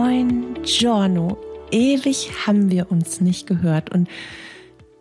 Moin, 0.00 0.56
Giorno. 0.62 1.38
Ewig 1.72 2.30
haben 2.46 2.70
wir 2.70 2.92
uns 2.92 3.20
nicht 3.20 3.48
gehört 3.48 3.90
und 3.90 4.08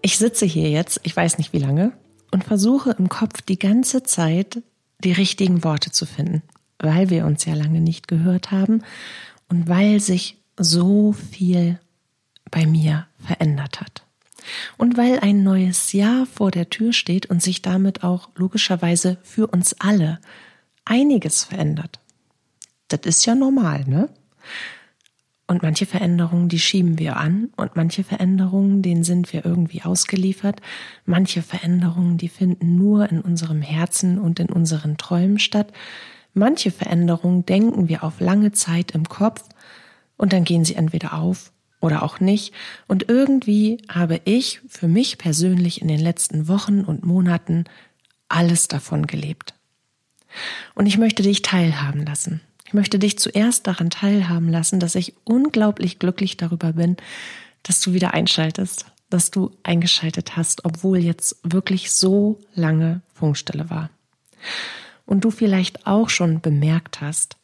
ich 0.02 0.18
sitze 0.18 0.48
hier 0.48 0.72
jetzt, 0.72 1.02
ich 1.04 1.16
weiß 1.16 1.38
nicht 1.38 1.54
wie 1.54 1.60
lange, 1.60 1.94
und 2.32 2.44
versuche 2.44 2.96
im 2.98 3.08
Kopf 3.08 3.44
die 3.44 3.60
ganze 3.60 4.02
Zeit 4.02 4.64
die 5.04 5.12
richtigen 5.12 5.64
Worte 5.64 5.92
zu 5.92 6.08
finden, 6.08 6.42
weil 6.80 7.12
wir 7.12 7.28
uns 7.28 7.46
ja 7.46 7.54
lange 7.54 7.80
nicht 7.80 8.08
gehört 8.08 8.50
haben 8.50 8.82
und 9.50 9.70
weil 9.70 10.00
sich 10.00 10.38
so 10.58 11.12
viel 11.12 11.80
bei 12.50 12.66
mir 12.66 13.06
verändert 13.20 13.80
hat. 13.82 14.04
Und 14.78 14.98
weil 14.98 15.20
ein 15.20 15.44
neues 15.44 15.94
Jahr 15.94 16.26
vor 16.26 16.50
der 16.50 16.72
Tür 16.72 16.92
steht 16.92 17.28
und 17.28 17.44
sich 17.44 17.62
damit 17.62 18.04
auch 18.04 18.30
logischerweise 18.34 19.20
für 19.22 19.46
uns 19.46 19.76
alle 19.78 20.18
einiges 20.86 21.44
verändert. 21.44 22.00
Das 22.88 23.02
ist 23.02 23.28
ja 23.28 23.36
normal, 23.36 23.86
ne? 23.86 24.10
Und 25.50 25.64
manche 25.64 25.86
Veränderungen, 25.86 26.50
die 26.50 26.60
schieben 26.60 27.00
wir 27.00 27.16
an 27.16 27.50
und 27.56 27.78
manche 27.78 28.04
Veränderungen, 28.04 28.82
denen 28.82 29.06
sind 29.06 29.32
wir 29.32 29.46
irgendwie 29.46 29.82
ausgeliefert. 29.82 30.60
Manche 31.06 31.42
Veränderungen, 31.42 32.18
die 32.18 32.28
finden 32.28 32.76
nur 32.76 33.10
in 33.10 33.22
unserem 33.22 33.62
Herzen 33.62 34.20
und 34.20 34.42
in 34.42 34.50
unseren 34.50 34.98
Träumen 34.98 35.40
statt. 35.40 35.72
Manche 36.34 36.70
Veränderungen 36.70 37.46
denken 37.46 37.88
wir 37.88 38.04
auf 38.04 38.20
lange 38.20 38.52
Zeit 38.52 38.92
im 38.92 39.08
Kopf 39.08 39.44
und 40.18 40.34
dann 40.34 40.44
gehen 40.44 40.66
sie 40.66 40.76
entweder 40.76 41.14
auf 41.14 41.54
oder 41.80 42.04
auch 42.04 42.20
nicht. 42.20 42.54
Und 42.88 43.08
irgendwie 43.08 43.78
habe 43.88 44.20
ich 44.26 44.60
für 44.68 44.90
mich 44.90 45.18
persönlich 45.18 45.82
in 45.82 45.88
den 45.88 46.00
letzten 46.00 46.50
Wochen 46.50 46.82
und 46.82 47.06
Monaten 47.06 47.64
alles 48.28 48.68
davon 48.68 49.08
gelebt. 49.08 49.54
Und 50.76 50.88
ich 50.88 50.98
möchte 50.98 51.24
dich 51.24 51.42
teilhaben 51.42 52.06
lassen. 52.06 52.42
Ich 52.68 52.74
möchte 52.74 53.00
dich 53.00 53.18
zuerst 53.18 53.66
daran 53.66 53.90
teilhaben 53.90 54.50
lassen, 54.50 54.82
dass 54.82 54.96
ich 54.96 55.14
unglaublich 55.24 56.00
glücklich 56.00 56.36
darüber 56.36 56.74
bin, 56.74 56.98
dass 57.64 57.80
du 57.80 57.94
wieder 57.94 58.14
einschaltest, 58.14 58.86
dass 59.10 59.32
du 59.32 59.52
eingeschaltet 59.64 60.36
hast, 60.36 60.66
obwohl 60.66 60.98
jetzt 60.98 61.38
wirklich 61.44 61.92
so 61.92 62.42
lange 62.54 63.02
Funkstille 63.14 63.70
war. 63.70 63.90
Und 65.06 65.24
du 65.24 65.32
vielleicht 65.32 65.88
auch 65.88 66.10
schon 66.10 66.42
bemerkt 66.42 67.00
hast, 67.00 67.38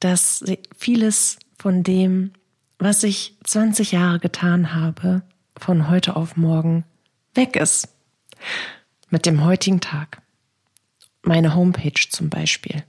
dass 0.00 0.42
vieles 0.74 1.38
von 1.58 1.82
dem, 1.82 2.32
was 2.78 3.02
ich 3.02 3.36
20 3.44 3.92
Jahre 3.92 4.18
getan 4.18 4.74
habe, 4.74 5.20
von 5.58 5.90
heute 5.90 6.16
auf 6.16 6.38
morgen 6.38 6.84
weg 7.34 7.56
ist. 7.56 7.88
Mit 9.10 9.26
dem 9.26 9.44
heutigen 9.44 9.82
Tag. 9.82 10.22
Meine 11.20 11.54
Homepage 11.54 12.08
zum 12.08 12.30
Beispiel. 12.30 12.82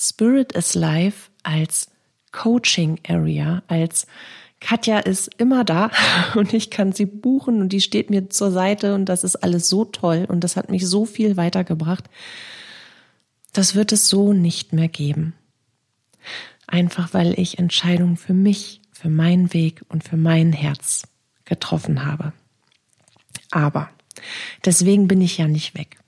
Spirit 0.00 0.52
is 0.52 0.74
Life 0.74 1.30
als 1.42 1.90
Coaching 2.32 2.98
Area, 3.06 3.62
als 3.68 4.06
Katja 4.60 4.98
ist 4.98 5.30
immer 5.38 5.64
da 5.64 5.90
und 6.34 6.54
ich 6.54 6.70
kann 6.70 6.92
sie 6.92 7.06
buchen 7.06 7.60
und 7.60 7.70
die 7.70 7.80
steht 7.80 8.10
mir 8.10 8.30
zur 8.30 8.50
Seite 8.50 8.94
und 8.94 9.06
das 9.06 9.24
ist 9.24 9.36
alles 9.36 9.68
so 9.68 9.84
toll 9.84 10.26
und 10.28 10.44
das 10.44 10.56
hat 10.56 10.70
mich 10.70 10.86
so 10.86 11.04
viel 11.04 11.36
weitergebracht. 11.36 12.04
Das 13.52 13.74
wird 13.74 13.92
es 13.92 14.08
so 14.08 14.32
nicht 14.32 14.72
mehr 14.72 14.88
geben. 14.88 15.34
Einfach 16.66 17.14
weil 17.14 17.38
ich 17.38 17.58
Entscheidungen 17.58 18.16
für 18.16 18.34
mich, 18.34 18.80
für 18.92 19.08
meinen 19.08 19.52
Weg 19.52 19.82
und 19.88 20.04
für 20.04 20.16
mein 20.16 20.52
Herz 20.52 21.02
getroffen 21.44 22.04
habe. 22.04 22.32
Aber 23.50 23.90
deswegen 24.64 25.08
bin 25.08 25.20
ich 25.20 25.38
ja 25.38 25.48
nicht 25.48 25.74
weg. 25.74 25.98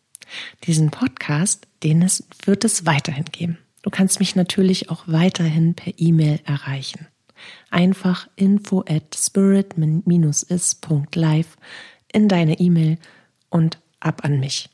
Diesen 0.65 0.91
Podcast, 0.91 1.67
den 1.83 2.03
es 2.03 2.25
wird 2.45 2.65
es 2.65 2.87
weiterhin 2.87 3.25
geben. 3.25 3.59
Du 3.83 3.91
kannst 3.91 4.20
mich 4.20 4.35
natürlich 4.37 4.89
auch 4.91 5.03
weiterhin 5.07 5.75
per 5.75 5.93
E-Mail 5.97 6.41
erreichen. 6.45 7.09
Einfach 7.70 8.29
info 8.37 8.85
at 8.89 9.15
spirit-is.live 9.17 9.77
in 12.13 12.29
deine 12.29 12.61
E-Mail 12.61 12.98
und 13.51 13.79
ab 13.98 14.25
an 14.25 14.39
mich. 14.39 14.69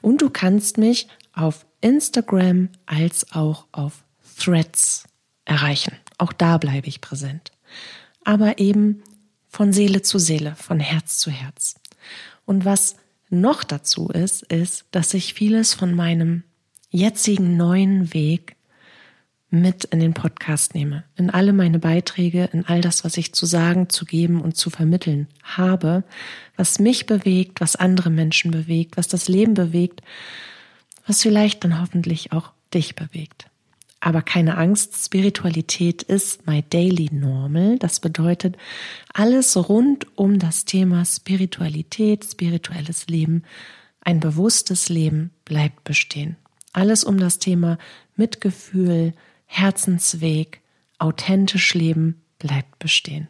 Und 0.00 0.22
du 0.22 0.30
kannst 0.30 0.78
mich 0.78 1.08
auf 1.34 1.66
Instagram 1.82 2.70
als 2.86 3.32
auch 3.32 3.66
auf 3.72 4.04
Threads 4.38 5.04
erreichen. 5.44 5.96
Auch 6.18 6.32
da 6.32 6.56
bleibe 6.58 6.88
ich 6.88 7.00
präsent. 7.00 7.52
Aber 8.24 8.58
eben 8.58 9.02
von 9.48 9.72
Seele 9.72 10.02
zu 10.02 10.18
Seele, 10.18 10.54
von 10.56 10.80
Herz 10.80 11.18
zu 11.18 11.30
Herz. 11.30 11.76
Und 12.44 12.64
was 12.64 12.96
noch 13.28 13.64
dazu 13.64 14.08
ist, 14.08 14.42
ist, 14.44 14.86
dass 14.90 15.14
ich 15.14 15.34
vieles 15.34 15.74
von 15.74 15.94
meinem 15.94 16.44
jetzigen 16.96 17.56
neuen 17.56 18.14
Weg 18.14 18.56
mit 19.50 19.84
in 19.84 20.00
den 20.00 20.14
Podcast 20.14 20.74
nehme, 20.74 21.04
in 21.14 21.30
alle 21.30 21.52
meine 21.52 21.78
Beiträge, 21.78 22.48
in 22.52 22.64
all 22.64 22.80
das, 22.80 23.04
was 23.04 23.16
ich 23.16 23.32
zu 23.32 23.46
sagen, 23.46 23.88
zu 23.88 24.04
geben 24.04 24.40
und 24.40 24.56
zu 24.56 24.70
vermitteln 24.70 25.28
habe, 25.42 26.04
was 26.56 26.78
mich 26.78 27.06
bewegt, 27.06 27.60
was 27.60 27.76
andere 27.76 28.10
Menschen 28.10 28.50
bewegt, 28.50 28.96
was 28.96 29.08
das 29.08 29.28
Leben 29.28 29.54
bewegt, 29.54 30.02
was 31.06 31.22
vielleicht 31.22 31.62
dann 31.64 31.80
hoffentlich 31.80 32.32
auch 32.32 32.50
dich 32.74 32.96
bewegt. 32.96 33.48
Aber 34.00 34.22
keine 34.22 34.56
Angst, 34.56 34.96
Spiritualität 35.04 36.02
ist 36.02 36.46
my 36.46 36.62
daily 36.62 37.08
normal. 37.12 37.78
Das 37.78 38.00
bedeutet, 38.00 38.56
alles 39.12 39.56
rund 39.68 40.06
um 40.16 40.38
das 40.38 40.64
Thema 40.64 41.04
Spiritualität, 41.04 42.24
spirituelles 42.24 43.06
Leben, 43.06 43.42
ein 44.00 44.20
bewusstes 44.20 44.88
Leben 44.88 45.30
bleibt 45.44 45.84
bestehen. 45.84 46.36
Alles 46.76 47.04
um 47.04 47.16
das 47.16 47.38
Thema 47.38 47.78
Mitgefühl, 48.16 49.14
Herzensweg, 49.46 50.60
authentisch 50.98 51.72
leben 51.72 52.20
bleibt 52.38 52.78
bestehen. 52.78 53.28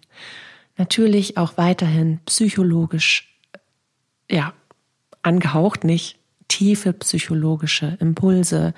Natürlich 0.76 1.36
auch 1.36 1.56
weiterhin 1.56 2.18
psychologisch, 2.26 3.38
ja, 4.28 4.52
angehaucht, 5.22 5.84
nicht 5.84 6.18
tiefe 6.48 6.92
psychologische 6.92 7.96
Impulse, 8.00 8.74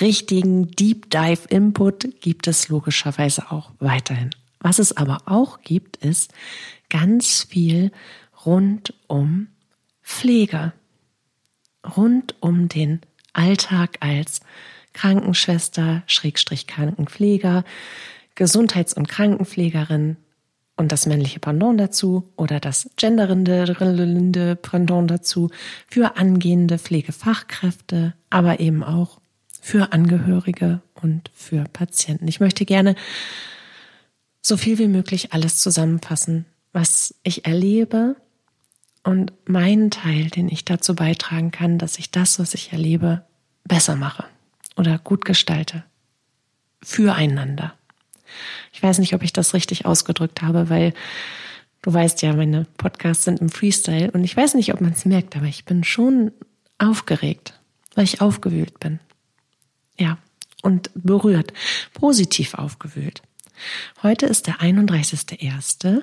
richtigen 0.00 0.70
Deep 0.70 1.10
Dive 1.10 1.48
Input 1.48 2.20
gibt 2.20 2.46
es 2.46 2.68
logischerweise 2.68 3.50
auch 3.50 3.72
weiterhin. 3.80 4.30
Was 4.60 4.78
es 4.78 4.96
aber 4.96 5.18
auch 5.26 5.62
gibt, 5.62 5.96
ist 5.96 6.32
ganz 6.90 7.42
viel 7.42 7.90
rund 8.46 8.94
um 9.08 9.48
Pflege, 10.00 10.72
rund 11.96 12.36
um 12.38 12.68
den 12.68 13.00
Alltag 13.34 13.98
als 14.00 14.40
Krankenschwester, 14.94 16.02
Schrägstrich 16.06 16.66
Krankenpfleger, 16.66 17.64
Gesundheits- 18.34 18.94
und 18.94 19.08
Krankenpflegerin 19.08 20.16
und 20.76 20.90
das 20.90 21.06
männliche 21.06 21.40
Pendant 21.40 21.78
dazu 21.78 22.32
oder 22.36 22.58
das 22.58 22.90
genderende 22.96 24.56
Pendant 24.56 25.10
dazu 25.10 25.50
für 25.88 26.16
angehende 26.16 26.78
Pflegefachkräfte, 26.78 28.14
aber 28.30 28.60
eben 28.60 28.82
auch 28.82 29.20
für 29.60 29.92
Angehörige 29.92 30.80
und 31.00 31.30
für 31.34 31.64
Patienten. 31.72 32.28
Ich 32.28 32.40
möchte 32.40 32.64
gerne 32.64 32.96
so 34.42 34.56
viel 34.56 34.78
wie 34.78 34.88
möglich 34.88 35.32
alles 35.32 35.58
zusammenfassen, 35.58 36.44
was 36.72 37.14
ich 37.22 37.46
erlebe 37.46 38.16
und 39.04 39.32
meinen 39.48 39.90
Teil, 39.90 40.30
den 40.30 40.48
ich 40.48 40.64
dazu 40.64 40.94
beitragen 40.94 41.50
kann, 41.50 41.78
dass 41.78 41.98
ich 41.98 42.10
das, 42.10 42.38
was 42.38 42.54
ich 42.54 42.72
erlebe, 42.72 43.24
besser 43.64 43.96
mache 43.96 44.24
oder 44.76 44.98
gut 44.98 45.24
gestalte. 45.24 45.84
Füreinander. 46.82 47.74
Ich 48.72 48.82
weiß 48.82 48.98
nicht, 48.98 49.14
ob 49.14 49.22
ich 49.22 49.32
das 49.32 49.54
richtig 49.54 49.86
ausgedrückt 49.86 50.42
habe, 50.42 50.68
weil 50.68 50.94
du 51.82 51.92
weißt 51.92 52.22
ja, 52.22 52.34
meine 52.34 52.66
Podcasts 52.76 53.24
sind 53.24 53.40
im 53.40 53.50
Freestyle 53.50 54.10
und 54.10 54.24
ich 54.24 54.36
weiß 54.36 54.54
nicht, 54.54 54.72
ob 54.72 54.80
man 54.80 54.92
es 54.92 55.04
merkt, 55.04 55.36
aber 55.36 55.46
ich 55.46 55.64
bin 55.64 55.84
schon 55.84 56.32
aufgeregt, 56.78 57.60
weil 57.94 58.04
ich 58.04 58.20
aufgewühlt 58.20 58.80
bin. 58.80 58.98
Ja, 59.98 60.18
und 60.62 60.90
berührt, 60.94 61.52
positiv 61.92 62.54
aufgewühlt. 62.54 63.22
Heute 64.02 64.26
ist 64.26 64.46
der 64.46 64.60
31.01. 64.60 66.02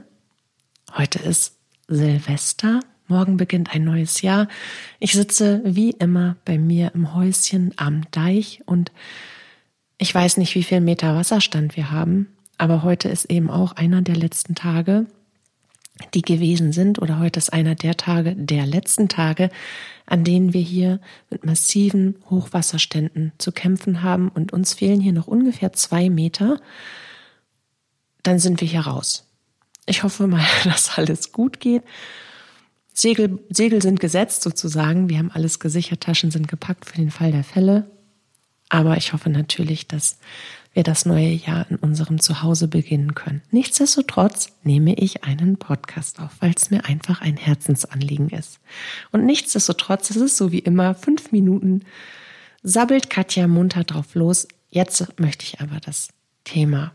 Heute 0.96 1.20
ist 1.20 1.58
Silvester. 1.88 2.80
Morgen 3.12 3.36
beginnt 3.36 3.76
ein 3.76 3.84
neues 3.84 4.22
Jahr. 4.22 4.48
Ich 5.00 5.12
sitze 5.12 5.62
wie 5.66 5.92
immer 5.92 6.38
bei 6.46 6.58
mir 6.58 6.94
im 6.96 7.14
Häuschen 7.14 7.74
am 7.76 8.10
Deich 8.12 8.62
und 8.66 8.94
ich 9.98 10.16
weiß 10.16 10.38
nicht, 10.38 10.56
wie 10.56 10.64
viel 10.64 10.80
Meter 10.80 11.14
Wasserstand 11.14 11.76
wir 11.76 11.92
haben, 11.92 12.28
aber 12.58 12.84
heute 12.84 13.10
ist 13.10 13.26
eben 13.26 13.50
auch 13.50 13.74
einer 13.74 14.02
der 14.02 14.16
letzten 14.16 14.56
Tage, 14.56 15.08
die 16.14 16.22
gewesen 16.22 16.72
sind, 16.72 17.02
oder 17.02 17.20
heute 17.20 17.38
ist 17.38 17.52
einer 17.52 17.76
der 17.76 17.98
Tage, 17.98 18.34
der 18.34 18.66
letzten 18.66 19.10
Tage, 19.10 19.50
an 20.06 20.24
denen 20.24 20.54
wir 20.54 20.62
hier 20.62 21.02
mit 21.30 21.46
massiven 21.46 22.16
Hochwasserständen 22.30 23.34
zu 23.38 23.52
kämpfen 23.52 24.04
haben 24.04 24.30
und 24.30 24.54
uns 24.54 24.74
fehlen 24.74 25.02
hier 25.02 25.14
noch 25.14 25.28
ungefähr 25.28 25.74
zwei 25.74 26.10
Meter, 26.10 26.62
dann 28.24 28.40
sind 28.40 28.62
wir 28.62 28.70
hier 28.70 28.88
raus. 28.88 29.28
Ich 29.86 30.04
hoffe 30.04 30.28
mal, 30.28 30.46
dass 30.64 30.98
alles 30.98 31.34
gut 31.34 31.60
geht. 31.60 31.84
Segel, 32.94 33.40
Segel 33.50 33.82
sind 33.82 34.00
gesetzt 34.00 34.44
sozusagen. 34.44 35.10
Wir 35.10 35.18
haben 35.18 35.32
alles 35.32 35.60
gesichert, 35.60 36.02
Taschen 36.02 36.32
sind 36.32 36.48
gepackt 36.48 36.86
für 36.86 36.98
den 36.98 37.12
Fall 37.12 37.32
der 37.32 37.44
Fälle. 37.44 37.90
Aber 38.70 38.96
ich 38.98 39.12
hoffe 39.14 39.30
natürlich, 39.30 39.88
dass 39.88 40.18
wir 40.74 40.84
das 40.84 41.06
neue 41.06 41.32
Jahr 41.32 41.70
in 41.70 41.76
unserem 41.76 42.22
Zuhause 42.22 42.68
beginnen 42.68 43.14
können. 43.14 43.42
Nichtsdestotrotz 43.52 44.50
nehme 44.64 44.94
ich 44.96 45.24
einen 45.26 45.58
Podcast 45.58 46.20
auf, 46.20 46.32
weil 46.40 46.54
es 46.56 46.72
mir 46.72 46.86
einfach 46.86 47.22
ein 47.22 47.36
Herzensanliegen 47.36 48.30
ist. 48.30 48.60
Und 49.12 49.26
nichtsdestotrotz 49.26 50.10
ist 50.12 50.18
es 50.18 50.38
so 50.38 50.52
wie 50.52 50.60
immer 50.60 50.96
fünf 50.96 51.34
Minuten, 51.34 51.84
sabbelt 52.64 53.10
Katja 53.10 53.48
munter 53.48 53.84
drauf 53.84 54.16
los. 54.16 54.48
Jetzt 54.70 55.20
möchte 55.20 55.44
ich 55.44 55.60
aber 55.60 55.82
das 55.82 56.10
Thema 56.46 56.94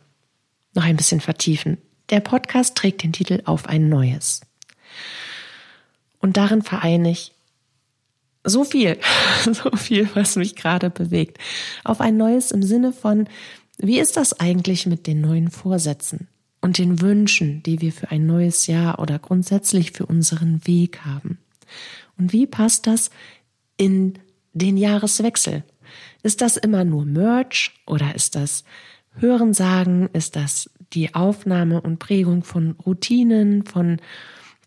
noch 0.74 0.84
ein 0.84 0.96
bisschen 0.96 1.20
vertiefen. 1.20 1.78
Der 2.08 2.20
Podcast 2.20 2.76
trägt 2.76 3.02
den 3.02 3.12
Titel 3.12 3.42
Auf 3.44 3.68
ein 3.68 3.88
Neues. 3.88 4.40
Und 6.26 6.36
darin 6.36 6.62
vereine 6.62 7.12
ich 7.12 7.30
so 8.42 8.64
viel, 8.64 8.98
so 9.44 9.70
viel, 9.76 10.08
was 10.14 10.34
mich 10.34 10.56
gerade 10.56 10.90
bewegt. 10.90 11.38
Auf 11.84 12.00
ein 12.00 12.16
neues 12.16 12.50
im 12.50 12.64
Sinne 12.64 12.92
von, 12.92 13.28
wie 13.78 14.00
ist 14.00 14.16
das 14.16 14.40
eigentlich 14.40 14.86
mit 14.86 15.06
den 15.06 15.20
neuen 15.20 15.52
Vorsätzen 15.52 16.26
und 16.60 16.78
den 16.78 17.00
Wünschen, 17.00 17.62
die 17.62 17.80
wir 17.80 17.92
für 17.92 18.10
ein 18.10 18.26
neues 18.26 18.66
Jahr 18.66 18.98
oder 18.98 19.20
grundsätzlich 19.20 19.92
für 19.92 20.04
unseren 20.06 20.66
Weg 20.66 21.04
haben? 21.04 21.38
Und 22.18 22.32
wie 22.32 22.48
passt 22.48 22.88
das 22.88 23.10
in 23.76 24.18
den 24.52 24.76
Jahreswechsel? 24.76 25.62
Ist 26.24 26.40
das 26.40 26.56
immer 26.56 26.82
nur 26.82 27.04
Merch 27.04 27.70
oder 27.86 28.16
ist 28.16 28.34
das 28.34 28.64
Hörensagen? 29.20 30.08
Ist 30.12 30.34
das 30.34 30.70
die 30.92 31.14
Aufnahme 31.14 31.80
und 31.80 32.00
Prägung 32.00 32.42
von 32.42 32.72
Routinen, 32.84 33.64
von 33.64 34.00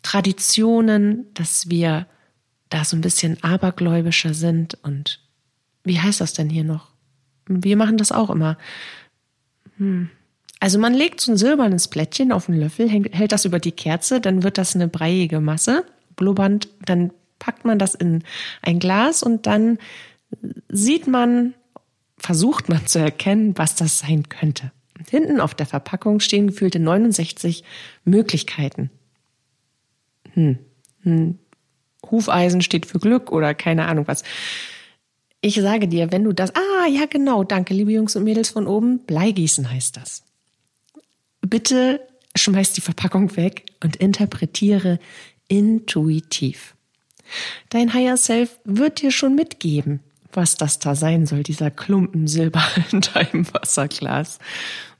Traditionen, 0.02 1.26
dass 1.34 1.68
wir 1.68 2.06
da 2.68 2.84
so 2.84 2.96
ein 2.96 3.00
bisschen 3.00 3.42
abergläubischer 3.42 4.34
sind 4.34 4.78
und 4.82 5.20
wie 5.84 5.98
heißt 5.98 6.20
das 6.20 6.34
denn 6.34 6.48
hier 6.48 6.64
noch? 6.64 6.88
Wir 7.46 7.76
machen 7.76 7.96
das 7.96 8.12
auch 8.12 8.30
immer. 8.30 8.56
Hm. 9.78 10.10
Also 10.60 10.78
man 10.78 10.94
legt 10.94 11.20
so 11.20 11.32
ein 11.32 11.38
silbernes 11.38 11.88
Plättchen 11.88 12.32
auf 12.32 12.48
einen 12.48 12.60
Löffel, 12.60 12.88
hält 12.88 13.32
das 13.32 13.46
über 13.46 13.58
die 13.58 13.72
Kerze, 13.72 14.20
dann 14.20 14.42
wird 14.42 14.58
das 14.58 14.74
eine 14.74 14.88
breiige 14.88 15.40
Masse, 15.40 15.86
blubbernd, 16.16 16.68
dann 16.84 17.12
packt 17.38 17.64
man 17.64 17.78
das 17.78 17.94
in 17.94 18.22
ein 18.60 18.78
Glas 18.78 19.22
und 19.22 19.46
dann 19.46 19.78
sieht 20.68 21.06
man, 21.06 21.54
versucht 22.18 22.68
man 22.68 22.86
zu 22.86 22.98
erkennen, 22.98 23.56
was 23.56 23.74
das 23.74 24.00
sein 24.00 24.28
könnte. 24.28 24.70
Und 24.98 25.08
hinten 25.08 25.40
auf 25.40 25.54
der 25.54 25.64
Verpackung 25.64 26.20
stehen 26.20 26.48
gefühlte 26.48 26.78
69 26.78 27.64
Möglichkeiten. 28.04 28.90
Hm. 30.34 30.58
Hm. 31.02 31.38
Hufeisen 32.10 32.62
steht 32.62 32.86
für 32.86 32.98
Glück 32.98 33.30
oder 33.30 33.54
keine 33.54 33.86
Ahnung 33.86 34.06
was. 34.08 34.22
Ich 35.42 35.54
sage 35.54 35.88
dir, 35.88 36.12
wenn 36.12 36.24
du 36.24 36.32
das, 36.32 36.54
ah, 36.54 36.86
ja, 36.86 37.06
genau, 37.06 37.44
danke, 37.44 37.72
liebe 37.72 37.92
Jungs 37.92 38.14
und 38.16 38.24
Mädels 38.24 38.50
von 38.50 38.66
oben, 38.66 39.00
Bleigießen 39.06 39.70
heißt 39.70 39.96
das. 39.96 40.24
Bitte 41.40 42.00
schmeiß 42.36 42.74
die 42.74 42.82
Verpackung 42.82 43.36
weg 43.36 43.64
und 43.82 43.96
interpretiere 43.96 44.98
intuitiv. 45.48 46.74
Dein 47.70 47.94
Higher 47.94 48.16
Self 48.16 48.60
wird 48.64 49.00
dir 49.00 49.10
schon 49.10 49.34
mitgeben, 49.34 50.00
was 50.32 50.56
das 50.56 50.78
da 50.78 50.94
sein 50.94 51.26
soll, 51.26 51.42
dieser 51.42 51.70
Klumpen 51.70 52.26
Silber 52.26 52.62
in 52.92 53.00
deinem 53.00 53.52
Wasserglas. 53.52 54.38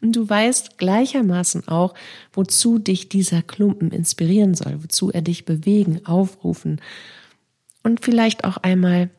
Und 0.00 0.17
du 0.17 0.29
weißt 0.29 0.79
gleichermaßen 0.79 1.69
auch, 1.69 1.94
wozu 2.32 2.79
dich 2.79 3.09
dieser 3.09 3.43
Klumpen 3.43 3.91
inspirieren 3.91 4.55
soll, 4.55 4.82
wozu 4.82 5.11
er 5.11 5.23
dich 5.23 5.44
bewegen, 5.44 6.05
aufrufen 6.06 6.81
und 7.82 8.05
vielleicht 8.05 8.44
auch 8.44 8.56
einmal 8.59 9.11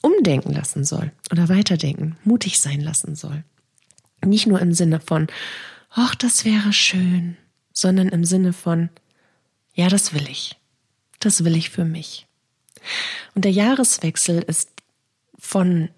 umdenken 0.00 0.52
lassen 0.52 0.84
soll 0.84 1.12
oder 1.30 1.48
weiterdenken, 1.48 2.16
mutig 2.24 2.60
sein 2.60 2.80
lassen 2.80 3.14
soll. 3.14 3.44
Nicht 4.24 4.46
nur 4.46 4.60
im 4.60 4.72
Sinne 4.72 5.00
von, 5.00 5.28
ach, 5.90 6.14
das 6.14 6.44
wäre 6.44 6.72
schön, 6.72 7.36
sondern 7.72 8.08
im 8.08 8.24
Sinne 8.24 8.52
von, 8.52 8.90
ja, 9.74 9.88
das 9.88 10.12
will 10.12 10.28
ich. 10.28 10.56
Das 11.20 11.44
will 11.44 11.56
ich 11.56 11.70
für 11.70 11.84
mich. 11.84 12.26
Und 13.34 13.44
der 13.44 13.52
Jahreswechsel 13.52 14.42
ist 14.42 14.70
von 15.42 15.88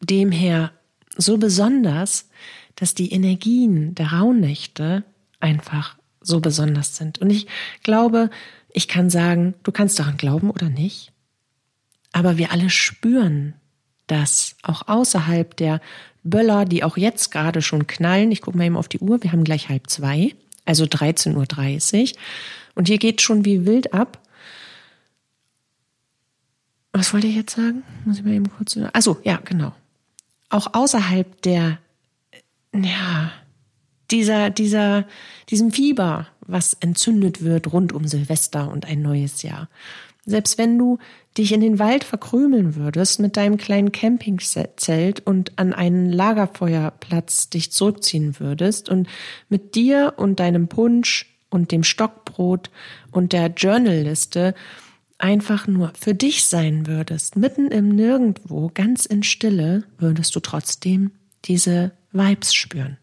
dem 0.00 0.30
her 0.30 0.70
so 1.16 1.36
besonders, 1.36 2.30
dass 2.76 2.94
die 2.94 3.12
Energien 3.12 3.94
der 3.96 4.12
Rauhnächte 4.12 5.02
einfach 5.40 5.96
so 6.20 6.40
besonders 6.40 6.96
sind. 6.96 7.18
Und 7.18 7.30
ich 7.30 7.48
glaube, 7.82 8.30
ich 8.72 8.86
kann 8.88 9.10
sagen, 9.10 9.54
du 9.64 9.72
kannst 9.72 9.98
daran 9.98 10.16
glauben 10.16 10.50
oder 10.50 10.68
nicht, 10.70 11.12
aber 12.12 12.38
wir 12.38 12.52
alle 12.52 12.70
spüren 12.70 13.54
das 14.06 14.56
auch 14.62 14.86
außerhalb 14.86 15.56
der 15.56 15.80
Böller, 16.22 16.64
die 16.64 16.84
auch 16.84 16.96
jetzt 16.96 17.32
gerade 17.32 17.62
schon 17.62 17.86
knallen. 17.86 18.30
Ich 18.30 18.42
gucke 18.42 18.56
mal 18.56 18.64
eben 18.64 18.76
auf 18.76 18.88
die 18.88 19.00
Uhr, 19.00 19.22
wir 19.22 19.32
haben 19.32 19.44
gleich 19.44 19.68
halb 19.68 19.90
zwei, 19.90 20.34
also 20.64 20.84
13.30 20.84 22.12
Uhr. 22.14 22.18
Und 22.76 22.88
hier 22.88 22.98
geht 22.98 23.22
schon 23.22 23.44
wie 23.44 23.66
wild 23.66 23.92
ab. 23.92 24.23
Was 26.94 27.12
wollte 27.12 27.26
ich 27.26 27.34
jetzt 27.34 27.56
sagen? 27.56 27.82
Muss 28.04 28.18
ich 28.18 28.24
mal 28.24 28.32
eben 28.32 28.48
kurz. 28.48 28.78
Achso, 28.92 29.18
ja, 29.24 29.40
genau. 29.44 29.72
Auch 30.48 30.72
außerhalb 30.72 31.42
der 31.42 31.78
ja, 32.72 33.32
dieser, 34.10 34.50
dieser, 34.50 35.06
diesem 35.48 35.72
Fieber, 35.72 36.28
was 36.40 36.74
entzündet 36.74 37.42
wird 37.42 37.72
rund 37.72 37.92
um 37.92 38.06
Silvester 38.06 38.70
und 38.70 38.86
ein 38.86 39.02
neues 39.02 39.42
Jahr. 39.42 39.68
Selbst 40.26 40.56
wenn 40.56 40.78
du 40.78 40.98
dich 41.36 41.52
in 41.52 41.60
den 41.60 41.78
Wald 41.78 42.04
verkrümeln 42.04 42.76
würdest 42.76 43.20
mit 43.20 43.36
deinem 43.36 43.58
kleinen 43.58 43.92
Campingzelt 43.92 45.20
und 45.24 45.58
an 45.58 45.72
einen 45.72 46.10
Lagerfeuerplatz 46.10 47.50
dich 47.50 47.72
zurückziehen 47.72 48.38
würdest 48.38 48.88
und 48.88 49.08
mit 49.48 49.74
dir 49.74 50.14
und 50.16 50.40
deinem 50.40 50.68
Punsch 50.68 51.26
und 51.50 51.72
dem 51.72 51.84
Stockbrot 51.84 52.70
und 53.10 53.32
der 53.32 53.48
Journalliste 53.48 54.54
einfach 55.24 55.66
nur 55.66 55.90
für 55.98 56.14
dich 56.14 56.44
sein 56.44 56.86
würdest, 56.86 57.36
mitten 57.36 57.68
im 57.68 57.88
Nirgendwo, 57.88 58.70
ganz 58.74 59.06
in 59.06 59.22
Stille, 59.22 59.84
würdest 59.96 60.36
du 60.36 60.40
trotzdem 60.40 61.12
diese 61.46 61.92
Vibes 62.12 62.52
spüren. 62.52 62.98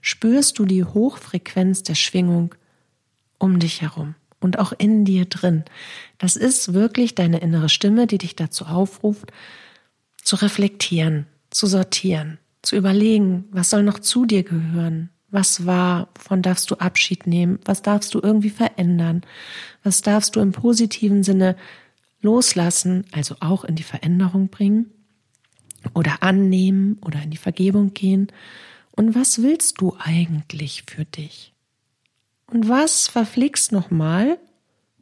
Spürst 0.00 0.60
du 0.60 0.66
die 0.66 0.84
Hochfrequenz 0.84 1.82
der 1.82 1.96
Schwingung 1.96 2.54
um 3.38 3.58
dich 3.58 3.82
herum 3.82 4.14
und 4.38 4.60
auch 4.60 4.72
in 4.78 5.04
dir 5.04 5.24
drin. 5.24 5.64
Das 6.18 6.36
ist 6.36 6.74
wirklich 6.74 7.16
deine 7.16 7.40
innere 7.40 7.68
Stimme, 7.68 8.06
die 8.06 8.18
dich 8.18 8.36
dazu 8.36 8.66
aufruft, 8.66 9.32
zu 10.22 10.36
reflektieren, 10.36 11.26
zu 11.50 11.66
sortieren, 11.66 12.38
zu 12.62 12.76
überlegen, 12.76 13.46
was 13.50 13.70
soll 13.70 13.82
noch 13.82 13.98
zu 13.98 14.26
dir 14.26 14.44
gehören, 14.44 15.10
was 15.30 15.66
war, 15.66 16.08
wovon 16.14 16.42
darfst 16.42 16.70
du 16.70 16.76
Abschied 16.76 17.26
nehmen, 17.26 17.58
was 17.64 17.82
darfst 17.82 18.14
du 18.14 18.20
irgendwie 18.22 18.50
verändern, 18.50 19.22
was 19.82 20.02
darfst 20.02 20.36
du 20.36 20.40
im 20.40 20.52
positiven 20.52 21.22
Sinne 21.22 21.56
loslassen, 22.20 23.04
also 23.12 23.36
auch 23.40 23.64
in 23.64 23.76
die 23.76 23.82
Veränderung 23.82 24.48
bringen 24.48 24.90
oder 25.94 26.22
annehmen 26.22 26.98
oder 27.02 27.22
in 27.22 27.30
die 27.30 27.36
Vergebung 27.36 27.94
gehen? 27.94 28.32
Und 28.92 29.14
was 29.14 29.42
willst 29.42 29.80
du 29.80 29.96
eigentlich 29.98 30.84
für 30.86 31.04
dich? 31.04 31.52
Und 32.46 32.68
was 32.68 33.08
verflixt 33.08 33.72
nochmal 33.72 34.38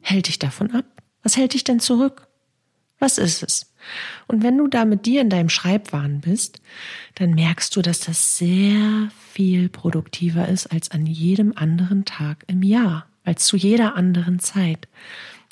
hält 0.01 0.27
dich 0.27 0.39
davon 0.39 0.71
ab? 0.71 0.85
Was 1.23 1.37
hält 1.37 1.53
dich 1.53 1.63
denn 1.63 1.79
zurück? 1.79 2.27
Was 2.99 3.17
ist 3.17 3.43
es? 3.43 3.73
Und 4.27 4.43
wenn 4.43 4.57
du 4.57 4.67
da 4.67 4.85
mit 4.85 5.05
dir 5.05 5.21
in 5.21 5.29
deinem 5.29 5.49
Schreibwahn 5.49 6.21
bist, 6.21 6.61
dann 7.15 7.31
merkst 7.31 7.75
du, 7.75 7.81
dass 7.81 8.01
das 8.01 8.37
sehr 8.37 9.09
viel 9.37 9.69
produktiver 9.69 10.47
ist 10.47 10.65
als 10.65 10.89
an 10.89 11.05
jedem 11.05 11.53
anderen 11.55 12.05
Tag 12.05 12.43
im 12.47 12.63
Jahr, 12.63 13.05
als 13.23 13.45
zu 13.45 13.55
jeder 13.55 13.95
anderen 13.95 14.39
Zeit, 14.39 14.87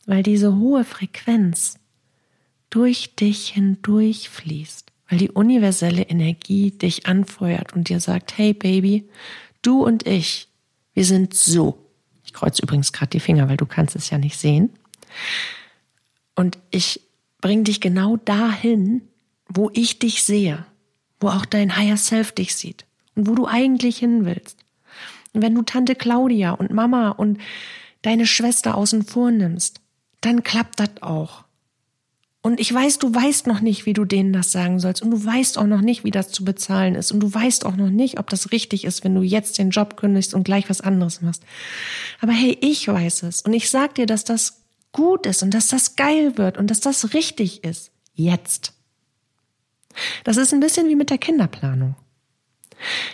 weil 0.08 0.24
diese 0.24 0.56
hohe 0.56 0.84
Frequenz 0.84 1.78
durch 2.72 3.14
dich 3.14 3.50
hindurch 3.50 4.30
fließt 4.30 4.92
weil 5.08 5.20
die 5.20 5.30
universelle 5.30 6.02
Energie 6.02 6.72
dich 6.72 7.06
anfeuert 7.06 7.74
und 7.74 7.90
dir 7.90 8.00
sagt, 8.00 8.40
hey 8.40 8.56
Baby, 8.56 9.08
du 9.62 9.86
und 9.86 10.08
ich, 10.08 10.48
wir 10.96 11.06
sind 11.06 11.36
so. 11.36 11.78
Ich 12.24 12.34
kreuze 12.34 12.64
übrigens 12.64 12.92
gerade 12.92 13.12
die 13.12 13.20
Finger, 13.20 13.48
weil 13.48 13.58
du 13.58 13.68
kannst 13.68 13.96
es 13.96 14.10
ja 14.10 14.18
nicht 14.18 14.40
sehen. 14.40 14.72
Und 16.36 16.58
ich 16.72 17.02
bringe 17.40 17.62
dich 17.62 17.82
genau 17.82 18.18
dahin, 18.18 19.04
wo 19.48 19.70
ich 19.76 20.00
dich 20.00 20.24
sehe, 20.24 20.66
wo 21.20 21.28
auch 21.28 21.46
dein 21.46 21.78
Higher 21.78 21.98
Self 21.98 22.32
dich 22.32 22.56
sieht 22.56 22.84
und 23.16 23.28
wo 23.28 23.36
du 23.36 23.48
eigentlich 23.48 23.98
hin 23.98 24.26
willst. 24.26 24.60
Und 25.34 25.42
wenn 25.42 25.56
du 25.56 25.64
Tante 25.64 25.96
Claudia 25.96 26.52
und 26.52 26.72
Mama 26.72 27.10
und 27.10 27.40
deine 28.02 28.26
Schwester 28.26 28.76
außen 28.76 29.04
vor 29.04 29.32
nimmst, 29.32 29.82
dann 30.22 30.44
klappt 30.44 30.80
das 30.80 31.02
auch. 31.02 31.46
Und 32.46 32.60
ich 32.60 32.72
weiß, 32.72 33.00
du 33.00 33.12
weißt 33.12 33.48
noch 33.48 33.60
nicht, 33.60 33.88
wie 33.88 33.94
du 33.94 34.06
denen 34.06 34.32
das 34.32 34.52
sagen 34.52 34.80
sollst. 34.80 35.02
Und 35.02 35.10
du 35.10 35.26
weißt 35.26 35.58
auch 35.58 35.66
noch 35.66 35.82
nicht, 35.82 36.04
wie 36.04 36.12
das 36.12 36.30
zu 36.30 36.46
bezahlen 36.46 36.94
ist. 36.94 37.12
Und 37.12 37.20
du 37.22 37.34
weißt 37.34 37.66
auch 37.66 37.76
noch 37.76 37.90
nicht, 37.90 38.20
ob 38.20 38.30
das 38.30 38.52
richtig 38.52 38.86
ist, 38.86 39.04
wenn 39.04 39.16
du 39.16 39.24
jetzt 39.24 39.58
den 39.58 39.72
Job 39.72 39.98
kündigst 39.98 40.36
und 40.36 40.44
gleich 40.44 40.70
was 40.70 40.80
anderes 40.80 41.22
machst. 41.22 41.42
Aber 42.22 42.34
hey, 42.34 42.56
ich 42.62 42.88
weiß 42.88 43.24
es. 43.24 43.42
Und 43.42 43.54
ich 43.54 43.72
sag 43.72 43.96
dir, 43.96 44.06
dass 44.06 44.26
das 44.26 44.62
gut 44.92 45.26
ist 45.26 45.42
und 45.42 45.56
dass 45.56 45.70
das 45.70 45.96
geil 45.96 46.38
wird 46.38 46.60
und 46.60 46.70
dass 46.70 46.82
das 46.82 47.16
richtig 47.16 47.64
ist. 47.64 47.92
Jetzt. 48.14 48.74
Das 50.24 50.38
ist 50.38 50.54
ein 50.54 50.60
bisschen 50.60 50.88
wie 50.88 50.96
mit 50.96 51.10
der 51.10 51.18
Kinderplanung. 51.18 51.96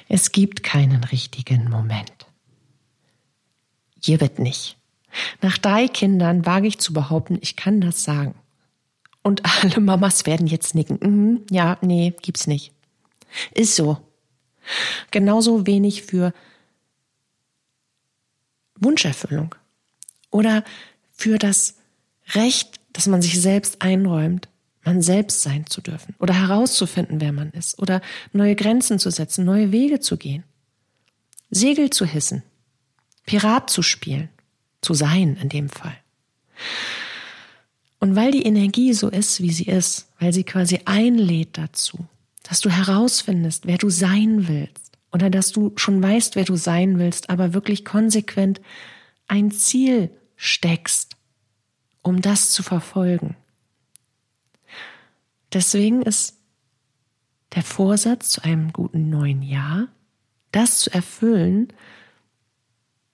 Es 0.08 0.32
gibt 0.32 0.64
keinen 0.64 1.04
richtigen 1.04 1.70
Moment. 1.70 2.12
Hier 4.02 4.20
wird 4.20 4.40
nicht. 4.40 4.78
Nach 5.42 5.58
drei 5.58 5.88
Kindern 5.88 6.46
wage 6.46 6.68
ich 6.68 6.80
zu 6.80 6.94
behaupten, 6.94 7.38
ich 7.42 7.56
kann 7.56 7.82
das 7.82 8.04
sagen. 8.04 8.36
Und 9.24 9.44
alle 9.64 9.80
Mamas 9.80 10.26
werden 10.26 10.48
jetzt 10.48 10.76
nicken. 10.76 11.00
Mhm, 11.02 11.46
ja, 11.50 11.78
nee, 11.82 12.14
gibt's 12.22 12.48
nicht. 12.48 12.72
Ist 13.54 13.76
so. 13.76 13.98
Genauso 15.12 15.66
wenig 15.66 16.04
für 16.04 16.34
Wunscherfüllung 18.76 19.56
oder 20.30 20.64
für 21.12 21.38
das 21.38 21.76
Recht, 22.34 22.80
dass 22.94 23.08
man 23.08 23.22
sich 23.22 23.40
selbst 23.40 23.82
einräumt, 23.82 24.48
man 24.84 25.02
selbst 25.02 25.42
sein 25.42 25.66
zu 25.68 25.82
dürfen 25.82 26.16
oder 26.20 26.34
herauszufinden, 26.34 27.22
wer 27.22 27.32
man 27.32 27.52
ist 27.52 27.80
oder 27.80 28.02
neue 28.34 28.56
Grenzen 28.56 29.00
zu 29.00 29.12
setzen, 29.12 29.46
neue 29.46 29.72
Wege 29.72 30.00
zu 30.00 30.18
gehen, 30.18 30.44
Segel 31.50 31.90
zu 31.90 32.06
hissen, 32.06 32.44
Pirat 33.26 33.70
zu 33.70 33.82
spielen, 33.82 34.30
zu 34.82 34.94
sein 34.94 35.38
in 35.42 35.50
dem 35.50 35.70
Fall. 35.70 35.98
Und 38.00 38.16
weil 38.16 38.32
die 38.32 38.44
Energie 38.44 38.94
so 38.94 39.10
ist, 39.10 39.42
wie 39.42 39.52
sie 39.52 39.66
ist, 39.66 40.08
weil 40.20 40.34
sie 40.34 40.44
quasi 40.44 40.80
einlädt 40.86 41.58
dazu, 41.58 42.00
dass 42.44 42.60
du 42.60 42.70
herausfindest, 42.70 43.68
wer 43.68 43.78
du 43.78 43.90
sein 43.90 44.48
willst 44.48 44.98
oder 45.12 45.30
dass 45.30 45.52
du 45.52 45.74
schon 45.76 46.02
weißt, 46.02 46.36
wer 46.36 46.46
du 46.46 46.56
sein 46.56 46.98
willst, 46.98 47.30
aber 47.30 47.54
wirklich 47.54 47.86
konsequent 47.86 48.60
ein 49.28 49.52
Ziel 49.52 50.10
steckst, 50.36 51.16
um 52.02 52.22
das 52.22 52.50
zu 52.52 52.64
verfolgen. 52.64 53.36
Deswegen 55.54 56.02
ist 56.02 56.38
der 57.56 57.64
Vorsatz 57.64 58.30
zu 58.30 58.44
einem 58.44 58.72
guten 58.72 59.10
neuen 59.10 59.42
Jahr, 59.42 59.88
das 60.52 60.80
zu 60.80 60.94
erfüllen, 60.94 61.74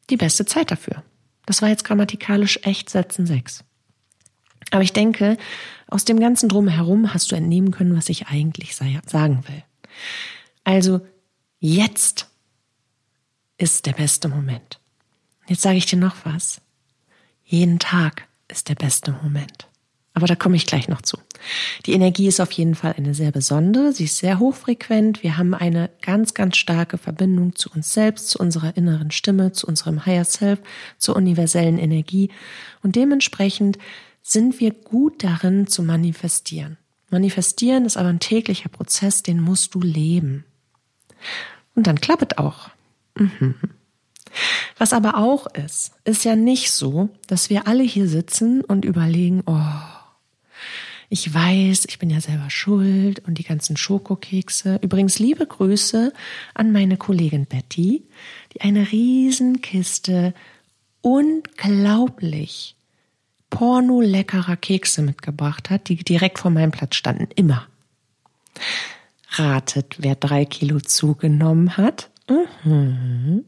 die 0.10 0.18
beste 0.18 0.46
Zeit 0.46 0.72
dafür. 0.72 1.04
Das 1.46 1.62
war 1.62 1.70
jetzt 1.70 1.84
grammatikalisch 1.84 2.60
echt 2.64 2.90
Sätzen 2.90 3.26
sechs. 3.26 3.64
Aber 4.72 4.84
ich 4.84 4.94
denke, 4.94 5.38
aus 5.88 6.06
dem 6.06 6.20
ganzen 6.20 6.50
Drumherum 6.50 7.14
hast 7.14 7.32
du 7.32 7.36
entnehmen 7.36 7.72
können, 7.72 7.96
was 7.96 8.10
ich 8.10 8.28
eigentlich 8.28 8.76
sagen 8.76 9.44
will. 9.48 9.64
Also, 10.64 11.02
jetzt 11.60 12.28
ist 13.58 13.86
der 13.86 13.94
beste 13.94 14.28
Moment. 14.28 14.80
Jetzt 15.48 15.62
sage 15.62 15.78
ich 15.78 15.86
dir 15.86 15.98
noch 15.98 16.26
was. 16.26 16.62
Jeden 17.46 17.80
Tag 17.80 18.28
ist 18.50 18.68
der 18.68 18.76
beste 18.76 19.14
Moment. 19.24 19.68
Aber 20.14 20.28
da 20.28 20.36
komme 20.36 20.58
ich 20.58 20.66
gleich 20.66 20.90
noch 20.90 21.02
zu. 21.02 21.18
Die 21.86 21.94
Energie 21.94 22.28
ist 22.28 22.40
auf 22.40 22.52
jeden 22.52 22.76
Fall 22.76 22.96
eine 22.98 23.14
sehr 23.14 23.32
besondere, 23.32 23.94
sie 23.94 24.06
ist 24.06 24.18
sehr 24.18 24.40
hochfrequent. 24.40 25.24
Wir 25.24 25.38
haben 25.38 25.54
eine 25.54 25.90
ganz, 26.02 26.34
ganz 26.34 26.58
starke 26.58 26.98
Verbindung 26.98 27.56
zu 27.56 27.70
uns 27.72 27.94
selbst, 27.94 28.30
zu 28.30 28.40
unserer 28.40 28.76
inneren 28.78 29.12
Stimme, 29.12 29.52
zu 29.52 29.68
unserem 29.68 30.06
Higher 30.06 30.26
Self, 30.26 30.60
zur 30.98 31.16
universellen 31.16 31.78
Energie. 31.78 32.30
Und 32.84 32.96
dementsprechend 32.96 33.78
sind 34.22 34.60
wir 34.60 34.72
gut 34.72 35.24
darin 35.24 35.68
zu 35.68 35.84
manifestieren. 35.84 36.78
Manifestieren 37.10 37.86
ist 37.86 37.96
aber 37.96 38.10
ein 38.10 38.20
täglicher 38.20 38.70
Prozess, 38.70 39.24
den 39.24 39.40
musst 39.40 39.74
du 39.74 39.80
leben. 39.80 40.44
Und 41.76 41.88
dann 41.88 42.02
klappt 42.02 42.38
auch. 42.38 42.70
Mhm. 43.16 43.56
Was 44.78 44.94
aber 44.94 45.18
auch 45.18 45.48
ist, 45.48 45.94
ist 46.04 46.26
ja 46.26 46.36
nicht 46.36 46.72
so, 46.72 47.10
dass 47.28 47.50
wir 47.50 47.68
alle 47.68 47.84
hier 47.84 48.08
sitzen 48.08 48.62
und 48.62 48.86
überlegen, 48.86 49.42
oh, 49.46 49.62
ich 51.10 51.34
weiß, 51.34 51.86
ich 51.88 52.00
bin 52.00 52.10
ja 52.10 52.20
selber 52.20 52.50
schuld 52.50 53.20
und 53.26 53.38
die 53.38 53.44
ganzen 53.44 53.78
Schokokekse. 53.78 54.80
Übrigens 54.82 55.20
liebe 55.20 55.46
Grüße 55.46 56.12
an 56.54 56.72
meine 56.72 56.98
Kollegin 56.98 57.46
Betty, 57.46 58.04
die 58.54 58.62
eine 58.62 58.92
Riesenkiste 58.92 60.34
unglaublich 61.02 62.76
porno-leckerer 63.50 64.58
Kekse 64.58 65.02
mitgebracht 65.02 65.70
hat, 65.70 65.88
die 65.88 65.96
direkt 65.96 66.40
vor 66.40 66.52
meinem 66.52 66.72
Platz 66.72 66.96
standen. 66.96 67.30
Immer. 67.36 67.68
Ratet, 69.32 69.96
wer 70.00 70.16
drei 70.16 70.44
Kilo 70.44 70.82
zugenommen 70.82 71.78
hat. 71.78 72.10
Mhm. 72.30 73.46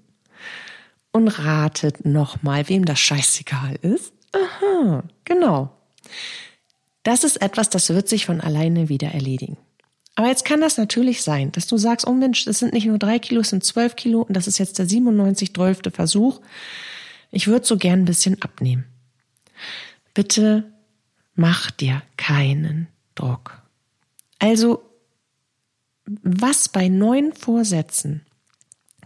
Und 1.11 1.27
ratet 1.27 2.05
nochmal, 2.05 2.69
wem 2.69 2.85
das 2.85 2.99
scheißegal 2.99 3.75
ist. 3.81 4.13
Aha, 4.31 5.03
genau. 5.25 5.71
Das 7.09 7.23
ist 7.23 7.41
etwas, 7.41 7.71
das 7.71 7.89
wird 7.89 8.07
sich 8.07 8.27
von 8.27 8.39
alleine 8.39 8.87
wieder 8.87 9.07
erledigen. 9.07 9.57
Aber 10.13 10.27
jetzt 10.27 10.45
kann 10.45 10.61
das 10.61 10.77
natürlich 10.77 11.23
sein, 11.23 11.51
dass 11.53 11.65
du 11.65 11.75
sagst, 11.75 12.05
oh 12.05 12.13
Mensch, 12.13 12.45
das 12.45 12.59
sind 12.59 12.71
nicht 12.71 12.85
nur 12.85 12.99
drei 12.99 13.17
Kilo, 13.17 13.41
es 13.41 13.49
sind 13.49 13.63
zwölf 13.63 13.95
Kilo 13.95 14.21
und 14.21 14.35
das 14.35 14.45
ist 14.45 14.59
jetzt 14.59 14.77
der 14.77 14.85
97 14.85 15.51
12. 15.55 15.79
Versuch. 15.91 16.39
Ich 17.31 17.47
würde 17.47 17.65
so 17.65 17.77
gern 17.77 18.01
ein 18.01 18.05
bisschen 18.05 18.39
abnehmen. 18.43 18.85
Bitte 20.13 20.71
mach 21.33 21.71
dir 21.71 22.03
keinen 22.15 22.89
Druck. 23.15 23.59
Also, 24.37 24.83
was 26.05 26.69
bei 26.69 26.89
neuen 26.89 27.33
Vorsätzen 27.33 28.23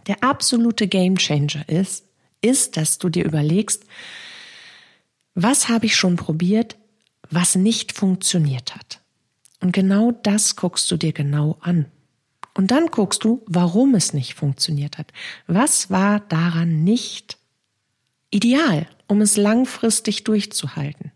der 0.08 0.22
absolute 0.22 0.88
Gamechanger 0.88 1.66
ist, 1.70 2.04
ist, 2.42 2.76
dass 2.76 2.98
du 2.98 3.08
dir 3.08 3.24
überlegst, 3.24 3.84
was 5.34 5.70
habe 5.70 5.86
ich 5.86 5.96
schon 5.96 6.16
probiert, 6.16 6.76
was 7.30 7.54
nicht 7.54 7.92
funktioniert 7.92 8.74
hat. 8.74 9.00
Und 9.60 9.72
genau 9.72 10.12
das 10.12 10.56
guckst 10.56 10.90
du 10.90 10.96
dir 10.96 11.12
genau 11.12 11.56
an. 11.60 11.86
Und 12.54 12.70
dann 12.70 12.86
guckst 12.86 13.24
du, 13.24 13.42
warum 13.46 13.94
es 13.94 14.12
nicht 14.12 14.34
funktioniert 14.34 14.98
hat. 14.98 15.12
Was 15.46 15.90
war 15.90 16.20
daran 16.20 16.84
nicht 16.84 17.38
ideal, 18.30 18.86
um 19.08 19.20
es 19.20 19.36
langfristig 19.36 20.24
durchzuhalten? 20.24 21.12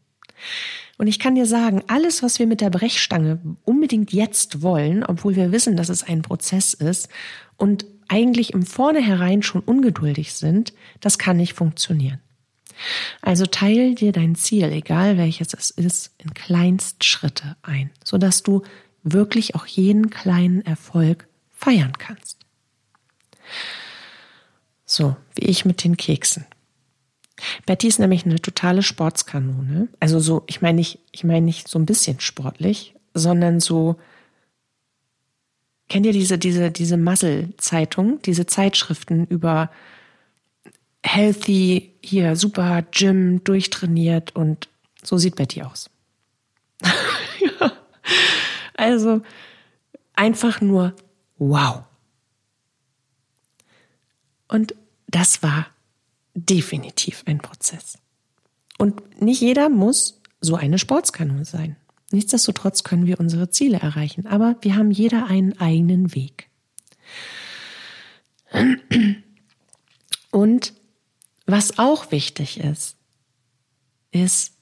Und 0.98 1.06
ich 1.06 1.20
kann 1.20 1.36
dir 1.36 1.46
sagen, 1.46 1.82
alles, 1.86 2.24
was 2.24 2.40
wir 2.40 2.46
mit 2.48 2.60
der 2.60 2.70
Brechstange 2.70 3.38
unbedingt 3.64 4.12
jetzt 4.12 4.62
wollen, 4.62 5.04
obwohl 5.04 5.36
wir 5.36 5.52
wissen, 5.52 5.76
dass 5.76 5.90
es 5.90 6.02
ein 6.02 6.22
Prozess 6.22 6.74
ist 6.74 7.08
und 7.56 7.86
eigentlich 8.08 8.52
im 8.52 8.64
Vornherein 8.64 9.42
schon 9.42 9.60
ungeduldig 9.60 10.32
sind, 10.32 10.72
das 11.00 11.18
kann 11.18 11.36
nicht 11.36 11.52
funktionieren. 11.52 12.20
Also 13.22 13.46
teil 13.46 13.94
dir 13.94 14.12
dein 14.12 14.34
Ziel, 14.34 14.64
egal 14.72 15.18
welches 15.18 15.54
es 15.54 15.70
ist, 15.70 16.12
in 16.18 16.34
Kleinstschritte 16.34 17.56
ein, 17.62 17.90
sodass 18.04 18.42
du 18.42 18.62
wirklich 19.02 19.54
auch 19.54 19.66
jeden 19.66 20.10
kleinen 20.10 20.64
Erfolg 20.64 21.26
feiern 21.50 21.92
kannst. 21.98 22.38
So, 24.84 25.16
wie 25.34 25.46
ich 25.46 25.64
mit 25.64 25.84
den 25.84 25.96
Keksen. 25.96 26.46
Betty 27.66 27.86
ist 27.86 27.98
nämlich 27.98 28.24
eine 28.24 28.40
totale 28.40 28.82
Sportskanone. 28.82 29.88
Also 30.00 30.18
so, 30.18 30.44
ich 30.46 30.60
meine 30.60 30.76
nicht, 30.76 30.98
ich 31.12 31.24
meine 31.24 31.44
nicht 31.44 31.68
so 31.68 31.78
ein 31.78 31.86
bisschen 31.86 32.20
sportlich, 32.20 32.94
sondern 33.14 33.60
so, 33.60 33.96
kennt 35.88 36.06
ihr 36.06 36.12
diese, 36.12 36.38
diese, 36.38 36.70
diese 36.70 36.96
Muzzle-Zeitung, 36.96 38.20
diese 38.22 38.46
Zeitschriften 38.46 39.26
über 39.26 39.70
healthy, 41.08 41.94
hier 42.02 42.36
super 42.36 42.82
Gym, 42.90 43.42
durchtrainiert 43.44 44.36
und 44.36 44.68
so 45.02 45.18
sieht 45.18 45.36
Betty 45.36 45.62
aus. 45.62 45.90
Also 48.78 49.22
einfach 50.14 50.60
nur 50.60 50.94
wow. 51.36 51.82
Und 54.46 54.74
das 55.08 55.42
war 55.42 55.66
definitiv 56.34 57.24
ein 57.26 57.38
Prozess. 57.38 57.98
Und 58.78 59.20
nicht 59.20 59.40
jeder 59.40 59.68
muss 59.68 60.22
so 60.40 60.54
eine 60.54 60.78
Sportskanone 60.78 61.44
sein. 61.44 61.74
Nichtsdestotrotz 62.12 62.84
können 62.84 63.06
wir 63.06 63.18
unsere 63.18 63.50
Ziele 63.50 63.78
erreichen, 63.78 64.28
aber 64.28 64.56
wir 64.60 64.76
haben 64.76 64.92
jeder 64.92 65.26
einen 65.26 65.58
eigenen 65.60 66.14
Weg. 66.14 66.48
Und 70.30 70.72
was 71.48 71.78
auch 71.78 72.12
wichtig 72.12 72.60
ist, 72.60 72.96
ist, 74.12 74.52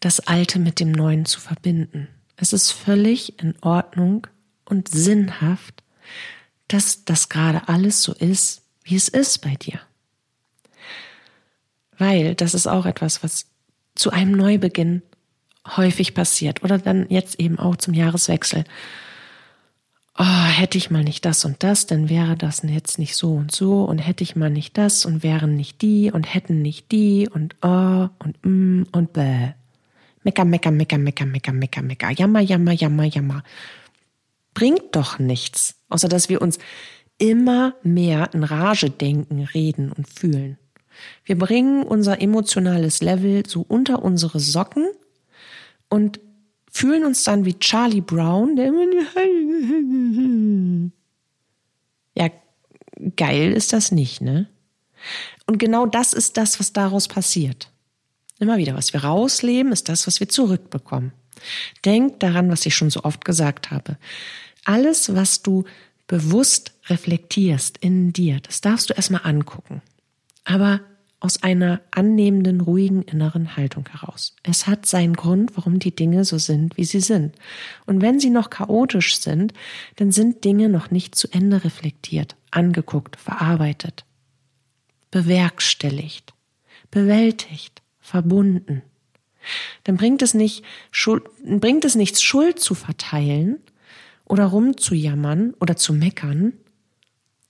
das 0.00 0.20
Alte 0.20 0.58
mit 0.58 0.80
dem 0.80 0.92
Neuen 0.92 1.24
zu 1.24 1.40
verbinden. 1.40 2.08
Es 2.36 2.52
ist 2.52 2.72
völlig 2.72 3.40
in 3.40 3.54
Ordnung 3.62 4.26
und 4.64 4.88
sinnhaft, 4.88 5.82
dass 6.68 7.04
das 7.04 7.28
gerade 7.28 7.68
alles 7.68 8.02
so 8.02 8.12
ist, 8.12 8.62
wie 8.82 8.96
es 8.96 9.08
ist 9.08 9.38
bei 9.38 9.54
dir. 9.54 9.80
Weil 11.96 12.34
das 12.34 12.54
ist 12.54 12.66
auch 12.66 12.86
etwas, 12.86 13.22
was 13.22 13.46
zu 13.94 14.10
einem 14.10 14.32
Neubeginn 14.32 15.02
häufig 15.66 16.14
passiert 16.14 16.62
oder 16.62 16.78
dann 16.78 17.08
jetzt 17.08 17.40
eben 17.40 17.58
auch 17.58 17.76
zum 17.76 17.94
Jahreswechsel 17.94 18.64
oh, 20.18 20.24
hätte 20.24 20.78
ich 20.78 20.90
mal 20.90 21.04
nicht 21.04 21.24
das 21.24 21.44
und 21.44 21.62
das, 21.62 21.86
dann 21.86 22.08
wäre 22.08 22.36
das 22.36 22.62
jetzt 22.62 22.98
nicht 22.98 23.16
so 23.16 23.32
und 23.34 23.52
so 23.52 23.84
und 23.84 23.98
hätte 23.98 24.22
ich 24.22 24.36
mal 24.36 24.50
nicht 24.50 24.78
das 24.78 25.04
und 25.04 25.22
wären 25.22 25.56
nicht 25.56 25.82
die 25.82 26.10
und 26.12 26.32
hätten 26.32 26.62
nicht 26.62 26.92
die 26.92 27.28
und 27.28 27.56
oh 27.62 28.08
und 28.18 28.36
mm 28.42 28.84
und 28.92 29.12
bäh. 29.12 29.52
Mecker, 30.22 30.44
mecker, 30.44 30.70
mecker, 30.70 30.98
mecker, 30.98 31.26
mecker, 31.26 31.52
mecker, 31.52 31.82
mecker, 31.82 32.10
jammer, 32.10 32.40
jammer, 32.40 32.72
jammer, 32.72 33.04
jammer. 33.04 33.42
Bringt 34.54 34.96
doch 34.96 35.18
nichts, 35.18 35.74
außer 35.90 36.08
dass 36.08 36.28
wir 36.28 36.40
uns 36.40 36.58
immer 37.18 37.74
mehr 37.82 38.32
in 38.32 38.44
Rage 38.44 38.88
denken, 38.90 39.44
reden 39.52 39.92
und 39.92 40.08
fühlen. 40.08 40.58
Wir 41.24 41.38
bringen 41.38 41.82
unser 41.82 42.22
emotionales 42.22 43.02
Level 43.02 43.44
so 43.46 43.64
unter 43.66 44.02
unsere 44.02 44.40
Socken 44.40 44.88
und 45.90 46.20
fühlen 46.74 47.04
uns 47.04 47.22
dann 47.22 47.44
wie 47.44 47.58
Charlie 47.58 48.00
Brown, 48.00 48.56
der 48.56 48.66
immer 48.66 48.84
ja, 52.16 52.30
geil 53.16 53.52
ist 53.52 53.72
das 53.72 53.92
nicht, 53.92 54.20
ne? 54.20 54.48
Und 55.46 55.58
genau 55.58 55.86
das 55.86 56.12
ist 56.12 56.36
das, 56.36 56.58
was 56.58 56.72
daraus 56.72 57.06
passiert. 57.06 57.70
Immer 58.40 58.56
wieder, 58.56 58.74
was 58.74 58.92
wir 58.92 59.04
rausleben, 59.04 59.70
ist 59.70 59.88
das, 59.88 60.08
was 60.08 60.18
wir 60.18 60.28
zurückbekommen. 60.28 61.12
Denk 61.84 62.18
daran, 62.18 62.50
was 62.50 62.66
ich 62.66 62.74
schon 62.74 62.90
so 62.90 63.04
oft 63.04 63.24
gesagt 63.24 63.70
habe. 63.70 63.96
Alles, 64.64 65.14
was 65.14 65.42
du 65.42 65.64
bewusst 66.08 66.72
reflektierst 66.88 67.78
in 67.78 68.12
dir, 68.12 68.40
das 68.40 68.60
darfst 68.60 68.90
du 68.90 68.94
erstmal 68.94 69.24
angucken. 69.24 69.80
Aber 70.44 70.80
aus 71.24 71.42
einer 71.42 71.80
annehmenden, 71.90 72.60
ruhigen 72.60 73.00
inneren 73.00 73.56
Haltung 73.56 73.88
heraus. 73.88 74.36
Es 74.42 74.66
hat 74.66 74.84
seinen 74.84 75.14
Grund, 75.14 75.56
warum 75.56 75.78
die 75.78 75.96
Dinge 75.96 76.26
so 76.26 76.36
sind, 76.36 76.76
wie 76.76 76.84
sie 76.84 77.00
sind. 77.00 77.34
Und 77.86 78.02
wenn 78.02 78.20
sie 78.20 78.28
noch 78.28 78.50
chaotisch 78.50 79.18
sind, 79.18 79.54
dann 79.96 80.12
sind 80.12 80.44
Dinge 80.44 80.68
noch 80.68 80.90
nicht 80.90 81.14
zu 81.14 81.26
Ende 81.32 81.64
reflektiert, 81.64 82.36
angeguckt, 82.50 83.16
verarbeitet, 83.16 84.04
bewerkstelligt, 85.10 86.34
bewältigt, 86.90 87.80
verbunden. 88.00 88.82
Dann 89.84 89.96
bringt 89.96 90.20
es 90.20 90.34
nicht, 90.34 90.62
bringt 91.42 91.86
es 91.86 91.94
nichts, 91.94 92.22
Schuld 92.22 92.60
zu 92.60 92.74
verteilen 92.74 93.60
oder 94.26 94.44
rumzujammern 94.44 95.54
oder 95.58 95.76
zu 95.76 95.94
meckern, 95.94 96.52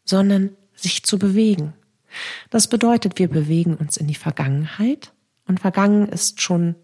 sondern 0.04 0.50
sich 0.76 1.02
zu 1.02 1.18
bewegen 1.18 1.72
das 2.50 2.68
bedeutet, 2.68 3.18
wir 3.18 3.28
bewegen 3.28 3.76
uns 3.76 3.97
in 3.97 4.06
die 4.06 4.14
Vergangenheit 4.14 5.12
und 5.47 5.61
vergangen 5.61 6.09
ist 6.09 6.40
schon 6.40 6.75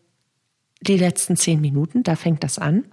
die 0.81 0.97
letzten 0.97 1.37
zehn 1.37 1.61
Minuten, 1.61 2.03
da 2.03 2.17
fängt 2.17 2.43
das 2.43 2.59
an, 2.59 2.85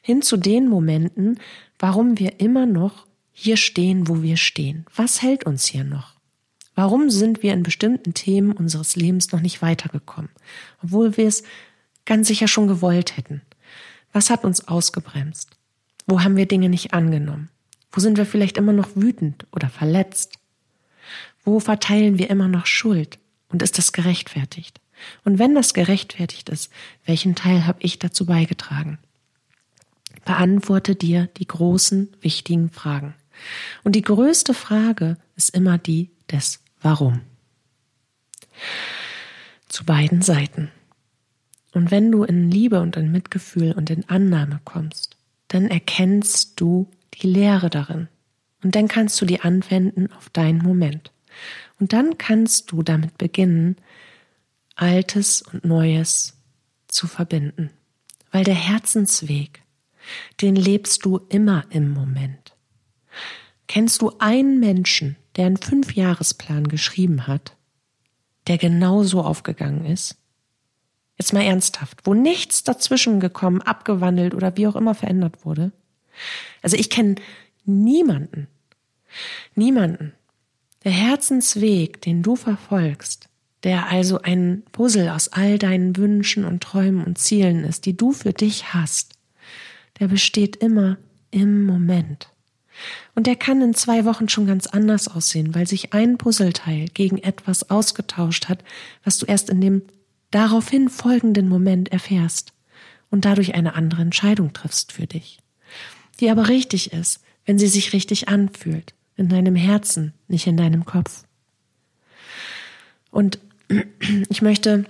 hin 0.00 0.22
zu 0.22 0.36
den 0.36 0.68
Momenten, 0.68 1.40
warum 1.78 2.18
wir 2.18 2.40
immer 2.40 2.66
noch 2.66 3.06
hier 3.32 3.56
stehen, 3.56 4.08
wo 4.08 4.22
wir 4.22 4.36
stehen. 4.36 4.86
Was 4.94 5.22
hält 5.22 5.44
uns 5.44 5.66
hier 5.66 5.84
noch? 5.84 6.14
Warum 6.74 7.10
sind 7.10 7.42
wir 7.42 7.52
in 7.54 7.62
bestimmten 7.62 8.14
Themen 8.14 8.52
unseres 8.52 8.96
Lebens 8.96 9.32
noch 9.32 9.40
nicht 9.40 9.62
weitergekommen, 9.62 10.30
obwohl 10.82 11.16
wir 11.16 11.26
es 11.26 11.42
ganz 12.04 12.28
sicher 12.28 12.48
schon 12.48 12.68
gewollt 12.68 13.16
hätten? 13.16 13.42
Was 14.12 14.30
hat 14.30 14.44
uns 14.44 14.68
ausgebremst? 14.68 15.50
Wo 16.06 16.22
haben 16.22 16.36
wir 16.36 16.46
Dinge 16.46 16.68
nicht 16.68 16.94
angenommen? 16.94 17.50
Wo 17.90 18.00
sind 18.00 18.18
wir 18.18 18.26
vielleicht 18.26 18.58
immer 18.58 18.72
noch 18.72 18.90
wütend 18.94 19.46
oder 19.52 19.68
verletzt? 19.68 20.38
Wo 21.46 21.60
verteilen 21.60 22.18
wir 22.18 22.28
immer 22.28 22.48
noch 22.48 22.66
Schuld? 22.66 23.20
Und 23.48 23.62
ist 23.62 23.78
das 23.78 23.92
gerechtfertigt? 23.92 24.80
Und 25.24 25.38
wenn 25.38 25.54
das 25.54 25.74
gerechtfertigt 25.74 26.48
ist, 26.48 26.72
welchen 27.04 27.36
Teil 27.36 27.66
habe 27.66 27.78
ich 27.82 28.00
dazu 28.00 28.26
beigetragen? 28.26 28.98
Beantworte 30.24 30.96
dir 30.96 31.28
die 31.36 31.46
großen, 31.46 32.12
wichtigen 32.20 32.70
Fragen. 32.70 33.14
Und 33.84 33.94
die 33.94 34.02
größte 34.02 34.54
Frage 34.54 35.18
ist 35.36 35.50
immer 35.50 35.78
die 35.78 36.10
des 36.32 36.60
Warum. 36.82 37.20
Zu 39.68 39.84
beiden 39.84 40.22
Seiten. 40.22 40.72
Und 41.72 41.92
wenn 41.92 42.10
du 42.10 42.24
in 42.24 42.50
Liebe 42.50 42.80
und 42.80 42.96
in 42.96 43.12
Mitgefühl 43.12 43.72
und 43.72 43.88
in 43.90 44.08
Annahme 44.08 44.60
kommst, 44.64 45.16
dann 45.46 45.68
erkennst 45.68 46.60
du 46.60 46.90
die 47.14 47.28
Lehre 47.28 47.70
darin. 47.70 48.08
Und 48.64 48.74
dann 48.74 48.88
kannst 48.88 49.20
du 49.20 49.26
die 49.26 49.42
anwenden 49.42 50.10
auf 50.12 50.28
deinen 50.30 50.58
Moment. 50.58 51.12
Und 51.78 51.92
dann 51.92 52.18
kannst 52.18 52.72
du 52.72 52.82
damit 52.82 53.18
beginnen, 53.18 53.76
Altes 54.74 55.42
und 55.42 55.64
Neues 55.64 56.36
zu 56.88 57.06
verbinden. 57.06 57.70
Weil 58.30 58.44
der 58.44 58.54
Herzensweg, 58.54 59.62
den 60.40 60.56
lebst 60.56 61.04
du 61.04 61.20
immer 61.28 61.64
im 61.70 61.90
Moment. 61.90 62.54
Kennst 63.66 64.02
du 64.02 64.12
einen 64.18 64.60
Menschen, 64.60 65.16
der 65.36 65.46
einen 65.46 65.56
Fünfjahresplan 65.56 66.68
geschrieben 66.68 67.26
hat, 67.26 67.56
der 68.46 68.58
genauso 68.58 69.22
aufgegangen 69.22 69.86
ist? 69.86 70.16
Jetzt 71.18 71.32
mal 71.32 71.42
ernsthaft, 71.42 72.02
wo 72.04 72.14
nichts 72.14 72.62
dazwischen 72.62 73.20
gekommen, 73.20 73.62
abgewandelt 73.62 74.34
oder 74.34 74.56
wie 74.56 74.66
auch 74.66 74.76
immer 74.76 74.94
verändert 74.94 75.44
wurde? 75.44 75.72
Also 76.62 76.76
ich 76.76 76.90
kenne 76.90 77.16
niemanden, 77.64 78.48
niemanden, 79.54 80.12
der 80.86 80.92
Herzensweg, 80.92 82.00
den 82.00 82.22
du 82.22 82.36
verfolgst, 82.36 83.28
der 83.64 83.90
also 83.90 84.22
ein 84.22 84.62
Puzzle 84.70 85.08
aus 85.08 85.26
all 85.26 85.58
deinen 85.58 85.96
Wünschen 85.96 86.44
und 86.44 86.62
Träumen 86.62 87.04
und 87.04 87.18
Zielen 87.18 87.64
ist, 87.64 87.86
die 87.86 87.96
du 87.96 88.12
für 88.12 88.32
dich 88.32 88.72
hast, 88.72 89.14
der 89.98 90.06
besteht 90.06 90.54
immer 90.54 90.96
im 91.32 91.66
Moment. 91.66 92.28
Und 93.16 93.26
der 93.26 93.34
kann 93.34 93.62
in 93.62 93.74
zwei 93.74 94.04
Wochen 94.04 94.28
schon 94.28 94.46
ganz 94.46 94.68
anders 94.68 95.08
aussehen, 95.08 95.56
weil 95.56 95.66
sich 95.66 95.92
ein 95.92 96.18
Puzzleteil 96.18 96.86
gegen 96.94 97.18
etwas 97.18 97.68
ausgetauscht 97.68 98.48
hat, 98.48 98.62
was 99.02 99.18
du 99.18 99.26
erst 99.26 99.50
in 99.50 99.60
dem 99.60 99.82
daraufhin 100.30 100.88
folgenden 100.88 101.48
Moment 101.48 101.90
erfährst 101.90 102.52
und 103.10 103.24
dadurch 103.24 103.56
eine 103.56 103.74
andere 103.74 104.02
Entscheidung 104.02 104.52
triffst 104.52 104.92
für 104.92 105.08
dich, 105.08 105.40
die 106.20 106.30
aber 106.30 106.48
richtig 106.48 106.92
ist, 106.92 107.24
wenn 107.44 107.58
sie 107.58 107.66
sich 107.66 107.92
richtig 107.92 108.28
anfühlt 108.28 108.94
in 109.16 109.28
deinem 109.28 109.56
Herzen, 109.56 110.12
nicht 110.28 110.46
in 110.46 110.56
deinem 110.56 110.84
Kopf. 110.84 111.24
Und 113.10 113.38
ich 114.28 114.42
möchte 114.42 114.84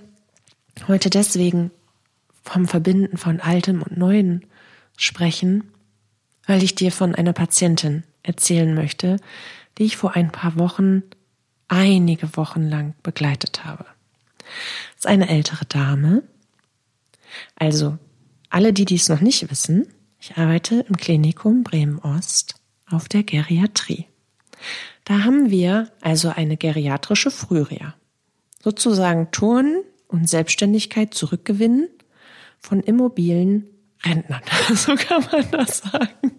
heute 0.87 1.09
deswegen 1.09 1.71
vom 2.43 2.67
Verbinden 2.67 3.17
von 3.17 3.39
Altem 3.39 3.81
und 3.81 3.97
Neuen 3.97 4.45
sprechen, 4.97 5.71
weil 6.45 6.63
ich 6.63 6.75
dir 6.75 6.91
von 6.91 7.15
einer 7.15 7.33
Patientin 7.33 8.03
erzählen 8.23 8.73
möchte, 8.73 9.17
die 9.77 9.83
ich 9.83 9.97
vor 9.97 10.15
ein 10.15 10.31
paar 10.31 10.57
Wochen, 10.57 11.03
einige 11.67 12.35
Wochen 12.37 12.63
lang 12.63 12.95
begleitet 13.03 13.65
habe. 13.65 13.85
Das 14.95 14.99
ist 14.99 15.07
eine 15.07 15.29
ältere 15.29 15.65
Dame. 15.65 16.23
Also, 17.55 17.97
alle, 18.49 18.71
die 18.73 18.85
dies 18.85 19.09
noch 19.09 19.19
nicht 19.21 19.51
wissen, 19.51 19.87
ich 20.19 20.37
arbeite 20.37 20.85
im 20.87 20.97
Klinikum 20.97 21.63
Bremen 21.63 21.99
Ost 21.99 22.55
auf 22.89 23.07
der 23.09 23.23
Geriatrie. 23.23 24.07
Da 25.05 25.23
haben 25.23 25.49
wir 25.49 25.89
also 26.01 26.29
eine 26.29 26.57
geriatrische 26.57 27.31
Frühreha. 27.31 27.95
Sozusagen 28.61 29.31
Turnen 29.31 29.83
und 30.07 30.29
Selbstständigkeit 30.29 31.13
zurückgewinnen 31.13 31.89
von 32.59 32.81
immobilen 32.81 33.67
Rentnern. 34.03 34.41
So 34.75 34.95
kann 34.95 35.25
man 35.31 35.49
das 35.51 35.79
sagen. 35.79 36.31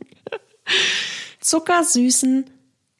Zuckersüßen 1.40 2.44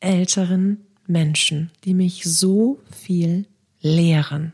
älteren 0.01 0.87
Menschen, 1.07 1.71
die 1.85 1.95
mich 1.95 2.25
so 2.25 2.81
viel 2.91 3.47
lehren. 3.81 4.53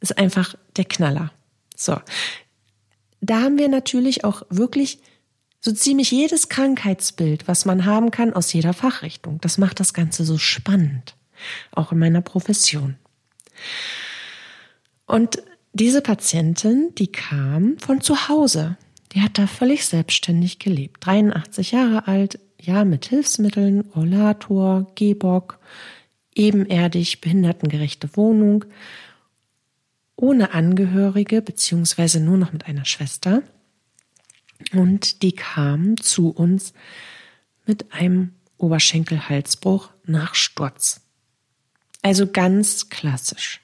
Ist 0.00 0.18
einfach 0.18 0.54
der 0.76 0.84
Knaller. 0.84 1.32
So. 1.76 1.98
Da 3.20 3.40
haben 3.40 3.58
wir 3.58 3.68
natürlich 3.68 4.24
auch 4.24 4.42
wirklich 4.50 5.00
so 5.64 5.72
ziemlich 5.72 6.10
jedes 6.10 6.50
Krankheitsbild, 6.50 7.48
was 7.48 7.64
man 7.64 7.86
haben 7.86 8.10
kann 8.10 8.34
aus 8.34 8.52
jeder 8.52 8.74
Fachrichtung. 8.74 9.40
Das 9.40 9.56
macht 9.56 9.80
das 9.80 9.94
Ganze 9.94 10.22
so 10.24 10.36
spannend, 10.36 11.16
auch 11.72 11.90
in 11.90 11.98
meiner 11.98 12.20
Profession. 12.20 12.96
Und 15.06 15.42
diese 15.72 16.02
Patientin, 16.02 16.94
die 16.98 17.10
kam 17.10 17.78
von 17.78 18.02
zu 18.02 18.28
Hause. 18.28 18.76
Die 19.12 19.22
hat 19.22 19.38
da 19.38 19.46
völlig 19.46 19.86
selbstständig 19.86 20.58
gelebt. 20.58 21.06
83 21.06 21.72
Jahre 21.72 22.08
alt, 22.08 22.38
ja, 22.60 22.84
mit 22.84 23.06
Hilfsmitteln, 23.06 23.80
Rollator, 23.96 24.92
Gehbock, 24.96 25.58
ebenerdig, 26.34 27.22
behindertengerechte 27.22 28.14
Wohnung, 28.18 28.66
ohne 30.14 30.52
Angehörige, 30.52 31.40
beziehungsweise 31.40 32.20
nur 32.20 32.36
noch 32.36 32.52
mit 32.52 32.66
einer 32.66 32.84
Schwester. 32.84 33.42
Und 34.72 35.22
die 35.22 35.32
kam 35.32 35.96
zu 35.96 36.30
uns 36.30 36.72
mit 37.66 37.92
einem 37.92 38.34
Oberschenkelhalsbruch 38.58 39.90
nach 40.06 40.34
Sturz. 40.34 41.00
Also 42.02 42.26
ganz 42.26 42.88
klassisch. 42.88 43.60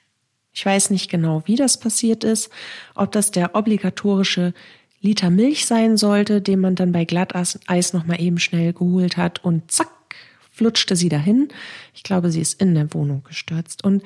Ich 0.53 0.65
weiß 0.65 0.89
nicht 0.89 1.09
genau, 1.09 1.43
wie 1.45 1.55
das 1.55 1.79
passiert 1.79 2.23
ist, 2.23 2.49
ob 2.95 3.11
das 3.11 3.31
der 3.31 3.55
obligatorische 3.55 4.53
Liter 4.99 5.29
Milch 5.29 5.65
sein 5.65 5.97
sollte, 5.97 6.41
den 6.41 6.59
man 6.59 6.75
dann 6.75 6.91
bei 6.91 7.05
Glatteis 7.05 7.93
noch 7.93 8.05
mal 8.05 8.21
eben 8.21 8.37
schnell 8.37 8.73
geholt 8.73 9.17
hat 9.17 9.43
und 9.43 9.71
zack, 9.71 10.15
flutschte 10.51 10.95
sie 10.95 11.09
dahin. 11.09 11.47
Ich 11.93 12.03
glaube, 12.03 12.31
sie 12.31 12.41
ist 12.41 12.61
in 12.61 12.75
der 12.75 12.93
Wohnung 12.93 13.23
gestürzt 13.23 13.83
und 13.83 14.03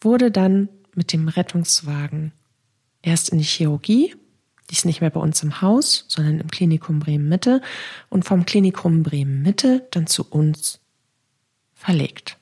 wurde 0.00 0.30
dann 0.30 0.68
mit 0.94 1.12
dem 1.12 1.28
Rettungswagen 1.28 2.32
erst 3.02 3.30
in 3.30 3.38
die 3.38 3.44
Chirurgie 3.44 4.14
die 4.70 4.74
ist 4.74 4.84
nicht 4.84 5.00
mehr 5.00 5.10
bei 5.10 5.20
uns 5.20 5.42
im 5.42 5.60
Haus, 5.60 6.04
sondern 6.08 6.38
im 6.38 6.50
Klinikum 6.50 7.00
Bremen 7.00 7.28
Mitte 7.28 7.60
und 8.08 8.24
vom 8.24 8.46
Klinikum 8.46 9.02
Bremen 9.02 9.42
Mitte 9.42 9.86
dann 9.90 10.06
zu 10.06 10.24
uns 10.28 10.78
verlegt. 11.74 12.38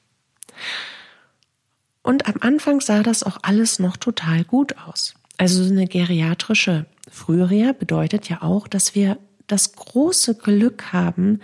Und 2.03 2.27
am 2.27 2.37
Anfang 2.41 2.81
sah 2.81 3.03
das 3.03 3.23
auch 3.23 3.38
alles 3.43 3.79
noch 3.79 3.97
total 3.97 4.45
gut 4.45 4.77
aus. 4.79 5.14
Also 5.37 5.62
eine 5.64 5.87
geriatrische 5.87 6.87
Frühreha 7.11 7.73
bedeutet 7.73 8.29
ja 8.29 8.43
auch, 8.43 8.69
dass 8.69 8.95
wir 8.95 9.19
das 9.47 9.73
große 9.73 10.35
Glück 10.35 10.93
haben, 10.93 11.41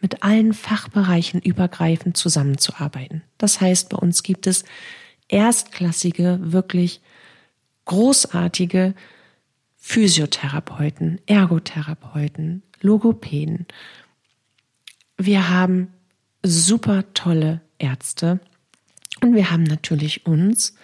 mit 0.00 0.22
allen 0.24 0.52
Fachbereichen 0.52 1.40
übergreifend 1.40 2.16
zusammenzuarbeiten. 2.16 3.22
Das 3.38 3.60
heißt, 3.60 3.88
bei 3.90 3.96
uns 3.96 4.22
gibt 4.22 4.46
es 4.46 4.64
erstklassige, 5.28 6.38
wirklich 6.40 7.00
großartige 7.84 8.94
Physiotherapeuten, 9.84 11.20
Ergotherapeuten, 11.26 12.62
Logopäden. 12.80 13.66
Wir 15.18 15.50
haben 15.50 15.88
super 16.44 17.12
tolle 17.14 17.60
Ärzte 17.78 18.38
und 19.20 19.34
wir 19.34 19.50
haben 19.50 19.64
natürlich 19.64 20.24
uns 20.24 20.76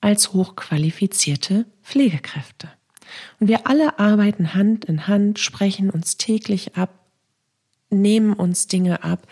als 0.00 0.32
hochqualifizierte 0.32 1.64
Pflegekräfte. 1.84 2.68
Und 3.38 3.46
wir 3.46 3.68
alle 3.68 4.00
arbeiten 4.00 4.52
Hand 4.52 4.84
in 4.84 5.06
Hand, 5.06 5.38
sprechen 5.38 5.88
uns 5.88 6.16
täglich 6.16 6.76
ab, 6.76 7.06
nehmen 7.88 8.32
uns 8.32 8.66
Dinge 8.66 9.04
ab, 9.04 9.28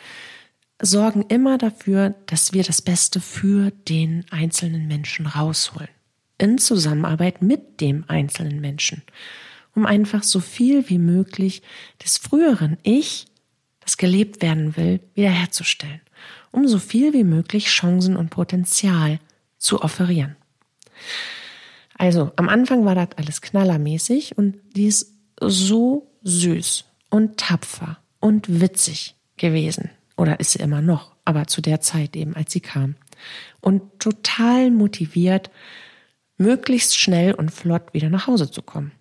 sorgen 0.81 1.23
immer 1.23 1.59
dafür, 1.59 2.15
dass 2.27 2.53
wir 2.53 2.63
das 2.63 2.83
Beste 2.83 3.21
für 3.21 3.73
den 3.89 4.25
einzelnen 4.31 4.87
Menschen 4.87 5.27
rausholen. 5.27 5.98
In 6.39 6.59
Zusammenarbeit 6.59 7.43
mit 7.43 7.81
dem 7.81 8.05
einzelnen 8.09 8.61
Menschen. 8.61 9.03
Um 9.75 9.87
einfach 9.87 10.23
so 10.23 10.41
viel 10.41 10.89
wie 10.89 10.99
möglich 10.99 11.63
des 12.03 12.17
früheren 12.17 12.79
Ich, 12.83 13.27
das 13.81 13.97
gelebt 13.97 14.43
werden 14.43 14.77
will, 14.77 15.01
wiederherzustellen. 15.15 16.01
Um 16.51 16.67
so 16.67 16.79
viel 16.79 17.13
wie 17.13 17.25
möglich 17.25 17.67
Chancen 17.67 18.17
und 18.17 18.31
Potenzial 18.31 19.21
zu 19.59 19.83
offerieren. 19.83 20.37
Also, 21.97 22.33
am 22.37 22.49
Anfang 22.49 22.85
war 22.85 22.95
das 22.95 23.09
alles 23.17 23.43
knallermäßig 23.43 24.39
und 24.39 24.57
die 24.77 24.87
ist 24.87 25.15
so 25.41 26.11
süß 26.23 26.85
und 27.11 27.39
tapfer 27.39 27.99
und 28.21 28.61
witzig 28.61 29.17
gewesen. 29.37 29.91
Oder 30.17 30.41
ist 30.41 30.53
sie 30.53 30.61
immer 30.61 30.81
noch, 30.81 31.15
aber 31.25 31.47
zu 31.47 31.61
der 31.61 31.81
Zeit 31.81 32.17
eben, 32.17 32.35
als 32.35 32.53
sie 32.53 32.61
kam. 32.61 32.95
Und 33.61 33.99
total 33.99 34.71
motiviert, 34.71 35.51
möglichst 36.39 36.99
schnell 36.99 37.35
und 37.35 37.51
flott 37.51 37.93
wieder 37.93 38.09
nach 38.09 38.27
Hause 38.27 38.51
zu 38.51 38.63
kommen. 38.63 38.93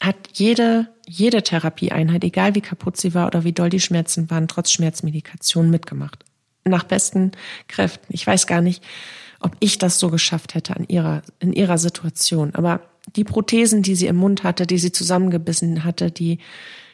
Hat 0.00 0.16
jede, 0.32 0.88
jede 1.06 1.42
Therapieeinheit, 1.42 2.24
egal 2.24 2.54
wie 2.54 2.60
kaputt 2.60 2.96
sie 2.96 3.14
war 3.14 3.26
oder 3.26 3.44
wie 3.44 3.52
doll 3.52 3.70
die 3.70 3.80
Schmerzen 3.80 4.30
waren, 4.30 4.48
trotz 4.48 4.72
Schmerzmedikation 4.72 5.70
mitgemacht. 5.70 6.24
Nach 6.64 6.84
besten 6.84 7.32
Kräften. 7.68 8.06
Ich 8.08 8.26
weiß 8.26 8.46
gar 8.46 8.60
nicht, 8.60 8.82
ob 9.40 9.56
ich 9.60 9.78
das 9.78 9.98
so 9.98 10.10
geschafft 10.10 10.54
hätte 10.54 10.74
an 10.74 10.84
ihrer, 10.88 11.22
in 11.38 11.52
ihrer 11.52 11.78
Situation. 11.78 12.54
Aber 12.54 12.80
die 13.14 13.24
Prothesen, 13.24 13.82
die 13.82 13.94
sie 13.94 14.06
im 14.06 14.16
Mund 14.16 14.42
hatte, 14.42 14.66
die 14.66 14.78
sie 14.78 14.92
zusammengebissen 14.92 15.84
hatte, 15.84 16.10
die, 16.10 16.38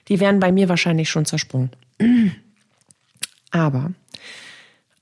die 0.08 0.18
wären 0.18 0.40
bei 0.40 0.50
mir 0.50 0.68
wahrscheinlich 0.68 1.08
schon 1.08 1.24
zersprungen. 1.24 1.70
Aber 3.50 3.92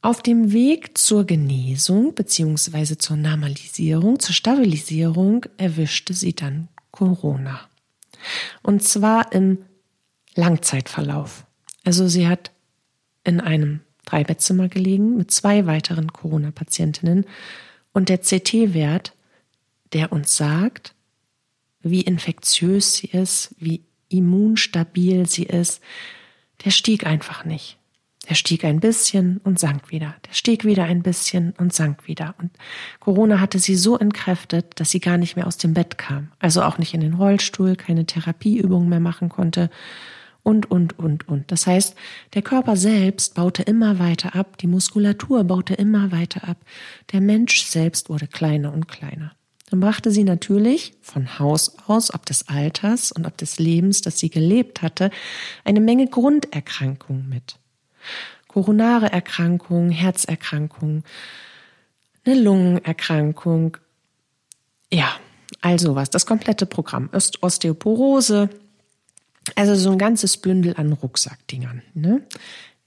auf 0.00 0.22
dem 0.22 0.52
Weg 0.52 0.96
zur 0.96 1.24
Genesung 1.24 2.14
beziehungsweise 2.14 2.98
zur 2.98 3.16
Normalisierung, 3.16 4.20
zur 4.20 4.34
Stabilisierung 4.34 5.46
erwischte 5.56 6.14
sie 6.14 6.34
dann 6.34 6.68
Corona. 6.90 7.60
Und 8.62 8.82
zwar 8.82 9.32
im 9.32 9.58
Langzeitverlauf. 10.34 11.44
Also 11.84 12.08
sie 12.08 12.28
hat 12.28 12.52
in 13.24 13.40
einem 13.40 13.80
Dreibettzimmer 14.04 14.68
gelegen 14.68 15.16
mit 15.16 15.30
zwei 15.30 15.66
weiteren 15.66 16.12
Corona-Patientinnen 16.12 17.26
und 17.92 18.08
der 18.08 18.18
CT-Wert, 18.18 19.14
der 19.92 20.12
uns 20.12 20.36
sagt, 20.36 20.94
wie 21.80 22.02
infektiös 22.02 22.94
sie 22.94 23.08
ist, 23.08 23.54
wie 23.58 23.82
immunstabil 24.08 25.26
sie 25.26 25.44
ist, 25.44 25.80
der 26.64 26.70
stieg 26.70 27.06
einfach 27.06 27.44
nicht. 27.44 27.78
Der 28.28 28.34
stieg 28.34 28.64
ein 28.64 28.80
bisschen 28.80 29.38
und 29.38 29.58
sank 29.58 29.90
wieder. 29.90 30.14
Der 30.26 30.34
stieg 30.34 30.64
wieder 30.64 30.84
ein 30.84 31.02
bisschen 31.02 31.54
und 31.58 31.72
sank 31.72 32.06
wieder. 32.06 32.34
Und 32.38 32.50
Corona 33.00 33.40
hatte 33.40 33.58
sie 33.58 33.74
so 33.74 33.96
entkräftet, 33.96 34.78
dass 34.78 34.90
sie 34.90 35.00
gar 35.00 35.16
nicht 35.16 35.36
mehr 35.36 35.46
aus 35.46 35.56
dem 35.56 35.72
Bett 35.72 35.96
kam. 35.96 36.28
Also 36.38 36.62
auch 36.62 36.78
nicht 36.78 36.92
in 36.92 37.00
den 37.00 37.14
Rollstuhl, 37.14 37.76
keine 37.76 38.04
Therapieübungen 38.04 38.88
mehr 38.88 39.00
machen 39.00 39.28
konnte 39.30 39.70
und, 40.42 40.70
und, 40.70 40.98
und, 40.98 41.28
und. 41.28 41.50
Das 41.50 41.66
heißt, 41.66 41.94
der 42.34 42.42
Körper 42.42 42.76
selbst 42.76 43.34
baute 43.34 43.62
immer 43.62 43.98
weiter 43.98 44.34
ab, 44.34 44.56
die 44.58 44.66
Muskulatur 44.66 45.44
baute 45.44 45.74
immer 45.74 46.12
weiter 46.12 46.48
ab, 46.48 46.58
der 47.12 47.20
Mensch 47.20 47.64
selbst 47.64 48.08
wurde 48.08 48.26
kleiner 48.26 48.72
und 48.72 48.88
kleiner. 48.88 49.32
Dann 49.70 49.80
brachte 49.80 50.10
sie 50.10 50.24
natürlich 50.24 50.94
von 51.02 51.38
Haus 51.38 51.76
aus, 51.86 52.14
ob 52.14 52.24
des 52.24 52.48
Alters 52.48 53.12
und 53.12 53.26
ob 53.26 53.36
des 53.36 53.58
Lebens, 53.58 54.00
das 54.00 54.18
sie 54.18 54.30
gelebt 54.30 54.80
hatte, 54.80 55.10
eine 55.64 55.80
Menge 55.80 56.06
Grunderkrankungen 56.06 57.28
mit. 57.28 57.58
Koronare 58.46 59.12
Erkrankungen, 59.12 59.90
Herzerkrankungen, 59.90 61.04
eine 62.24 62.40
Lungenerkrankung, 62.40 63.76
ja, 64.92 65.08
all 65.60 65.78
sowas, 65.78 66.10
das 66.10 66.26
komplette 66.26 66.66
Programm. 66.66 67.10
Osteoporose, 67.12 68.50
also 69.54 69.74
so 69.74 69.90
ein 69.90 69.98
ganzes 69.98 70.36
Bündel 70.36 70.74
an 70.76 70.92
Rucksackdingern. 70.92 71.82
Ne? 71.94 72.22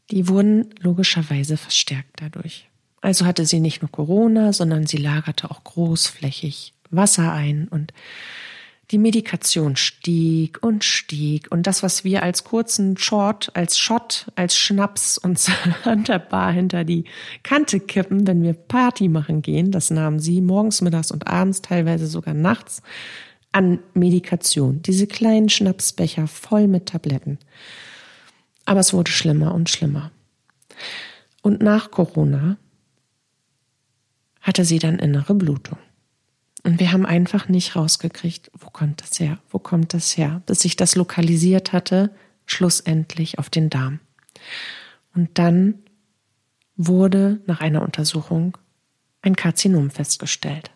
Die 0.09 0.27
wurden 0.27 0.73
logischerweise 0.79 1.57
verstärkt 1.57 2.21
dadurch. 2.21 2.67
Also 3.01 3.25
hatte 3.25 3.45
sie 3.45 3.59
nicht 3.59 3.81
nur 3.81 3.91
Corona, 3.91 4.53
sondern 4.53 4.85
sie 4.85 4.97
lagerte 4.97 5.49
auch 5.49 5.63
großflächig 5.63 6.73
Wasser 6.91 7.31
ein 7.31 7.67
und 7.67 7.93
die 8.91 8.97
Medikation 8.97 9.77
stieg 9.77 10.61
und 10.61 10.83
stieg 10.83 11.47
und 11.49 11.65
das, 11.65 11.81
was 11.81 12.03
wir 12.03 12.23
als 12.23 12.43
kurzen 12.43 12.97
Short, 12.97 13.49
als 13.55 13.77
Shot, 13.77 14.31
als 14.35 14.57
Schnaps 14.57 15.17
uns 15.17 15.49
an 15.83 16.03
der 16.03 16.19
Bar 16.19 16.51
hinter 16.51 16.83
die 16.83 17.05
Kante 17.43 17.79
kippen, 17.79 18.27
wenn 18.27 18.43
wir 18.43 18.53
Party 18.53 19.07
machen 19.07 19.41
gehen, 19.41 19.71
das 19.71 19.91
nahmen 19.91 20.19
sie 20.19 20.41
morgens, 20.41 20.81
mittags 20.81 21.11
und 21.11 21.27
abends, 21.27 21.61
teilweise 21.61 22.07
sogar 22.07 22.33
nachts 22.33 22.81
an 23.53 23.79
Medikation. 23.93 24.81
Diese 24.81 25.07
kleinen 25.07 25.49
Schnapsbecher 25.49 26.27
voll 26.27 26.67
mit 26.67 26.87
Tabletten. 26.87 27.39
Aber 28.65 28.81
es 28.81 28.93
wurde 28.93 29.11
schlimmer 29.11 29.53
und 29.53 29.69
schlimmer. 29.69 30.11
Und 31.41 31.61
nach 31.61 31.91
Corona 31.91 32.57
hatte 34.41 34.65
sie 34.65 34.79
dann 34.79 34.99
innere 34.99 35.33
Blutung. 35.33 35.77
Und 36.63 36.79
wir 36.79 36.91
haben 36.91 37.05
einfach 37.05 37.47
nicht 37.47 37.75
rausgekriegt, 37.75 38.51
wo 38.53 38.69
kommt 38.69 39.01
das 39.01 39.19
her, 39.19 39.39
wo 39.49 39.59
kommt 39.59 39.93
das 39.93 40.15
her, 40.15 40.41
bis 40.45 40.61
sich 40.61 40.75
das 40.75 40.95
lokalisiert 40.95 41.73
hatte, 41.73 42.13
schlussendlich 42.45 43.39
auf 43.39 43.49
den 43.49 43.69
Darm. 43.69 43.99
Und 45.15 45.37
dann 45.39 45.75
wurde 46.75 47.41
nach 47.47 47.61
einer 47.61 47.81
Untersuchung 47.81 48.57
ein 49.21 49.35
Karzinom 49.35 49.89
festgestellt. 49.89 50.71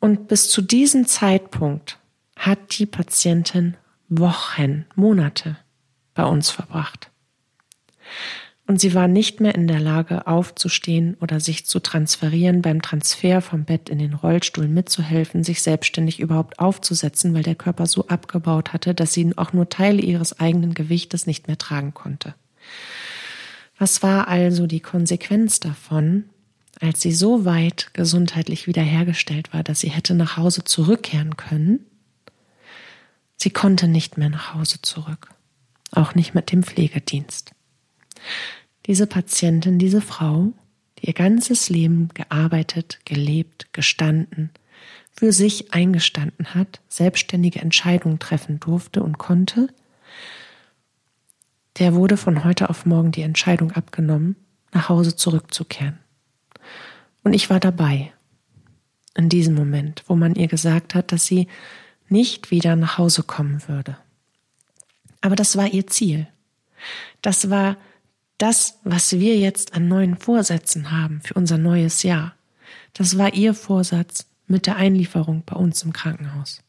Und 0.00 0.28
bis 0.28 0.50
zu 0.50 0.62
diesem 0.62 1.06
Zeitpunkt 1.06 1.98
hat 2.36 2.78
die 2.78 2.86
Patientin 2.86 3.76
Wochen, 4.08 4.84
Monate 4.94 5.56
bei 6.14 6.24
uns 6.24 6.50
verbracht. 6.50 7.10
Und 8.68 8.80
sie 8.80 8.94
war 8.94 9.06
nicht 9.06 9.40
mehr 9.40 9.54
in 9.54 9.68
der 9.68 9.78
Lage, 9.78 10.26
aufzustehen 10.26 11.16
oder 11.20 11.38
sich 11.38 11.66
zu 11.66 11.78
transferieren, 11.78 12.62
beim 12.62 12.82
Transfer 12.82 13.40
vom 13.40 13.64
Bett 13.64 13.88
in 13.88 14.00
den 14.00 14.12
Rollstuhl 14.12 14.66
mitzuhelfen, 14.66 15.44
sich 15.44 15.62
selbstständig 15.62 16.18
überhaupt 16.18 16.58
aufzusetzen, 16.58 17.32
weil 17.32 17.44
der 17.44 17.54
Körper 17.54 17.86
so 17.86 18.08
abgebaut 18.08 18.72
hatte, 18.72 18.92
dass 18.92 19.12
sie 19.12 19.32
auch 19.36 19.52
nur 19.52 19.68
Teile 19.68 20.02
ihres 20.02 20.40
eigenen 20.40 20.74
Gewichtes 20.74 21.26
nicht 21.26 21.46
mehr 21.46 21.58
tragen 21.58 21.94
konnte. 21.94 22.34
Was 23.78 24.02
war 24.02 24.26
also 24.26 24.66
die 24.66 24.80
Konsequenz 24.80 25.60
davon, 25.60 26.24
als 26.80 27.00
sie 27.00 27.12
so 27.12 27.44
weit 27.44 27.90
gesundheitlich 27.92 28.66
wiederhergestellt 28.66 29.52
war, 29.52 29.62
dass 29.62 29.80
sie 29.80 29.90
hätte 29.90 30.14
nach 30.14 30.36
Hause 30.36 30.64
zurückkehren 30.64 31.36
können, 31.36 31.86
sie 33.36 33.50
konnte 33.50 33.86
nicht 33.86 34.18
mehr 34.18 34.28
nach 34.28 34.54
Hause 34.54 34.82
zurück, 34.82 35.28
auch 35.92 36.16
nicht 36.16 36.34
mit 36.34 36.50
dem 36.50 36.64
Pflegedienst. 36.64 37.55
Diese 38.86 39.06
Patientin, 39.06 39.78
diese 39.78 40.00
Frau, 40.00 40.52
die 40.98 41.08
ihr 41.08 41.12
ganzes 41.12 41.68
Leben 41.68 42.08
gearbeitet, 42.14 43.00
gelebt, 43.04 43.72
gestanden, 43.72 44.50
für 45.12 45.32
sich 45.32 45.72
eingestanden 45.72 46.54
hat, 46.54 46.80
selbstständige 46.88 47.60
Entscheidungen 47.60 48.18
treffen 48.18 48.60
durfte 48.60 49.02
und 49.02 49.18
konnte, 49.18 49.68
der 51.78 51.94
wurde 51.94 52.16
von 52.16 52.44
heute 52.44 52.70
auf 52.70 52.86
morgen 52.86 53.12
die 53.12 53.22
Entscheidung 53.22 53.72
abgenommen, 53.72 54.36
nach 54.72 54.88
Hause 54.88 55.16
zurückzukehren. 55.16 55.98
Und 57.22 57.32
ich 57.32 57.50
war 57.50 57.60
dabei, 57.60 58.12
in 59.14 59.28
diesem 59.28 59.54
Moment, 59.54 60.04
wo 60.06 60.14
man 60.14 60.34
ihr 60.34 60.48
gesagt 60.48 60.94
hat, 60.94 61.12
dass 61.12 61.26
sie 61.26 61.48
nicht 62.08 62.50
wieder 62.50 62.76
nach 62.76 62.98
Hause 62.98 63.22
kommen 63.22 63.66
würde. 63.66 63.96
Aber 65.20 65.34
das 65.34 65.56
war 65.56 65.66
ihr 65.66 65.86
Ziel. 65.86 66.28
Das 67.22 67.50
war 67.50 67.76
das, 68.38 68.78
was 68.84 69.12
wir 69.12 69.38
jetzt 69.38 69.74
an 69.74 69.88
neuen 69.88 70.16
Vorsätzen 70.16 70.90
haben 70.90 71.20
für 71.22 71.34
unser 71.34 71.58
neues 71.58 72.02
Jahr, 72.02 72.34
das 72.92 73.18
war 73.18 73.34
ihr 73.34 73.54
Vorsatz 73.54 74.26
mit 74.46 74.66
der 74.66 74.76
Einlieferung 74.76 75.42
bei 75.44 75.56
uns 75.56 75.82
im 75.82 75.92
Krankenhaus. 75.92 76.62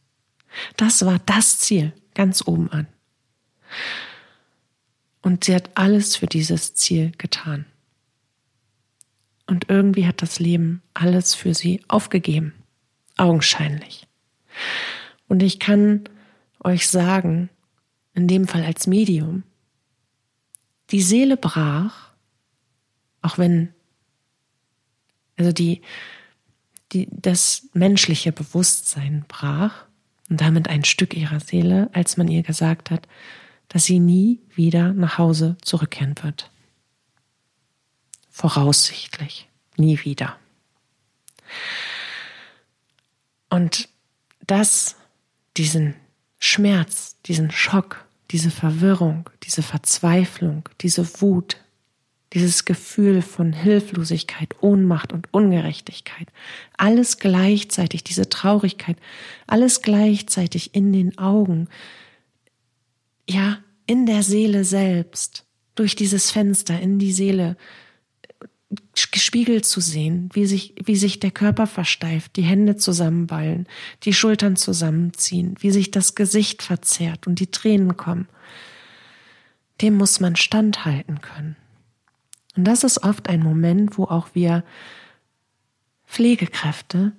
Das 0.77 1.05
war 1.05 1.19
das 1.25 1.59
Ziel, 1.59 1.93
ganz 2.13 2.47
oben 2.47 2.71
an. 2.71 2.87
Und 5.21 5.43
sie 5.43 5.55
hat 5.55 5.71
alles 5.75 6.15
für 6.15 6.27
dieses 6.27 6.73
Ziel 6.73 7.11
getan. 7.17 7.65
Und 9.45 9.69
irgendwie 9.69 10.07
hat 10.07 10.21
das 10.21 10.39
Leben 10.39 10.81
alles 10.93 11.33
für 11.33 11.53
sie 11.53 11.81
aufgegeben. 11.87 12.53
Augenscheinlich. 13.17 14.07
Und 15.27 15.43
ich 15.43 15.59
kann 15.59 16.03
euch 16.63 16.87
sagen, 16.87 17.49
in 18.13 18.27
dem 18.27 18.47
Fall 18.47 18.63
als 18.63 18.87
Medium, 18.87 19.43
die 20.91 21.01
Seele 21.01 21.37
brach, 21.37 22.11
auch 23.21 23.37
wenn, 23.37 23.73
also 25.35 25.51
die, 25.51 25.81
die, 26.93 27.07
das 27.11 27.67
menschliche 27.73 28.31
Bewusstsein 28.31 29.25
brach 29.27 29.85
und 30.29 30.41
damit 30.41 30.69
ein 30.69 30.83
Stück 30.83 31.15
ihrer 31.15 31.39
Seele, 31.39 31.89
als 31.93 32.17
man 32.17 32.27
ihr 32.27 32.43
gesagt 32.43 32.91
hat, 32.91 33.07
dass 33.67 33.85
sie 33.85 33.99
nie 33.99 34.39
wieder 34.55 34.93
nach 34.93 35.17
Hause 35.17 35.57
zurückkehren 35.61 36.15
wird. 36.21 36.49
Voraussichtlich 38.29 39.47
nie 39.75 39.99
wieder. 40.03 40.37
Und 43.49 43.89
das, 44.45 44.95
diesen 45.57 45.95
Schmerz, 46.39 47.17
diesen 47.25 47.51
Schock, 47.51 48.06
diese 48.31 48.51
Verwirrung, 48.51 49.29
diese 49.43 49.63
Verzweiflung, 49.63 50.67
diese 50.81 51.21
Wut, 51.21 51.57
dieses 52.33 52.65
Gefühl 52.65 53.21
von 53.21 53.53
Hilflosigkeit, 53.53 54.61
Ohnmacht 54.61 55.13
und 55.13 55.33
Ungerechtigkeit, 55.33 56.27
alles 56.77 57.19
gleichzeitig, 57.19 58.03
diese 58.03 58.29
Traurigkeit, 58.29 58.97
alles 59.47 59.81
gleichzeitig 59.81 60.75
in 60.75 60.91
den 60.91 61.17
Augen, 61.17 61.69
ja, 63.29 63.59
in 63.85 64.05
der 64.05 64.23
Seele 64.23 64.65
selbst, 64.65 65.45
durch 65.75 65.95
dieses 65.95 66.31
Fenster 66.31 66.79
in 66.79 66.99
die 66.99 67.13
Seele 67.13 67.55
gespiegelt 69.11 69.65
zu 69.65 69.79
sehen, 69.79 70.29
wie 70.33 70.45
sich, 70.45 70.75
wie 70.83 70.95
sich 70.95 71.19
der 71.19 71.31
Körper 71.31 71.67
versteift, 71.67 72.35
die 72.35 72.41
Hände 72.41 72.75
zusammenballen, 72.75 73.67
die 74.03 74.13
Schultern 74.13 74.55
zusammenziehen, 74.55 75.55
wie 75.59 75.71
sich 75.71 75.91
das 75.91 76.15
Gesicht 76.15 76.61
verzerrt 76.61 77.27
und 77.27 77.39
die 77.39 77.47
Tränen 77.47 77.95
kommen. 77.95 78.27
Dem 79.81 79.95
muss 79.95 80.19
man 80.19 80.35
standhalten 80.35 81.21
können. 81.21 81.55
Und 82.57 82.65
das 82.65 82.83
ist 82.83 83.03
oft 83.03 83.29
ein 83.29 83.41
Moment, 83.41 83.97
wo 83.97 84.05
auch 84.05 84.29
wir 84.33 84.63
Pflegekräfte 86.07 87.13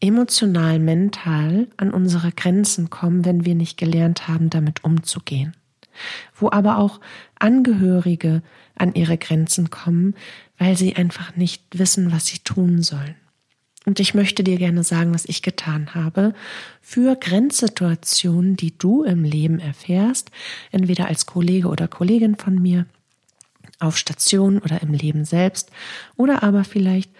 emotional, 0.00 0.78
mental 0.78 1.68
an 1.76 1.92
unsere 1.92 2.32
Grenzen 2.32 2.90
kommen, 2.90 3.24
wenn 3.24 3.44
wir 3.44 3.54
nicht 3.54 3.76
gelernt 3.76 4.28
haben, 4.28 4.50
damit 4.50 4.84
umzugehen. 4.84 5.54
Wo 6.34 6.50
aber 6.50 6.78
auch 6.78 7.00
Angehörige 7.38 8.42
an 8.74 8.94
ihre 8.94 9.16
Grenzen 9.16 9.70
kommen, 9.70 10.14
weil 10.58 10.76
sie 10.76 10.96
einfach 10.96 11.36
nicht 11.36 11.62
wissen, 11.78 12.12
was 12.12 12.26
sie 12.26 12.38
tun 12.38 12.82
sollen. 12.82 13.16
Und 13.86 14.00
ich 14.00 14.14
möchte 14.14 14.42
dir 14.42 14.56
gerne 14.56 14.82
sagen, 14.82 15.12
was 15.12 15.26
ich 15.26 15.42
getan 15.42 15.94
habe 15.94 16.34
für 16.80 17.16
Grenzsituationen, 17.16 18.56
die 18.56 18.76
du 18.76 19.02
im 19.02 19.24
Leben 19.24 19.58
erfährst, 19.58 20.30
entweder 20.70 21.06
als 21.06 21.26
Kollege 21.26 21.68
oder 21.68 21.86
Kollegin 21.86 22.36
von 22.36 22.60
mir, 22.60 22.86
auf 23.80 23.98
Station 23.98 24.58
oder 24.58 24.80
im 24.82 24.92
Leben 24.92 25.24
selbst, 25.24 25.70
oder 26.16 26.42
aber 26.42 26.64
vielleicht 26.64 27.10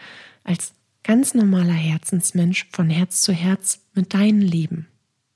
als 0.42 0.72
ganz 1.02 1.34
normaler 1.34 1.72
Herzensmensch 1.72 2.66
von 2.72 2.88
Herz 2.88 3.20
zu 3.20 3.32
Herz 3.32 3.80
mit 3.92 4.14
deinem 4.14 4.40
Leben, 4.40 4.86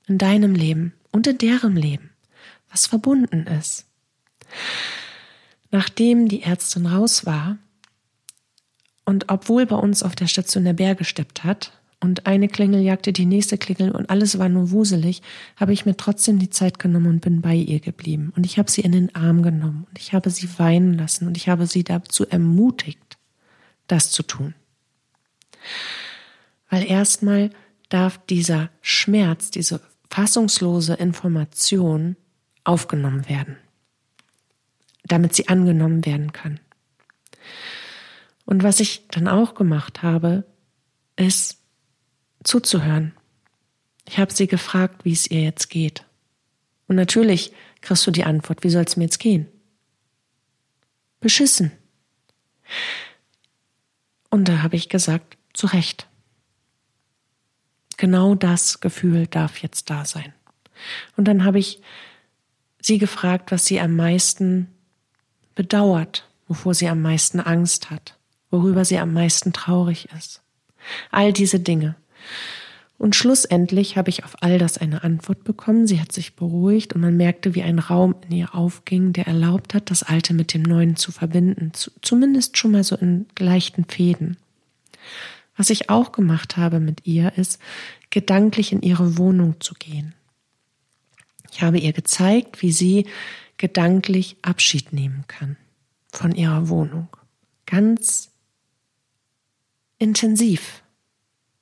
in 0.07 0.17
deinem 0.17 0.55
Leben 0.55 0.93
und 1.11 1.27
in 1.27 1.37
deren 1.37 1.75
Leben, 1.75 2.09
was 2.71 2.87
verbunden 2.87 3.45
ist. 3.45 3.85
Nachdem 5.69 6.27
die 6.27 6.41
Ärztin 6.41 6.87
raus 6.87 7.27
war, 7.27 7.57
und 9.09 9.25
obwohl 9.27 9.65
bei 9.65 9.75
uns 9.75 10.03
auf 10.03 10.15
der 10.15 10.27
Station 10.27 10.65
der 10.65 10.73
Bär 10.73 10.93
gesteppt 10.93 11.43
hat 11.43 11.71
und 11.99 12.27
eine 12.27 12.47
Klingel 12.47 12.79
jagte 12.81 13.11
die 13.11 13.25
nächste 13.25 13.57
Klingel 13.57 13.89
und 13.89 14.07
alles 14.11 14.37
war 14.37 14.49
nur 14.49 14.69
wuselig, 14.69 15.23
habe 15.55 15.73
ich 15.73 15.87
mir 15.87 15.97
trotzdem 15.97 16.37
die 16.37 16.51
Zeit 16.51 16.77
genommen 16.77 17.07
und 17.07 17.21
bin 17.21 17.41
bei 17.41 17.55
ihr 17.55 17.79
geblieben. 17.79 18.31
Und 18.35 18.45
ich 18.45 18.59
habe 18.59 18.69
sie 18.69 18.81
in 18.81 18.91
den 18.91 19.15
Arm 19.15 19.41
genommen 19.41 19.87
und 19.89 19.97
ich 19.97 20.13
habe 20.13 20.29
sie 20.29 20.47
weinen 20.59 20.93
lassen 20.93 21.25
und 21.25 21.37
ich 21.37 21.49
habe 21.49 21.65
sie 21.65 21.83
dazu 21.83 22.27
ermutigt, 22.27 23.17
das 23.87 24.11
zu 24.11 24.21
tun. 24.21 24.53
Weil 26.69 26.85
erstmal 26.85 27.49
darf 27.89 28.23
dieser 28.27 28.69
Schmerz, 28.79 29.49
diese 29.49 29.81
fassungslose 30.11 30.93
Information 30.93 32.15
aufgenommen 32.63 33.27
werden, 33.27 33.57
damit 35.03 35.33
sie 35.33 35.47
angenommen 35.47 36.05
werden 36.05 36.31
kann. 36.31 36.59
Und 38.49 38.63
was 38.63 38.79
ich 38.79 39.07
dann 39.09 39.27
auch 39.27 39.53
gemacht 39.53 40.01
habe, 40.01 40.43
ist 41.15 41.59
zuzuhören. 42.43 43.13
Ich 44.07 44.17
habe 44.17 44.33
sie 44.33 44.47
gefragt, 44.47 45.05
wie 45.05 45.11
es 45.11 45.29
ihr 45.29 45.43
jetzt 45.43 45.69
geht. 45.69 46.03
Und 46.87 46.95
natürlich 46.95 47.53
kriegst 47.81 48.07
du 48.07 48.09
die 48.09 48.23
Antwort, 48.23 48.63
wie 48.63 48.71
soll 48.71 48.85
es 48.85 48.97
mir 48.97 49.03
jetzt 49.03 49.19
gehen? 49.19 49.45
Beschissen. 51.19 51.71
Und 54.31 54.47
da 54.47 54.63
habe 54.63 54.77
ich 54.77 54.89
gesagt, 54.89 55.37
zu 55.53 55.67
Recht. 55.67 56.07
Genau 57.97 58.33
das 58.33 58.79
Gefühl 58.79 59.27
darf 59.27 59.61
jetzt 59.61 59.91
da 59.91 60.05
sein. 60.05 60.33
Und 61.15 61.25
dann 61.25 61.45
habe 61.45 61.59
ich 61.59 61.83
sie 62.81 62.97
gefragt, 62.97 63.51
was 63.51 63.65
sie 63.65 63.79
am 63.79 63.95
meisten 63.95 64.73
bedauert, 65.53 66.27
wovor 66.47 66.73
sie 66.73 66.89
am 66.89 67.03
meisten 67.03 67.39
Angst 67.39 67.91
hat 67.91 68.15
worüber 68.51 68.85
sie 68.85 68.97
am 68.97 69.13
meisten 69.13 69.53
traurig 69.53 70.09
ist. 70.17 70.41
All 71.11 71.33
diese 71.33 71.59
Dinge. 71.59 71.95
Und 72.97 73.15
schlussendlich 73.15 73.95
habe 73.95 74.09
ich 74.09 74.25
auf 74.25 74.35
all 74.41 74.57
das 74.57 74.77
eine 74.77 75.03
Antwort 75.03 75.45
bekommen. 75.45 75.87
Sie 75.87 76.01
hat 76.01 76.11
sich 76.11 76.35
beruhigt 76.35 76.93
und 76.93 77.01
man 77.01 77.15
merkte, 77.15 77.55
wie 77.55 77.63
ein 77.63 77.79
Raum 77.79 78.15
in 78.27 78.35
ihr 78.35 78.53
aufging, 78.53 79.13
der 79.13 79.25
erlaubt 79.25 79.73
hat, 79.73 79.89
das 79.89 80.03
Alte 80.03 80.33
mit 80.33 80.53
dem 80.53 80.63
Neuen 80.63 80.97
zu 80.97 81.13
verbinden. 81.13 81.71
Zumindest 82.01 82.57
schon 82.57 82.71
mal 82.71 82.83
so 82.83 82.97
in 82.97 83.25
leichten 83.39 83.85
Fäden. 83.85 84.35
Was 85.55 85.69
ich 85.69 85.89
auch 85.89 86.11
gemacht 86.11 86.57
habe 86.57 86.81
mit 86.81 87.07
ihr, 87.07 87.31
ist, 87.37 87.59
gedanklich 88.09 88.73
in 88.73 88.81
ihre 88.81 89.17
Wohnung 89.17 89.61
zu 89.61 89.75
gehen. 89.75 90.13
Ich 91.51 91.61
habe 91.61 91.79
ihr 91.79 91.93
gezeigt, 91.93 92.61
wie 92.61 92.73
sie 92.73 93.07
gedanklich 93.57 94.37
Abschied 94.41 94.91
nehmen 94.91 95.23
kann 95.27 95.55
von 96.11 96.33
ihrer 96.33 96.67
Wohnung. 96.67 97.07
Ganz 97.65 98.29
intensiv, 99.99 100.83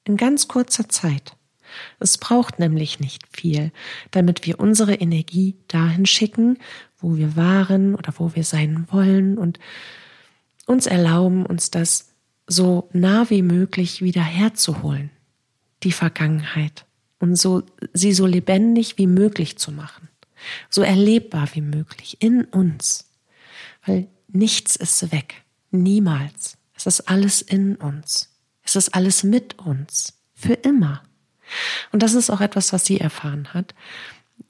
in 0.06 0.16
ganz 0.18 0.48
kurzer 0.48 0.88
Zeit. 0.88 1.36
Es 2.00 2.18
braucht 2.18 2.60
nämlich 2.60 3.00
nicht 3.00 3.24
viel, 3.30 3.72
damit 4.12 4.46
wir 4.46 4.60
unsere 4.60 4.96
Energie 4.96 5.58
dahin 5.68 6.06
schicken, 6.06 6.58
wo 6.98 7.18
wir 7.18 7.36
waren 7.36 7.94
oder 7.94 8.14
wo 8.18 8.34
wir 8.34 8.44
sein 8.44 8.88
wollen 8.90 9.38
und 9.38 9.60
uns 10.66 10.88
erlauben, 10.88 11.46
uns 11.46 11.70
das 11.70 12.14
so 12.48 12.90
nah 12.94 13.30
wie 13.30 13.42
möglich 13.42 14.02
wieder 14.02 14.24
herzuholen, 14.24 15.10
die 15.84 15.92
Vergangenheit, 15.92 16.88
und 17.20 17.36
so, 17.36 17.64
sie 17.94 18.14
so 18.14 18.26
lebendig 18.26 18.98
wie 18.98 19.08
möglich 19.08 19.58
zu 19.58 19.72
machen, 19.72 20.10
so 20.70 20.82
erlebbar 20.82 21.50
wie 21.54 21.62
möglich 21.62 22.18
in 22.20 22.46
uns, 22.46 23.10
weil 23.86 24.08
nichts 24.28 24.76
ist 24.76 25.12
weg, 25.12 25.44
niemals. 25.72 26.57
Es 26.78 26.86
ist 26.86 27.10
alles 27.10 27.42
in 27.42 27.76
uns. 27.76 28.30
Es 28.64 28.76
ist 28.76 28.94
alles 28.96 29.24
mit 29.24 29.60
uns. 29.60 30.14
Für 30.34 30.54
immer. 30.54 31.02
Und 31.92 32.04
das 32.04 32.14
ist 32.14 32.30
auch 32.30 32.42
etwas, 32.42 32.72
was 32.72 32.86
sie 32.86 33.00
erfahren 33.00 33.54
hat. 33.54 33.74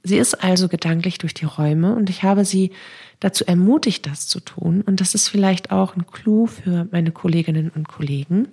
Sie 0.04 0.18
ist 0.18 0.36
also 0.44 0.68
gedanklich 0.68 1.18
durch 1.18 1.34
die 1.34 1.46
Räume 1.46 1.96
und 1.96 2.10
ich 2.10 2.24
habe 2.24 2.46
sie 2.46 2.72
dazu 3.20 3.46
ermutigt, 3.46 4.06
das 4.06 4.28
zu 4.28 4.40
tun. 4.40 4.82
Und 4.82 5.00
das 5.00 5.16
ist 5.16 5.30
vielleicht 5.30 5.72
auch 5.72 5.96
ein 5.96 6.06
Clou 6.08 6.48
für 6.48 6.88
meine 6.92 7.12
Kolleginnen 7.12 7.70
und 7.70 7.88
Kollegen 7.88 8.50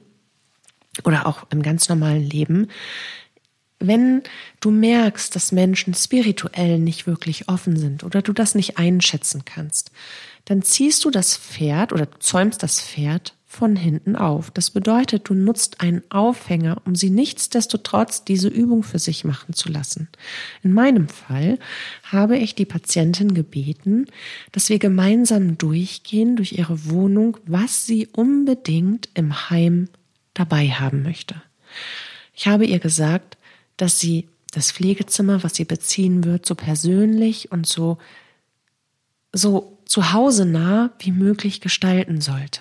oder 1.04 1.26
auch 1.26 1.46
im 1.50 1.62
ganz 1.62 1.88
normalen 1.88 2.22
Leben. 2.22 2.68
Wenn 3.80 4.22
du 4.60 4.70
merkst, 4.70 5.34
dass 5.34 5.52
Menschen 5.52 5.94
spirituell 5.94 6.78
nicht 6.78 7.06
wirklich 7.06 7.48
offen 7.48 7.76
sind 7.76 8.04
oder 8.04 8.22
du 8.22 8.32
das 8.32 8.54
nicht 8.54 8.78
einschätzen 8.78 9.44
kannst, 9.44 9.90
dann 10.44 10.62
ziehst 10.62 11.04
du 11.04 11.10
das 11.10 11.36
Pferd 11.36 11.92
oder 11.92 12.08
zäumst 12.20 12.62
das 12.62 12.80
Pferd 12.80 13.34
von 13.54 13.76
hinten 13.76 14.16
auf. 14.16 14.50
Das 14.50 14.70
bedeutet, 14.70 15.28
du 15.28 15.34
nutzt 15.34 15.80
einen 15.80 16.02
Aufhänger, 16.10 16.82
um 16.84 16.96
sie 16.96 17.10
nichtsdestotrotz 17.10 18.24
diese 18.24 18.48
Übung 18.48 18.82
für 18.82 18.98
sich 18.98 19.24
machen 19.24 19.54
zu 19.54 19.68
lassen. 19.68 20.08
In 20.62 20.72
meinem 20.72 21.08
Fall 21.08 21.58
habe 22.02 22.36
ich 22.36 22.54
die 22.54 22.64
Patientin 22.64 23.32
gebeten, 23.32 24.06
dass 24.52 24.68
wir 24.68 24.78
gemeinsam 24.78 25.56
durchgehen 25.56 26.36
durch 26.36 26.52
ihre 26.52 26.90
Wohnung, 26.90 27.36
was 27.46 27.86
sie 27.86 28.08
unbedingt 28.08 29.08
im 29.14 29.50
Heim 29.50 29.88
dabei 30.34 30.68
haben 30.68 31.02
möchte. 31.02 31.40
Ich 32.34 32.48
habe 32.48 32.66
ihr 32.66 32.80
gesagt, 32.80 33.38
dass 33.76 34.00
sie 34.00 34.28
das 34.50 34.72
Pflegezimmer, 34.72 35.42
was 35.42 35.54
sie 35.54 35.64
beziehen 35.64 36.24
wird, 36.24 36.46
so 36.46 36.54
persönlich 36.54 37.52
und 37.52 37.66
so, 37.66 37.98
so 39.32 39.78
zu 39.84 40.12
Hause 40.12 40.44
nah 40.44 40.92
wie 40.98 41.12
möglich 41.12 41.60
gestalten 41.60 42.20
sollte. 42.20 42.60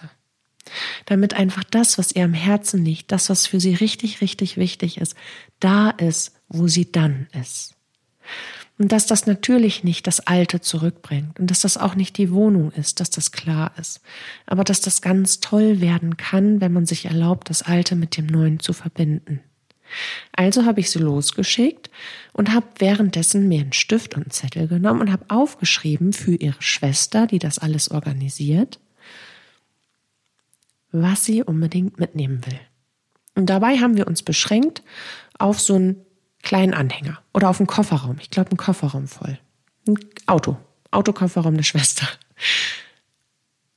Damit 1.05 1.33
einfach 1.33 1.63
das, 1.63 1.97
was 1.97 2.15
ihr 2.15 2.25
am 2.25 2.33
Herzen 2.33 2.83
liegt, 2.83 3.11
das, 3.11 3.29
was 3.29 3.47
für 3.47 3.59
sie 3.59 3.75
richtig, 3.75 4.21
richtig 4.21 4.57
wichtig 4.57 4.97
ist, 4.97 5.15
da 5.59 5.89
ist, 5.89 6.33
wo 6.47 6.67
sie 6.67 6.91
dann 6.91 7.27
ist. 7.39 7.75
Und 8.79 8.91
dass 8.91 9.05
das 9.05 9.27
natürlich 9.27 9.83
nicht 9.83 10.07
das 10.07 10.19
Alte 10.21 10.59
zurückbringt 10.59 11.39
und 11.39 11.51
dass 11.51 11.61
das 11.61 11.77
auch 11.77 11.95
nicht 11.95 12.17
die 12.17 12.31
Wohnung 12.31 12.71
ist, 12.71 12.99
dass 12.99 13.11
das 13.11 13.31
klar 13.31 13.71
ist. 13.79 14.01
Aber 14.47 14.63
dass 14.63 14.81
das 14.81 15.01
ganz 15.01 15.39
toll 15.39 15.79
werden 15.79 16.17
kann, 16.17 16.59
wenn 16.59 16.73
man 16.73 16.85
sich 16.85 17.05
erlaubt, 17.05 17.49
das 17.49 17.61
Alte 17.61 17.95
mit 17.95 18.17
dem 18.17 18.25
Neuen 18.25 18.59
zu 18.59 18.73
verbinden. 18.73 19.41
Also 20.31 20.65
habe 20.65 20.79
ich 20.79 20.89
sie 20.89 20.99
losgeschickt 20.99 21.91
und 22.31 22.51
habe 22.51 22.65
währenddessen 22.79 23.47
mir 23.47 23.61
einen 23.61 23.73
Stift 23.73 24.15
und 24.15 24.23
einen 24.23 24.31
Zettel 24.31 24.67
genommen 24.67 25.01
und 25.01 25.11
habe 25.11 25.25
aufgeschrieben 25.27 26.13
für 26.13 26.35
ihre 26.35 26.61
Schwester, 26.61 27.27
die 27.27 27.39
das 27.39 27.59
alles 27.59 27.91
organisiert, 27.91 28.79
was 30.93 31.25
sie 31.25 31.43
unbedingt 31.43 31.99
mitnehmen 31.99 32.45
will. 32.45 32.59
Und 33.35 33.47
dabei 33.47 33.77
haben 33.79 33.97
wir 33.97 34.07
uns 34.07 34.23
beschränkt 34.23 34.81
auf 35.37 35.59
so 35.59 35.75
einen 35.75 36.05
kleinen 36.41 36.73
Anhänger 36.73 37.19
oder 37.33 37.49
auf 37.49 37.59
einen 37.59 37.67
Kofferraum. 37.67 38.17
Ich 38.21 38.29
glaube, 38.29 38.51
einen 38.51 38.57
Kofferraum 38.57 39.07
voll. 39.07 39.37
Ein 39.87 39.97
Auto. 40.27 40.57
Autokofferraum 40.91 41.55
der 41.55 41.63
Schwester. 41.63 42.07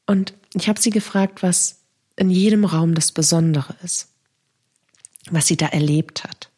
Und 0.07 0.35
ich 0.55 0.69
habe 0.69 0.81
sie 0.81 0.91
gefragt, 0.91 1.43
was 1.43 1.81
in 2.17 2.31
jedem 2.31 2.65
Raum 2.65 2.95
das 2.95 3.11
Besondere 3.11 3.75
ist 3.83 4.13
was 5.31 5.47
sie 5.47 5.57
da 5.57 5.67
erlebt 5.67 6.25
hat. 6.25 6.51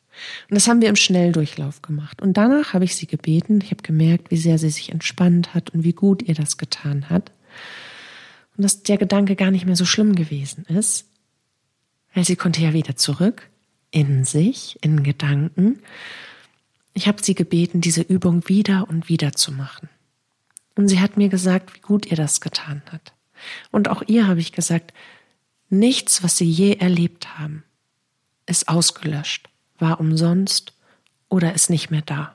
Und 0.51 0.57
das 0.57 0.67
haben 0.67 0.81
wir 0.81 0.89
im 0.89 0.97
Schnelldurchlauf 0.97 1.81
gemacht. 1.83 2.21
Und 2.21 2.37
danach 2.37 2.75
habe 2.75 2.85
ich 2.85 2.97
sie 2.97 3.07
gebeten, 3.07 3.61
ich 3.63 3.71
habe 3.71 3.83
gemerkt, 3.83 4.31
wie 4.31 4.37
sehr 4.37 4.59
sie 4.59 4.71
sich 4.71 4.91
entspannt 4.91 5.55
hat 5.55 5.71
und 5.71 5.85
wie 5.85 5.93
gut 5.93 6.23
ihr 6.23 6.35
das 6.35 6.59
getan 6.59 7.09
hat. 7.09 7.31
Und 8.59 8.65
dass 8.65 8.83
der 8.83 8.99
Gedanke 8.99 9.37
gar 9.37 9.51
nicht 9.51 9.65
mehr 9.65 9.77
so 9.77 9.87
schlimm 9.87 10.15
gewesen 10.15 10.67
ist, 10.67 11.07
weil 12.13 12.25
sie 12.25 12.37
konnte 12.37 12.61
ja 12.61 12.75
wieder 12.75 12.97
zurück 12.97 13.49
in 13.91 14.25
sich, 14.25 14.79
in 14.83 15.03
Gedanken. 15.03 15.81
Ich 16.93 17.09
habe 17.09 17.23
sie 17.23 17.35
gebeten, 17.35 17.81
diese 17.81 18.03
Übung 18.03 18.47
wieder 18.49 18.87
und 18.89 19.09
wieder 19.09 19.33
zu 19.33 19.53
machen. 19.53 19.89
Und 20.75 20.89
sie 20.89 21.01
hat 21.01 21.17
mir 21.17 21.31
gesagt, 21.31 21.75
wie 21.75 21.81
gut 21.81 22.07
ihr 22.07 22.17
das 22.17 22.43
getan 22.43 22.83
hat. 22.93 23.15
Und 23.71 23.89
auch 23.89 24.03
ihr 24.07 24.27
habe 24.27 24.41
ich 24.41 24.53
gesagt, 24.53 24.93
nichts, 25.71 26.23
was 26.23 26.37
sie 26.37 26.51
je 26.51 26.75
erlebt 26.75 27.39
haben, 27.39 27.65
ist 28.47 28.69
ausgelöscht, 28.69 29.49
war 29.79 30.01
umsonst 30.01 30.73
oder 31.29 31.55
ist 31.55 31.71
nicht 31.71 31.91
mehr 31.91 32.03
da. 32.03 32.35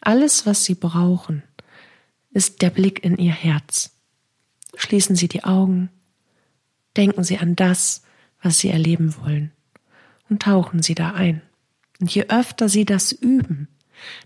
Alles, 0.00 0.46
was 0.46 0.64
Sie 0.64 0.74
brauchen, 0.74 1.42
ist 2.30 2.62
der 2.62 2.70
Blick 2.70 3.04
in 3.04 3.16
Ihr 3.16 3.32
Herz. 3.32 3.90
Schließen 4.76 5.16
Sie 5.16 5.28
die 5.28 5.44
Augen, 5.44 5.90
denken 6.96 7.24
Sie 7.24 7.38
an 7.38 7.56
das, 7.56 8.02
was 8.42 8.58
Sie 8.58 8.70
erleben 8.70 9.14
wollen 9.22 9.52
und 10.28 10.42
tauchen 10.42 10.82
Sie 10.82 10.94
da 10.94 11.12
ein. 11.12 11.42
Und 12.00 12.14
je 12.14 12.26
öfter 12.28 12.68
Sie 12.68 12.84
das 12.84 13.12
üben, 13.12 13.68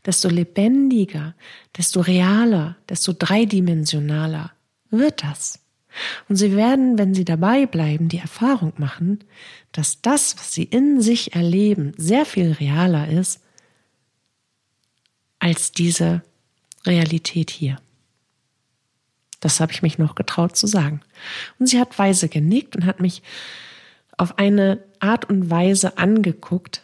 desto 0.07 0.29
lebendiger, 0.29 1.35
desto 1.77 2.01
realer, 2.01 2.77
desto 2.89 3.13
dreidimensionaler 3.13 4.53
wird 4.91 5.23
das. 5.23 5.61
Und 6.29 6.37
sie 6.37 6.57
werden, 6.57 6.99
wenn 6.99 7.15
sie 7.15 7.25
dabei 7.25 7.67
bleiben, 7.67 8.09
die 8.09 8.19
Erfahrung 8.19 8.73
machen, 8.79 9.21
dass 9.73 10.03
das, 10.03 10.37
was 10.37 10.53
sie 10.53 10.65
in 10.65 11.01
sich 11.01 11.35
erleben, 11.35 11.93
sehr 11.97 12.27
viel 12.27 12.53
realer 12.53 13.09
ist 13.09 13.41
als 15.39 15.73
diese 15.73 16.23
Realität 16.87 17.51
hier. 17.51 17.77
Das 19.45 19.61
habe 19.61 19.73
ich 19.73 19.83
mich 19.83 19.99
noch 19.99 20.15
getraut 20.15 20.57
zu 20.57 20.67
sagen. 20.67 21.03
Und 21.59 21.67
sie 21.67 21.79
hat 21.79 21.99
weise 21.99 22.31
genickt 22.31 22.77
und 22.77 22.87
hat 22.87 22.99
mich 22.99 23.23
auf 24.17 24.39
eine 24.39 24.83
Art 25.01 25.29
und 25.29 25.51
Weise 25.51 25.99
angeguckt, 25.99 26.81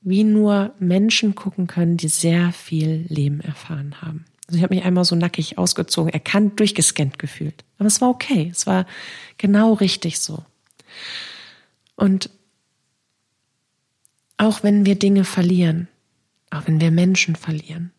wie 0.00 0.24
nur 0.24 0.72
Menschen 0.78 1.34
gucken 1.34 1.66
können, 1.66 1.98
die 1.98 2.08
sehr 2.08 2.50
viel 2.52 3.04
Leben 3.08 3.40
erfahren 3.40 4.00
haben. 4.00 4.24
Also 4.46 4.56
ich 4.56 4.62
habe 4.62 4.74
mich 4.74 4.84
einmal 4.84 5.04
so 5.04 5.16
nackig 5.16 5.58
ausgezogen, 5.58 6.10
erkannt, 6.10 6.58
durchgescannt 6.60 7.18
gefühlt. 7.18 7.62
Aber 7.76 7.88
es 7.88 8.00
war 8.00 8.08
okay. 8.08 8.48
Es 8.50 8.66
war 8.66 8.86
genau 9.36 9.74
richtig 9.74 10.18
so. 10.18 10.42
Und 11.94 12.30
auch 14.38 14.62
wenn 14.62 14.86
wir 14.86 14.94
Dinge 14.94 15.24
verlieren, 15.24 15.88
auch 16.48 16.66
wenn 16.66 16.80
wir 16.80 16.90
Menschen 16.90 17.36
verlieren 17.36 17.92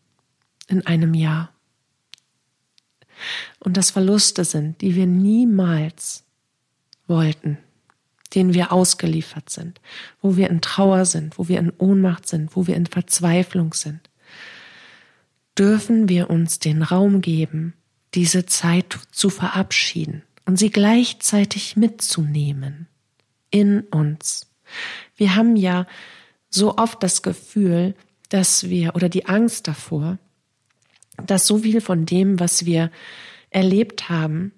in 0.66 0.84
einem 0.84 1.14
Jahr 1.14 1.53
und 3.60 3.76
das 3.76 3.90
Verluste 3.90 4.44
sind, 4.44 4.80
die 4.80 4.94
wir 4.94 5.06
niemals 5.06 6.24
wollten, 7.06 7.58
denen 8.34 8.54
wir 8.54 8.72
ausgeliefert 8.72 9.50
sind, 9.50 9.80
wo 10.20 10.36
wir 10.36 10.50
in 10.50 10.60
Trauer 10.60 11.04
sind, 11.04 11.38
wo 11.38 11.48
wir 11.48 11.58
in 11.58 11.72
Ohnmacht 11.78 12.28
sind, 12.28 12.56
wo 12.56 12.66
wir 12.66 12.76
in 12.76 12.86
Verzweiflung 12.86 13.74
sind, 13.74 14.10
dürfen 15.56 16.08
wir 16.08 16.30
uns 16.30 16.58
den 16.58 16.82
Raum 16.82 17.20
geben, 17.20 17.74
diese 18.14 18.46
Zeit 18.46 18.98
zu 19.12 19.30
verabschieden 19.30 20.22
und 20.46 20.58
sie 20.58 20.70
gleichzeitig 20.70 21.76
mitzunehmen 21.76 22.88
in 23.50 23.80
uns. 23.82 24.50
Wir 25.16 25.36
haben 25.36 25.56
ja 25.56 25.86
so 26.50 26.76
oft 26.76 27.02
das 27.02 27.22
Gefühl, 27.22 27.94
dass 28.28 28.68
wir 28.68 28.94
oder 28.94 29.08
die 29.08 29.26
Angst 29.26 29.68
davor, 29.68 30.18
dass 31.26 31.46
so 31.46 31.58
viel 31.58 31.80
von 31.80 32.06
dem, 32.06 32.40
was 32.40 32.64
wir 32.64 32.90
erlebt 33.50 34.08
haben, 34.08 34.52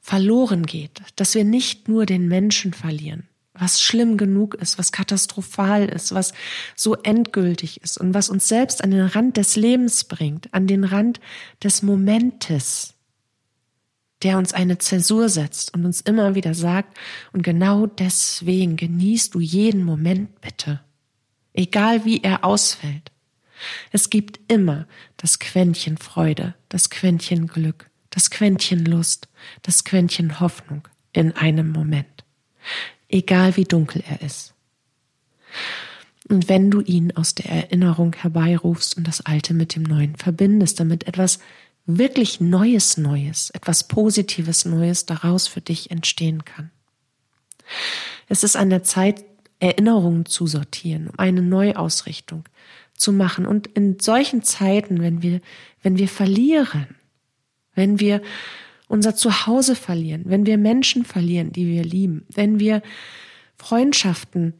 verloren 0.00 0.66
geht, 0.66 1.02
dass 1.16 1.34
wir 1.34 1.44
nicht 1.44 1.88
nur 1.88 2.06
den 2.06 2.26
Menschen 2.26 2.72
verlieren, 2.72 3.28
was 3.54 3.80
schlimm 3.80 4.16
genug 4.16 4.54
ist, 4.54 4.78
was 4.78 4.92
katastrophal 4.92 5.88
ist, 5.88 6.14
was 6.14 6.32
so 6.74 6.94
endgültig 6.96 7.82
ist 7.82 7.98
und 7.98 8.14
was 8.14 8.28
uns 8.28 8.48
selbst 8.48 8.82
an 8.82 8.90
den 8.90 9.06
Rand 9.06 9.36
des 9.36 9.56
Lebens 9.56 10.04
bringt, 10.04 10.52
an 10.52 10.66
den 10.66 10.84
Rand 10.84 11.20
des 11.62 11.82
Momentes, 11.82 12.94
der 14.22 14.38
uns 14.38 14.52
eine 14.52 14.78
Zäsur 14.78 15.28
setzt 15.28 15.74
und 15.74 15.84
uns 15.84 16.00
immer 16.00 16.34
wieder 16.34 16.54
sagt, 16.54 16.96
und 17.32 17.42
genau 17.42 17.86
deswegen 17.86 18.76
genießt 18.76 19.34
du 19.34 19.40
jeden 19.40 19.84
Moment 19.84 20.40
bitte, 20.40 20.80
egal 21.52 22.04
wie 22.04 22.22
er 22.22 22.44
ausfällt. 22.44 23.12
Es 23.92 24.10
gibt 24.10 24.40
immer 24.48 24.86
das 25.16 25.38
Quäntchen 25.38 25.98
Freude, 25.98 26.54
das 26.68 26.90
Quäntchen 26.90 27.46
Glück, 27.46 27.90
das 28.10 28.30
Quäntchen 28.30 28.84
Lust, 28.84 29.28
das 29.62 29.84
Quäntchen 29.84 30.40
Hoffnung 30.40 30.88
in 31.12 31.32
einem 31.32 31.70
Moment 31.70 32.24
egal 33.10 33.56
wie 33.56 33.64
dunkel 33.64 34.02
er 34.08 34.22
ist. 34.22 34.54
Und 36.28 36.48
wenn 36.48 36.70
du 36.70 36.80
ihn 36.80 37.16
aus 37.16 37.34
der 37.34 37.46
Erinnerung 37.46 38.14
herbeirufst 38.14 38.96
und 38.96 39.06
das 39.06 39.20
Alte 39.22 39.52
mit 39.52 39.74
dem 39.74 39.82
Neuen 39.82 40.16
verbindest, 40.16 40.78
damit 40.78 41.06
etwas 41.08 41.40
wirklich 41.86 42.40
Neues 42.40 42.96
Neues, 42.96 43.50
etwas 43.50 43.88
Positives 43.88 44.64
Neues 44.64 45.06
daraus 45.06 45.48
für 45.48 45.60
dich 45.60 45.90
entstehen 45.90 46.44
kann. 46.44 46.70
Es 48.28 48.44
ist 48.44 48.56
an 48.56 48.70
der 48.70 48.84
Zeit, 48.84 49.24
Erinnerungen 49.58 50.24
zu 50.24 50.46
sortieren, 50.46 51.08
um 51.08 51.18
eine 51.18 51.42
Neuausrichtung 51.42 52.44
zu 53.00 53.12
machen. 53.12 53.46
Und 53.46 53.66
in 53.68 53.98
solchen 53.98 54.42
Zeiten, 54.42 55.00
wenn 55.00 55.22
wir, 55.22 55.40
wenn 55.82 55.98
wir 55.98 56.08
verlieren, 56.08 56.86
wenn 57.74 57.98
wir 57.98 58.20
unser 58.88 59.14
Zuhause 59.14 59.74
verlieren, 59.74 60.24
wenn 60.26 60.46
wir 60.46 60.58
Menschen 60.58 61.04
verlieren, 61.04 61.52
die 61.52 61.66
wir 61.66 61.84
lieben, 61.84 62.26
wenn 62.28 62.60
wir 62.60 62.82
Freundschaften 63.56 64.54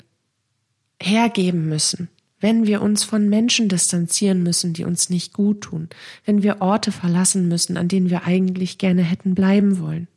hergeben 1.03 1.69
müssen, 1.69 2.09
wenn 2.41 2.67
wir 2.67 2.81
uns 2.81 3.05
von 3.05 3.29
Menschen 3.29 3.69
distanzieren 3.69 4.43
müssen, 4.43 4.73
die 4.73 4.85
uns 4.85 5.11
nicht 5.11 5.33
gut 5.35 5.63
tun, 5.63 5.89
wenn 6.25 6.43
wir 6.43 6.63
Orte 6.63 6.93
verlassen 6.93 7.49
müssen, 7.49 7.77
an 7.77 7.89
denen 7.89 8.09
wir 8.09 8.25
eigentlich 8.25 8.79
gerne 8.79 9.03
hätten 9.03 9.35
bleiben 9.35 9.79
wollen. 9.81 10.09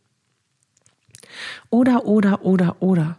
Oder, 1.70 2.06
oder, 2.06 2.46
oder, 2.46 2.82
oder. 2.82 3.18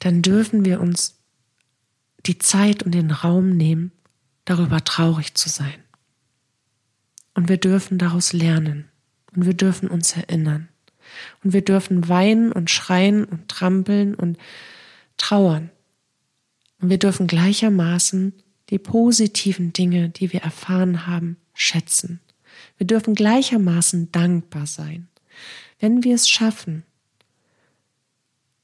Dann 0.00 0.22
dürfen 0.22 0.64
wir 0.64 0.80
uns 0.80 1.17
die 2.28 2.38
Zeit 2.38 2.82
und 2.82 2.92
den 2.92 3.10
Raum 3.10 3.56
nehmen, 3.56 3.92
darüber 4.44 4.84
traurig 4.84 5.34
zu 5.34 5.48
sein. 5.48 5.82
Und 7.34 7.48
wir 7.48 7.58
dürfen 7.58 7.98
daraus 7.98 8.32
lernen. 8.32 8.88
Und 9.34 9.46
wir 9.46 9.54
dürfen 9.54 9.88
uns 9.88 10.16
erinnern. 10.16 10.68
Und 11.42 11.52
wir 11.52 11.62
dürfen 11.62 12.08
weinen 12.08 12.52
und 12.52 12.70
schreien 12.70 13.24
und 13.24 13.48
trampeln 13.48 14.14
und 14.14 14.38
trauern. 15.16 15.70
Und 16.80 16.90
wir 16.90 16.98
dürfen 16.98 17.26
gleichermaßen 17.26 18.32
die 18.70 18.78
positiven 18.78 19.72
Dinge, 19.72 20.08
die 20.10 20.32
wir 20.32 20.42
erfahren 20.42 21.06
haben, 21.06 21.36
schätzen. 21.54 22.20
Wir 22.76 22.86
dürfen 22.86 23.14
gleichermaßen 23.14 24.12
dankbar 24.12 24.66
sein. 24.66 25.08
Wenn 25.80 26.04
wir 26.04 26.14
es 26.14 26.28
schaffen, 26.28 26.82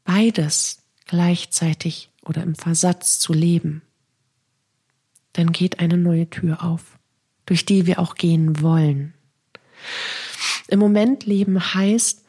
beides 0.04 0.82
gleichzeitig 1.06 2.10
oder 2.24 2.42
im 2.42 2.54
Versatz 2.54 3.18
zu 3.18 3.32
leben, 3.32 3.82
dann 5.32 5.52
geht 5.52 5.80
eine 5.80 5.96
neue 5.96 6.28
Tür 6.30 6.62
auf, 6.62 6.98
durch 7.46 7.64
die 7.64 7.86
wir 7.86 7.98
auch 7.98 8.14
gehen 8.14 8.60
wollen. 8.60 9.14
Im 10.68 10.78
Moment 10.78 11.26
leben 11.26 11.74
heißt, 11.74 12.24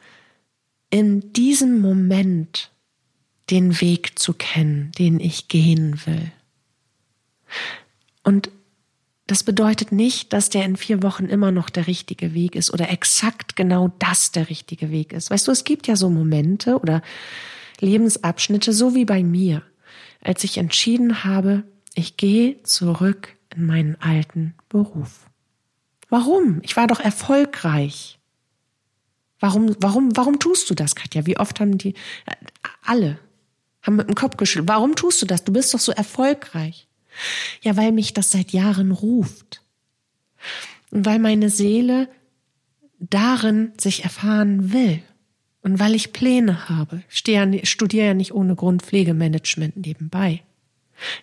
in 0.90 1.32
diesem 1.32 1.80
Moment 1.80 2.70
den 3.50 3.80
Weg 3.80 4.18
zu 4.18 4.34
kennen, 4.34 4.92
den 4.98 5.20
ich 5.20 5.48
gehen 5.48 6.00
will. 6.04 6.32
Und 8.24 8.50
das 9.26 9.42
bedeutet 9.42 9.90
nicht, 9.90 10.32
dass 10.32 10.50
der 10.50 10.64
in 10.64 10.76
vier 10.76 11.02
Wochen 11.02 11.26
immer 11.26 11.50
noch 11.50 11.68
der 11.68 11.86
richtige 11.86 12.34
Weg 12.34 12.54
ist 12.54 12.72
oder 12.72 12.90
exakt 12.90 13.56
genau 13.56 13.92
das 13.98 14.30
der 14.30 14.48
richtige 14.48 14.90
Weg 14.90 15.12
ist. 15.12 15.30
Weißt 15.30 15.48
du, 15.48 15.52
es 15.52 15.64
gibt 15.64 15.86
ja 15.88 15.96
so 15.96 16.10
Momente 16.10 16.78
oder 16.78 17.02
Lebensabschnitte, 17.80 18.72
so 18.72 18.94
wie 18.94 19.04
bei 19.04 19.22
mir, 19.22 19.62
als 20.20 20.44
ich 20.44 20.58
entschieden 20.58 21.24
habe, 21.24 21.64
ich 21.94 22.16
gehe 22.16 22.62
zurück 22.62 23.36
in 23.54 23.66
meinen 23.66 23.96
alten 24.00 24.54
Beruf. 24.68 25.30
Warum? 26.08 26.60
Ich 26.62 26.76
war 26.76 26.86
doch 26.86 27.00
erfolgreich. 27.00 28.18
Warum, 29.40 29.76
warum, 29.80 30.16
warum 30.16 30.38
tust 30.38 30.70
du 30.70 30.74
das, 30.74 30.94
Katja? 30.94 31.26
Wie 31.26 31.38
oft 31.38 31.60
haben 31.60 31.78
die, 31.78 31.94
alle, 32.82 33.18
haben 33.82 33.96
mit 33.96 34.08
dem 34.08 34.14
Kopf 34.14 34.36
geschüttelt. 34.36 34.68
Warum 34.68 34.96
tust 34.96 35.22
du 35.22 35.26
das? 35.26 35.44
Du 35.44 35.52
bist 35.52 35.72
doch 35.72 35.80
so 35.80 35.92
erfolgreich. 35.92 36.88
Ja, 37.62 37.76
weil 37.76 37.92
mich 37.92 38.14
das 38.14 38.30
seit 38.30 38.52
Jahren 38.52 38.90
ruft. 38.90 39.62
Und 40.90 41.06
weil 41.06 41.18
meine 41.18 41.50
Seele 41.50 42.08
darin 42.98 43.72
sich 43.78 44.04
erfahren 44.04 44.72
will. 44.72 45.02
Und 45.66 45.80
weil 45.80 45.96
ich 45.96 46.12
Pläne 46.12 46.68
habe. 46.68 47.02
Ich 47.10 47.68
studiere 47.68 48.06
ja 48.06 48.14
nicht 48.14 48.32
ohne 48.32 48.54
Grund 48.54 48.82
Pflegemanagement 48.82 49.76
nebenbei. 49.76 50.44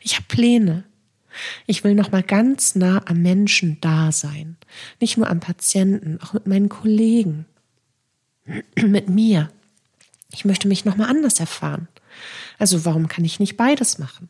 Ich 0.02 0.16
habe 0.16 0.26
Pläne. 0.28 0.84
Ich 1.66 1.86
will 1.86 1.96
noch 1.96 2.12
mal 2.12 2.24
ganz 2.24 2.76
nah 2.76 3.02
am 3.06 3.22
Menschen 3.22 3.78
da 3.80 4.12
sein. 4.12 4.58
Nicht 5.00 5.16
nur 5.16 5.30
am 5.30 5.40
Patienten, 5.40 6.20
auch 6.22 6.34
mit 6.34 6.46
meinen 6.46 6.68
Kollegen. 6.68 7.46
mit 8.76 9.08
mir. 9.08 9.50
Ich 10.34 10.44
möchte 10.44 10.68
mich 10.68 10.84
noch 10.84 10.98
mal 10.98 11.08
anders 11.08 11.40
erfahren. 11.40 11.88
Also 12.60 12.84
warum 12.84 13.08
kann 13.08 13.24
ich 13.24 13.40
nicht 13.40 13.56
beides 13.56 13.98
machen? 13.98 14.28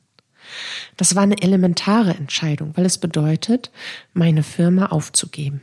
Das 0.95 1.15
war 1.15 1.23
eine 1.23 1.41
elementare 1.41 2.13
Entscheidung, 2.13 2.77
weil 2.77 2.85
es 2.85 2.99
bedeutet, 2.99 3.71
meine 4.13 4.43
Firma 4.43 4.85
aufzugeben. 4.85 5.61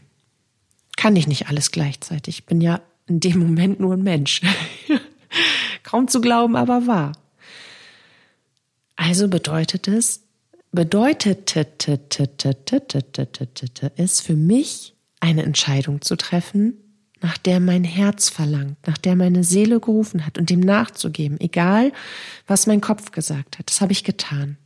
Kann 0.97 1.15
ich 1.15 1.29
nicht 1.29 1.47
alles 1.47 1.71
gleichzeitig. 1.71 2.41
Ich 2.41 2.47
bin 2.47 2.61
ja 2.61 2.81
in 3.11 3.21
dem 3.21 3.41
Moment 3.41 3.81
nur 3.81 3.93
ein 3.95 4.03
Mensch. 4.03 4.41
Kaum 5.83 6.09
zu 6.09 6.21
glauben, 6.21 6.57
aber 6.57 6.87
wahr. 6.87 7.13
Also 8.95 9.29
bedeutet 9.29 9.89
es, 9.89 10.23
bedeutete 10.71 11.67
es 13.97 14.21
für 14.21 14.37
mich, 14.37 14.95
eine 15.19 15.43
Entscheidung 15.43 16.01
zu 16.01 16.17
treffen, 16.17 16.75
nach 17.21 17.37
der 17.37 17.61
mein 17.61 17.85
Herz 17.85 18.31
verlangt, 18.31 18.79
nach 18.87 18.97
der 18.97 19.17
meine 19.17 19.45
Seele 19.45 19.81
gerufen 19.81 20.25
hat 20.25 20.39
und 20.39 20.49
dem 20.49 20.61
nachzugeben, 20.61 21.39
egal 21.41 21.93
was 22.47 22.67
mein 22.67 22.81
Kopf 22.81 23.11
gesagt 23.11 23.59
hat. 23.59 23.69
Das 23.69 23.81
habe 23.83 23.93
ich 23.93 24.05
getan. 24.05 24.57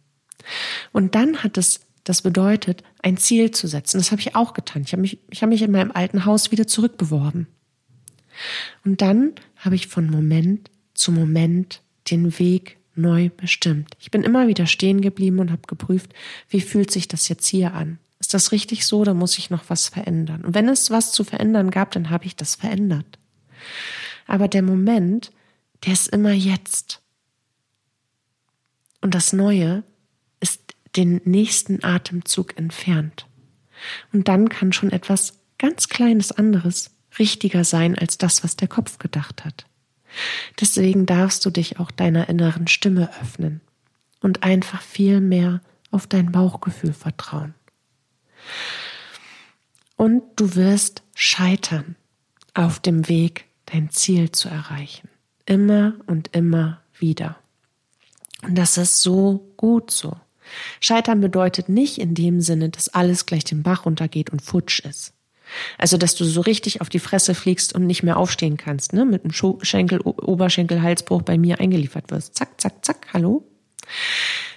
Und 0.92 1.14
dann 1.14 1.42
hat 1.42 1.56
es 1.58 1.80
das 2.04 2.20
bedeutet, 2.20 2.84
ein 3.02 3.16
Ziel 3.16 3.50
zu 3.50 3.66
setzen. 3.66 3.96
Das 3.96 4.12
habe 4.12 4.20
ich 4.20 4.36
auch 4.36 4.52
getan. 4.52 4.82
Ich 4.84 4.92
habe 4.92 5.00
mich, 5.00 5.18
ich 5.30 5.42
habe 5.42 5.50
mich 5.50 5.62
in 5.62 5.72
meinem 5.72 5.90
alten 5.90 6.26
Haus 6.26 6.52
wieder 6.52 6.66
zurückbeworben. 6.66 7.48
Und 8.84 9.00
dann 9.00 9.32
habe 9.56 9.74
ich 9.74 9.86
von 9.86 10.10
Moment 10.10 10.70
zu 10.94 11.12
Moment 11.12 11.82
den 12.10 12.38
Weg 12.38 12.78
neu 12.94 13.30
bestimmt. 13.36 13.96
Ich 14.00 14.10
bin 14.10 14.22
immer 14.22 14.46
wieder 14.46 14.66
stehen 14.66 15.00
geblieben 15.00 15.40
und 15.40 15.50
habe 15.50 15.62
geprüft, 15.66 16.12
wie 16.48 16.60
fühlt 16.60 16.90
sich 16.90 17.08
das 17.08 17.28
jetzt 17.28 17.46
hier 17.46 17.74
an? 17.74 17.98
Ist 18.20 18.34
das 18.34 18.52
richtig 18.52 18.86
so 18.86 19.00
oder 19.00 19.14
muss 19.14 19.38
ich 19.38 19.50
noch 19.50 19.64
was 19.68 19.88
verändern? 19.88 20.44
Und 20.44 20.54
wenn 20.54 20.68
es 20.68 20.90
was 20.90 21.12
zu 21.12 21.24
verändern 21.24 21.70
gab, 21.70 21.90
dann 21.90 22.10
habe 22.10 22.26
ich 22.26 22.36
das 22.36 22.54
verändert. 22.54 23.18
Aber 24.26 24.48
der 24.48 24.62
Moment, 24.62 25.32
der 25.84 25.92
ist 25.92 26.08
immer 26.08 26.32
jetzt. 26.32 27.02
Und 29.00 29.14
das 29.14 29.32
Neue 29.32 29.82
ist 30.40 30.74
den 30.96 31.20
nächsten 31.24 31.84
Atemzug 31.84 32.56
entfernt. 32.56 33.26
Und 34.12 34.28
dann 34.28 34.48
kann 34.48 34.72
schon 34.72 34.92
etwas 34.92 35.40
ganz 35.58 35.88
Kleines 35.88 36.32
anderes 36.32 36.93
richtiger 37.18 37.64
sein 37.64 37.98
als 37.98 38.18
das, 38.18 38.44
was 38.44 38.56
der 38.56 38.68
Kopf 38.68 38.98
gedacht 38.98 39.44
hat. 39.44 39.66
Deswegen 40.60 41.06
darfst 41.06 41.44
du 41.44 41.50
dich 41.50 41.78
auch 41.80 41.90
deiner 41.90 42.28
inneren 42.28 42.66
Stimme 42.66 43.10
öffnen 43.20 43.60
und 44.20 44.42
einfach 44.42 44.80
viel 44.80 45.20
mehr 45.20 45.60
auf 45.90 46.06
dein 46.06 46.32
Bauchgefühl 46.32 46.92
vertrauen. 46.92 47.54
Und 49.96 50.22
du 50.36 50.54
wirst 50.54 51.02
scheitern 51.14 51.96
auf 52.52 52.80
dem 52.80 53.08
Weg, 53.08 53.46
dein 53.66 53.90
Ziel 53.90 54.32
zu 54.32 54.48
erreichen. 54.48 55.08
Immer 55.46 55.94
und 56.06 56.34
immer 56.34 56.80
wieder. 56.98 57.36
Und 58.42 58.56
das 58.56 58.76
ist 58.76 59.00
so 59.00 59.52
gut 59.56 59.90
so. 59.90 60.16
Scheitern 60.80 61.20
bedeutet 61.20 61.68
nicht 61.68 61.98
in 61.98 62.14
dem 62.14 62.40
Sinne, 62.40 62.68
dass 62.68 62.88
alles 62.88 63.26
gleich 63.26 63.44
den 63.44 63.62
Bach 63.62 63.86
runtergeht 63.86 64.30
und 64.30 64.42
futsch 64.42 64.80
ist. 64.80 65.13
Also, 65.78 65.96
dass 65.96 66.14
du 66.14 66.24
so 66.24 66.40
richtig 66.40 66.80
auf 66.80 66.88
die 66.88 66.98
Fresse 66.98 67.34
fliegst 67.34 67.74
und 67.74 67.86
nicht 67.86 68.02
mehr 68.02 68.16
aufstehen 68.16 68.56
kannst, 68.56 68.92
ne? 68.92 69.04
Mit 69.04 69.24
einem 69.24 69.32
Schenkel, 69.62 70.00
Oberschenkel, 70.00 70.82
Halsbruch 70.82 71.22
bei 71.22 71.38
mir 71.38 71.60
eingeliefert 71.60 72.10
wirst. 72.10 72.36
Zack, 72.36 72.60
zack, 72.60 72.84
zack, 72.84 73.08
hallo? 73.12 73.44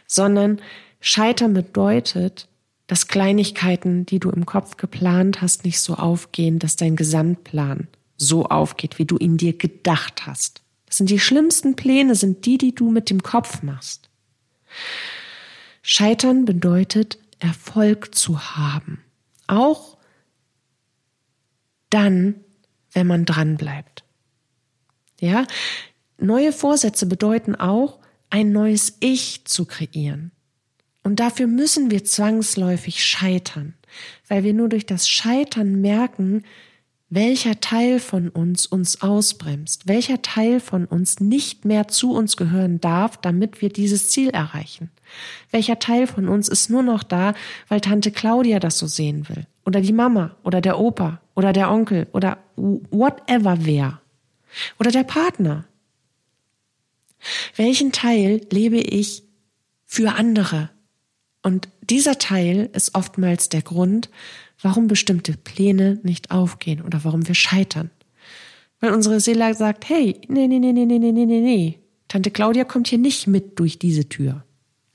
Sondern 0.08 0.62
Scheitern 1.00 1.54
bedeutet, 1.54 2.48
dass 2.88 3.08
Kleinigkeiten, 3.08 4.06
die 4.06 4.20
du 4.20 4.30
im 4.30 4.46
Kopf 4.46 4.78
geplant 4.78 5.42
hast, 5.42 5.66
nicht 5.66 5.82
so 5.82 5.96
aufgehen, 5.96 6.58
dass 6.58 6.78
dein 6.78 6.96
Gesamtplan 6.96 7.88
so 8.16 8.46
aufgeht, 8.46 8.98
wie 8.98 9.06
du 9.06 9.18
ihn 9.18 9.38
dir 9.38 9.54
gedacht 9.54 10.26
hast. 10.26 10.62
Das 10.86 10.98
sind 10.98 11.10
die 11.10 11.20
schlimmsten 11.20 11.76
Pläne, 11.76 12.16
sind 12.16 12.46
die, 12.46 12.58
die 12.58 12.74
du 12.74 12.90
mit 12.90 13.10
dem 13.10 13.22
Kopf 13.22 13.62
machst. 13.62 14.10
Scheitern 15.82 16.46
bedeutet, 16.46 17.20
Erfolg 17.40 18.16
zu 18.16 18.58
haben. 18.58 19.04
Auch 19.48 19.97
dann, 21.90 22.36
wenn 22.92 23.08
man 23.08 23.26
dran 23.26 23.58
bleibt. 23.58 24.04
Ja? 25.20 25.46
Neue 26.20 26.52
Vorsätze 26.52 27.06
bedeuten 27.06 27.56
auch, 27.56 28.00
ein 28.30 28.52
neues 28.52 28.98
Ich 29.00 29.46
zu 29.46 29.66
kreieren. 29.66 30.32
Und 31.04 31.20
dafür 31.20 31.48
müssen 31.48 31.90
wir 31.90 32.04
zwangsläufig 32.04 33.04
scheitern, 33.04 33.76
weil 34.28 34.44
wir 34.44 34.54
nur 34.54 34.68
durch 34.68 34.86
das 34.86 35.08
Scheitern 35.08 35.80
merken, 35.80 36.44
welcher 37.10 37.62
Teil 37.62 38.02
von 38.02 38.28
uns 38.28 38.66
uns 38.66 39.02
ausbremst, 39.02 39.88
welcher 39.88 40.22
Teil 40.22 40.60
von 40.60 40.86
uns 40.86 41.22
nicht 41.22 41.64
mehr 41.64 41.88
zu 41.88 42.12
uns 42.12 42.36
gehören 42.36 42.82
darf, 42.82 43.16
damit 43.16 43.62
wir 43.62 43.70
dieses 43.70 44.10
Ziel 44.10 44.30
erreichen. 44.30 44.92
Welcher 45.52 45.80
Teil 45.80 46.08
von 46.08 46.28
uns 46.28 46.50
ist 46.50 46.70
nur 46.70 46.84
noch 46.84 47.04
da, 47.04 47.34
weil 47.70 47.80
Tante 47.80 48.12
Claudia 48.12 48.60
das 48.60 48.78
so 48.78 48.88
sehen 48.88 49.30
will, 49.30 49.46
oder 49.66 49.80
die 49.80 49.94
Mama, 49.94 50.36
oder 50.44 50.60
der 50.60 50.78
Opa, 50.78 51.22
oder 51.38 51.54
der 51.54 51.70
Onkel, 51.70 52.08
oder 52.14 52.40
whatever 52.56 53.58
wer, 53.60 54.02
oder 54.80 54.90
der 54.90 55.04
Partner. 55.04 55.66
Welchen 57.56 57.92
Teil 57.92 58.42
lebe 58.52 58.78
ich 58.78 59.22
für 59.86 60.14
andere? 60.14 60.72
Und 61.44 61.70
dieser 61.82 62.18
Teil 62.18 62.72
ist 62.74 62.96
oftmals 62.96 63.50
der 63.50 63.62
Grund, 63.62 64.10
warum 64.60 64.88
bestimmte 64.88 65.38
Pläne 65.38 66.00
nicht 66.02 66.32
aufgehen 66.32 66.82
oder 66.82 67.04
warum 67.04 67.28
wir 67.28 67.36
scheitern. 67.36 67.92
Weil 68.80 68.94
unsere 68.94 69.20
Seele 69.20 69.54
sagt, 69.54 69.88
hey, 69.90 70.20
nee, 70.28 70.48
nee, 70.48 70.58
nee, 70.58 70.72
nee, 70.72 70.86
nee, 70.86 70.98
nee, 70.98 71.12
nee, 71.12 71.26
nee, 71.26 71.80
Tante 72.08 72.32
Claudia 72.32 72.64
kommt 72.64 72.88
hier 72.88 72.98
nicht 72.98 73.28
mit 73.28 73.60
durch 73.60 73.78
diese 73.78 74.10
Tür. 74.10 74.44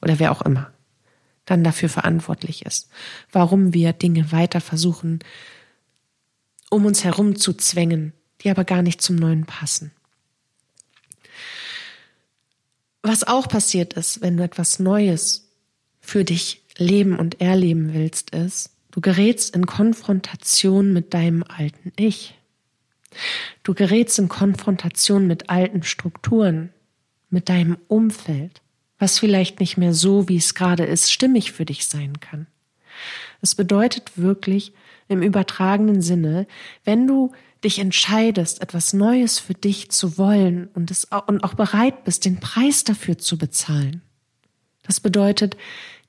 Oder 0.01 0.19
wer 0.19 0.33
auch 0.33 0.43
immer 0.43 0.73
dann 1.45 1.65
dafür 1.65 1.89
verantwortlich 1.89 2.65
ist. 2.65 2.89
Warum 3.33 3.75
wir 3.75 3.93
Dinge 3.93 4.31
weiter 4.31 4.61
versuchen, 4.61 5.19
um 6.73 6.87
uns 6.87 7.05
herum 7.05 7.37
zu 7.37 7.53
zwängen, 7.53 8.13
die 8.41 8.51
aber 8.51 8.65
gar 8.65 8.83
nicht 8.83 9.01
zum 9.03 9.17
Neuen 9.17 9.47
passen. 9.47 9.93
Was 13.03 13.25
auch 13.25 13.49
passiert 13.49 13.95
ist, 13.95 14.23
wenn 14.23 14.37
du 14.37 14.45
etwas 14.45 14.79
Neues 14.79 15.51
für 16.01 16.25
dich 16.25 16.63
leben 16.77 17.19
und 17.19 17.41
erleben 17.41 17.93
willst, 17.95 18.31
ist, 18.31 18.71
Du 18.93 19.01
gerätst 19.01 19.57
in 19.57 19.65
Konfrontation 19.65 20.93
mit 20.93 21.15
deinem 21.15 21.43
alten 21.43 21.93
Ich. 21.97 22.39
Du 23.63 23.73
gerätst 23.73 24.19
in 24.19 24.29
Konfrontation 24.29 25.27
mit 25.27 25.49
alten 25.49 25.83
Strukturen, 25.83 26.71
mit 27.31 27.49
deinem 27.49 27.79
Umfeld, 27.89 28.61
was 28.99 29.19
vielleicht 29.19 29.61
nicht 29.61 29.79
mehr 29.79 29.95
so, 29.95 30.29
wie 30.29 30.37
es 30.37 30.55
gerade 30.55 30.85
ist, 30.85 31.11
stimmig 31.11 31.53
für 31.53 31.65
dich 31.65 31.87
sein 31.87 32.21
kann. 32.21 32.47
Es 33.41 33.55
bedeutet 33.55 34.13
wirklich 34.17 34.75
im 35.09 35.23
übertragenen 35.23 36.03
Sinne, 36.03 36.47
wenn 36.85 37.07
du 37.07 37.33
dich 37.65 37.79
entscheidest, 37.79 38.61
etwas 38.61 38.93
Neues 38.93 39.39
für 39.39 39.55
dich 39.55 39.91
zu 39.91 40.19
wollen 40.19 40.69
und, 40.75 40.91
es, 40.91 41.09
und 41.27 41.45
auch 41.45 41.55
bereit 41.55 42.05
bist, 42.05 42.25
den 42.25 42.41
Preis 42.41 42.85
dafür 42.85 43.19
zu 43.19 43.39
bezahlen. 43.39 44.03
Das 44.83 45.01
bedeutet, 45.01 45.57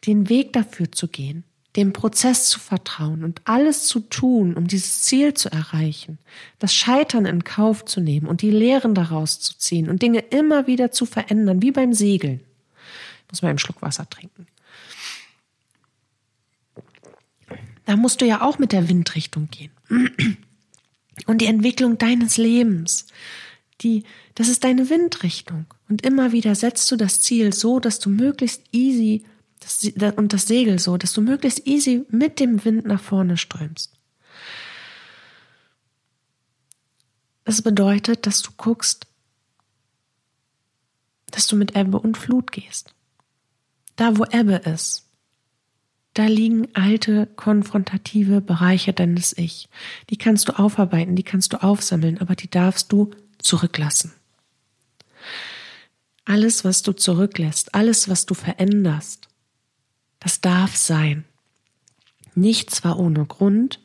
den 0.07 0.29
Weg 0.29 0.53
dafür 0.53 0.91
zu 0.91 1.07
gehen, 1.07 1.43
dem 1.75 1.93
Prozess 1.93 2.47
zu 2.47 2.59
vertrauen 2.59 3.23
und 3.23 3.41
alles 3.45 3.85
zu 3.85 3.99
tun, 3.99 4.55
um 4.55 4.67
dieses 4.67 5.03
Ziel 5.03 5.33
zu 5.33 5.51
erreichen, 5.51 6.17
das 6.59 6.73
Scheitern 6.73 7.25
in 7.25 7.43
Kauf 7.43 7.85
zu 7.85 8.01
nehmen 8.01 8.27
und 8.27 8.41
die 8.41 8.51
Lehren 8.51 8.95
daraus 8.95 9.39
zu 9.39 9.57
ziehen 9.57 9.89
und 9.89 10.01
Dinge 10.01 10.19
immer 10.19 10.67
wieder 10.67 10.91
zu 10.91 11.05
verändern, 11.05 11.61
wie 11.61 11.71
beim 11.71 11.93
Segeln. 11.93 12.41
Ich 13.25 13.31
muss 13.31 13.41
mal 13.41 13.49
einen 13.49 13.59
Schluck 13.59 13.81
Wasser 13.81 14.09
trinken. 14.09 14.47
Da 17.85 17.95
musst 17.95 18.21
du 18.21 18.25
ja 18.25 18.41
auch 18.41 18.59
mit 18.59 18.71
der 18.71 18.89
Windrichtung 18.89 19.49
gehen. 19.49 19.71
Und 21.27 21.39
die 21.39 21.45
Entwicklung 21.45 21.97
deines 21.97 22.37
Lebens, 22.37 23.07
die, 23.81 24.03
das 24.35 24.47
ist 24.47 24.63
deine 24.63 24.89
Windrichtung. 24.89 25.65
Und 25.89 26.05
immer 26.05 26.31
wieder 26.31 26.55
setzt 26.55 26.89
du 26.91 26.95
das 26.95 27.21
Ziel 27.21 27.53
so, 27.53 27.79
dass 27.79 27.99
du 27.99 28.09
möglichst 28.09 28.63
easy 28.71 29.23
das, 29.59 30.13
und 30.15 30.33
das 30.33 30.47
Segel 30.47 30.79
so, 30.79 30.97
dass 30.97 31.13
du 31.13 31.21
möglichst 31.21 31.65
easy 31.67 32.05
mit 32.09 32.39
dem 32.39 32.63
Wind 32.65 32.85
nach 32.85 33.01
vorne 33.01 33.37
strömst. 33.37 33.93
Das 37.45 37.61
bedeutet, 37.61 38.25
dass 38.25 38.41
du 38.41 38.51
guckst, 38.55 39.07
dass 41.31 41.47
du 41.47 41.55
mit 41.55 41.75
Ebbe 41.75 41.99
und 41.99 42.17
Flut 42.17 42.51
gehst. 42.51 42.93
Da, 43.95 44.17
wo 44.17 44.25
Ebbe 44.25 44.55
ist, 44.55 45.05
da 46.13 46.25
liegen 46.27 46.67
alte, 46.75 47.27
konfrontative 47.35 48.41
Bereiche 48.41 48.93
deines 48.93 49.35
Ich. 49.37 49.69
Die 50.09 50.17
kannst 50.17 50.47
du 50.47 50.59
aufarbeiten, 50.59 51.15
die 51.15 51.23
kannst 51.23 51.53
du 51.53 51.63
aufsammeln, 51.63 52.19
aber 52.19 52.35
die 52.35 52.49
darfst 52.49 52.91
du 52.91 53.11
zurücklassen. 53.39 54.13
Alles, 56.25 56.63
was 56.63 56.83
du 56.83 56.93
zurücklässt, 56.93 57.75
alles, 57.75 58.07
was 58.09 58.25
du 58.25 58.33
veränderst, 58.33 59.27
das 60.19 60.39
darf 60.39 60.75
sein. 60.75 61.25
Nichts 62.35 62.83
war 62.83 62.99
ohne 62.99 63.25
Grund 63.25 63.79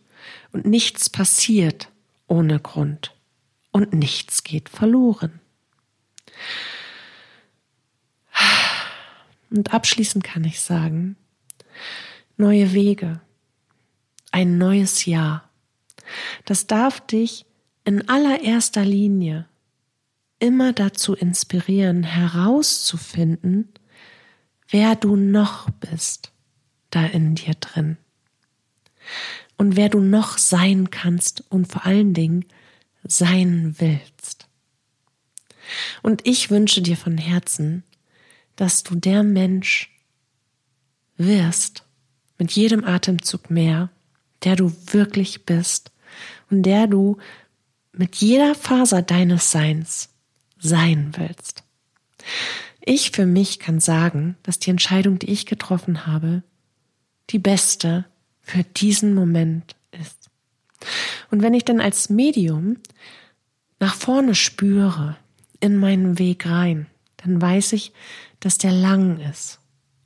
und 0.52 0.66
nichts 0.66 1.10
passiert 1.10 1.90
ohne 2.26 2.60
Grund 2.60 3.14
und 3.72 3.92
nichts 3.92 4.44
geht 4.44 4.68
verloren. 4.68 5.40
Und 9.50 9.72
abschließend 9.72 10.22
kann 10.22 10.44
ich 10.44 10.60
sagen, 10.60 11.16
neue 12.39 12.72
Wege, 12.72 13.20
ein 14.30 14.59
neues 14.59 15.05
Jahr. 15.05 15.51
Das 16.45 16.66
darf 16.66 17.07
dich 17.07 17.45
in 17.84 18.09
allererster 18.09 18.84
Linie 18.84 19.47
immer 20.39 20.72
dazu 20.72 21.14
inspirieren, 21.14 22.05
herauszufinden, 22.05 23.68
wer 24.68 24.95
du 24.97 25.16
noch 25.16 25.68
bist 25.70 26.32
da 26.91 27.05
in 27.05 27.34
dir 27.34 27.55
drin 27.55 27.99
und 29.57 29.76
wer 29.76 29.89
du 29.89 30.01
noch 30.01 30.39
sein 30.39 30.91
kannst 30.91 31.45
und 31.51 31.66
vor 31.66 31.84
allen 31.84 32.14
Dingen 32.14 32.47
sein 33.05 33.74
willst. 33.78 34.49
Und 36.03 36.26
ich 36.26 36.51
wünsche 36.51 36.80
dir 36.80 36.97
von 36.97 37.18
Herzen, 37.18 37.84
dass 38.57 38.82
du 38.82 38.95
der 38.95 39.22
Mensch 39.22 39.91
wirst, 41.16 41.84
mit 42.39 42.53
jedem 42.53 42.84
Atemzug 42.84 43.51
mehr, 43.51 43.91
der 44.45 44.57
du 44.57 44.72
wirklich 44.86 45.45
bist 45.45 45.91
und 46.51 46.62
der 46.62 46.86
du 46.86 47.18
mit 47.93 48.16
jeder 48.16 48.55
Faser 48.55 49.03
deines 49.03 49.51
Seins 49.51 50.11
sein 50.59 51.12
willst. 51.16 51.64
Ich 52.80 53.11
für 53.11 53.26
mich 53.26 53.59
kann 53.59 53.80
sagen, 53.80 54.36
dass 54.45 54.59
die 54.59 54.70
Entscheidung, 54.70 55.18
die 55.18 55.30
ich 55.30 55.47
getroffen 55.47 56.07
habe, 56.07 56.43
die 57.30 57.39
beste 57.39 58.07
für 58.41 58.62
diesen 58.62 59.14
Moment 59.14 59.76
ist. 59.91 60.30
Und 61.30 61.43
wenn 61.43 61.55
ich 61.55 61.64
dann 61.64 61.80
als 61.80 62.09
Medium 62.09 62.78
nach 63.80 63.95
vorne 63.95 64.34
spüre, 64.34 65.16
in 65.61 65.76
meinen 65.76 66.18
Weg 66.18 66.47
rein, 66.47 66.86
dann 67.18 67.43
weiß 67.43 67.72
ich, 67.72 67.93
dass 68.41 68.59
der 68.59 68.72
lang 68.72 69.18
ist 69.20 69.59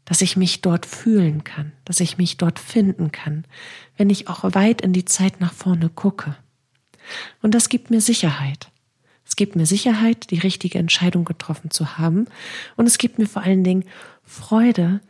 dass 0.05 0.21
ich 0.21 0.37
mich 0.37 0.61
dort 0.61 0.87
fühlen 0.87 1.45
kann, 1.45 1.73
dass 1.85 2.01
ich 2.01 2.19
mich 2.19 2.37
dort 2.37 2.59
finden 2.59 3.13
kann, 3.13 3.45
wenn 3.97 4.11
ich 4.11 4.29
auch 4.29 4.43
weit 4.55 4.81
in 4.81 4.93
die 4.93 5.05
Zeit 5.05 5.41
nach 5.41 5.53
vorne 5.53 5.89
gucke. 5.89 6.37
Und 7.41 7.55
das 7.55 7.69
gibt 7.69 7.91
mir 7.91 8.01
Sicherheit. 8.01 8.71
Es 9.25 9.37
gibt 9.37 9.57
mir 9.57 9.67
Sicherheit, 9.67 10.31
die 10.31 10.39
richtige 10.39 10.79
Entscheidung 10.79 11.25
getroffen 11.25 11.71
zu 11.71 11.97
haben. 11.97 12.27
Und 12.77 12.87
es 12.87 12.99
gibt 12.99 13.19
mir 13.19 13.27
vor 13.27 13.43
allen 13.43 13.65
Dingen 13.65 13.85
Freude, 14.25 15.01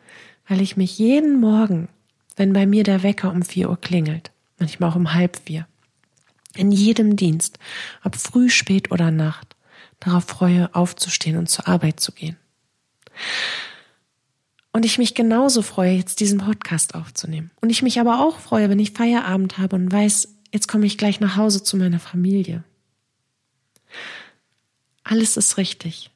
weil 0.47 0.61
ich 0.61 0.77
mich 0.77 0.99
jeden 0.99 1.41
Morgen, 1.41 1.89
wenn 2.37 2.53
bei 2.53 2.67
mir 2.67 2.85
der 2.85 3.03
Wecker 3.03 3.33
um 3.33 3.43
vier 3.43 3.71
Uhr 3.71 3.81
klingelt, 3.81 4.31
manchmal 4.59 4.91
auch 4.91 4.97
um 4.97 5.15
halb 5.15 5.39
vier, 5.45 5.67
in 6.55 6.71
jedem 6.71 7.17
Dienst, 7.17 7.59
ob 8.05 8.17
früh, 8.17 8.51
spät 8.51 8.91
oder 8.91 9.11
Nacht, 9.11 9.57
darauf 10.01 10.25
freue, 10.25 10.75
aufzustehen 10.75 11.37
und 11.37 11.49
zur 11.49 11.69
Arbeit 11.69 12.01
zu 12.01 12.13
gehen. 12.13 12.37
Und 14.73 14.87
ich 14.87 14.99
mich 14.99 15.15
genauso 15.15 15.61
freue, 15.61 15.97
jetzt 15.97 16.21
diesen 16.21 16.39
Podcast 16.39 16.95
aufzunehmen. 16.95 17.51
Und 17.61 17.71
ich 17.71 17.83
mich 17.83 18.01
aber 18.01 18.25
auch 18.25 18.39
freue, 18.39 18.71
wenn 18.71 18.79
ich 18.79 18.93
Feierabend 18.93 19.59
habe 19.59 19.77
und 19.77 19.93
weiß, 19.93 20.29
jetzt 20.51 20.67
komme 20.67 20.87
ich 20.87 20.97
gleich 20.97 21.21
nach 21.21 21.37
Hause 21.37 21.63
zu 21.63 21.77
meiner 21.77 21.99
Familie. 21.99 22.65
Alles 25.05 25.37
ist 25.37 25.59
richtig. 25.59 26.11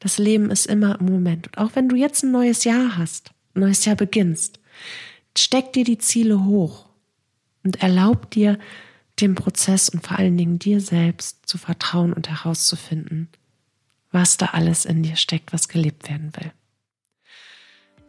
Das 0.00 0.18
Leben 0.18 0.50
ist 0.50 0.66
immer 0.66 0.98
im 1.00 1.06
Moment. 1.06 1.46
Und 1.46 1.58
auch 1.58 1.70
wenn 1.74 1.88
du 1.88 1.96
jetzt 1.96 2.24
ein 2.24 2.32
neues 2.32 2.64
Jahr 2.64 2.96
hast, 2.96 3.30
ein 3.54 3.60
neues 3.60 3.84
Jahr 3.84 3.96
beginnst, 3.96 4.58
steck 5.36 5.72
dir 5.72 5.84
die 5.84 5.98
Ziele 5.98 6.44
hoch 6.44 6.86
und 7.62 7.82
erlaub 7.82 8.30
dir, 8.30 8.58
dem 9.20 9.34
Prozess 9.34 9.88
und 9.88 10.06
vor 10.06 10.18
allen 10.18 10.36
Dingen 10.36 10.58
dir 10.58 10.80
selbst 10.80 11.46
zu 11.46 11.56
vertrauen 11.56 12.12
und 12.12 12.28
herauszufinden, 12.28 13.28
was 14.10 14.36
da 14.36 14.46
alles 14.46 14.84
in 14.84 15.02
dir 15.02 15.16
steckt, 15.16 15.52
was 15.52 15.68
gelebt 15.68 16.08
werden 16.08 16.32
will. 16.36 16.52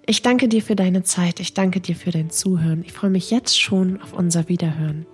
Ich 0.09 0.21
danke 0.21 0.47
dir 0.47 0.63
für 0.63 0.77
deine 0.77 1.03
Zeit. 1.03 1.41
Ich 1.41 1.53
danke 1.53 1.81
dir 1.81 1.93
für 1.93 2.11
dein 2.11 2.29
Zuhören. 2.29 2.81
Ich 2.85 2.93
freue 2.93 3.09
mich 3.09 3.29
jetzt 3.29 3.59
schon 3.59 4.01
auf 4.01 4.13
unser 4.13 4.47
Wiederhören. 4.47 5.05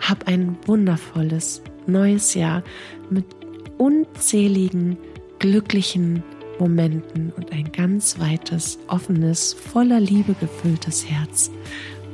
Hab 0.00 0.26
ein 0.26 0.58
wundervolles 0.66 1.62
neues 1.86 2.34
Jahr 2.34 2.64
mit 3.10 3.26
unzähligen 3.78 4.96
glücklichen 5.38 6.24
Momenten 6.58 7.32
und 7.36 7.52
ein 7.52 7.70
ganz 7.70 8.18
weites, 8.18 8.80
offenes, 8.88 9.52
voller 9.52 10.00
Liebe 10.00 10.34
gefülltes 10.34 11.08
Herz 11.08 11.52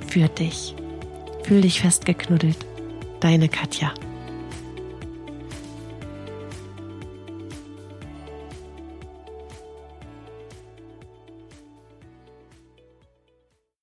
für 0.06 0.28
dich. 0.28 0.74
Fühl 1.44 1.62
dich 1.62 1.80
festgeknuddelt. 1.80 2.58
Deine 3.20 3.48
Katja. 3.48 3.94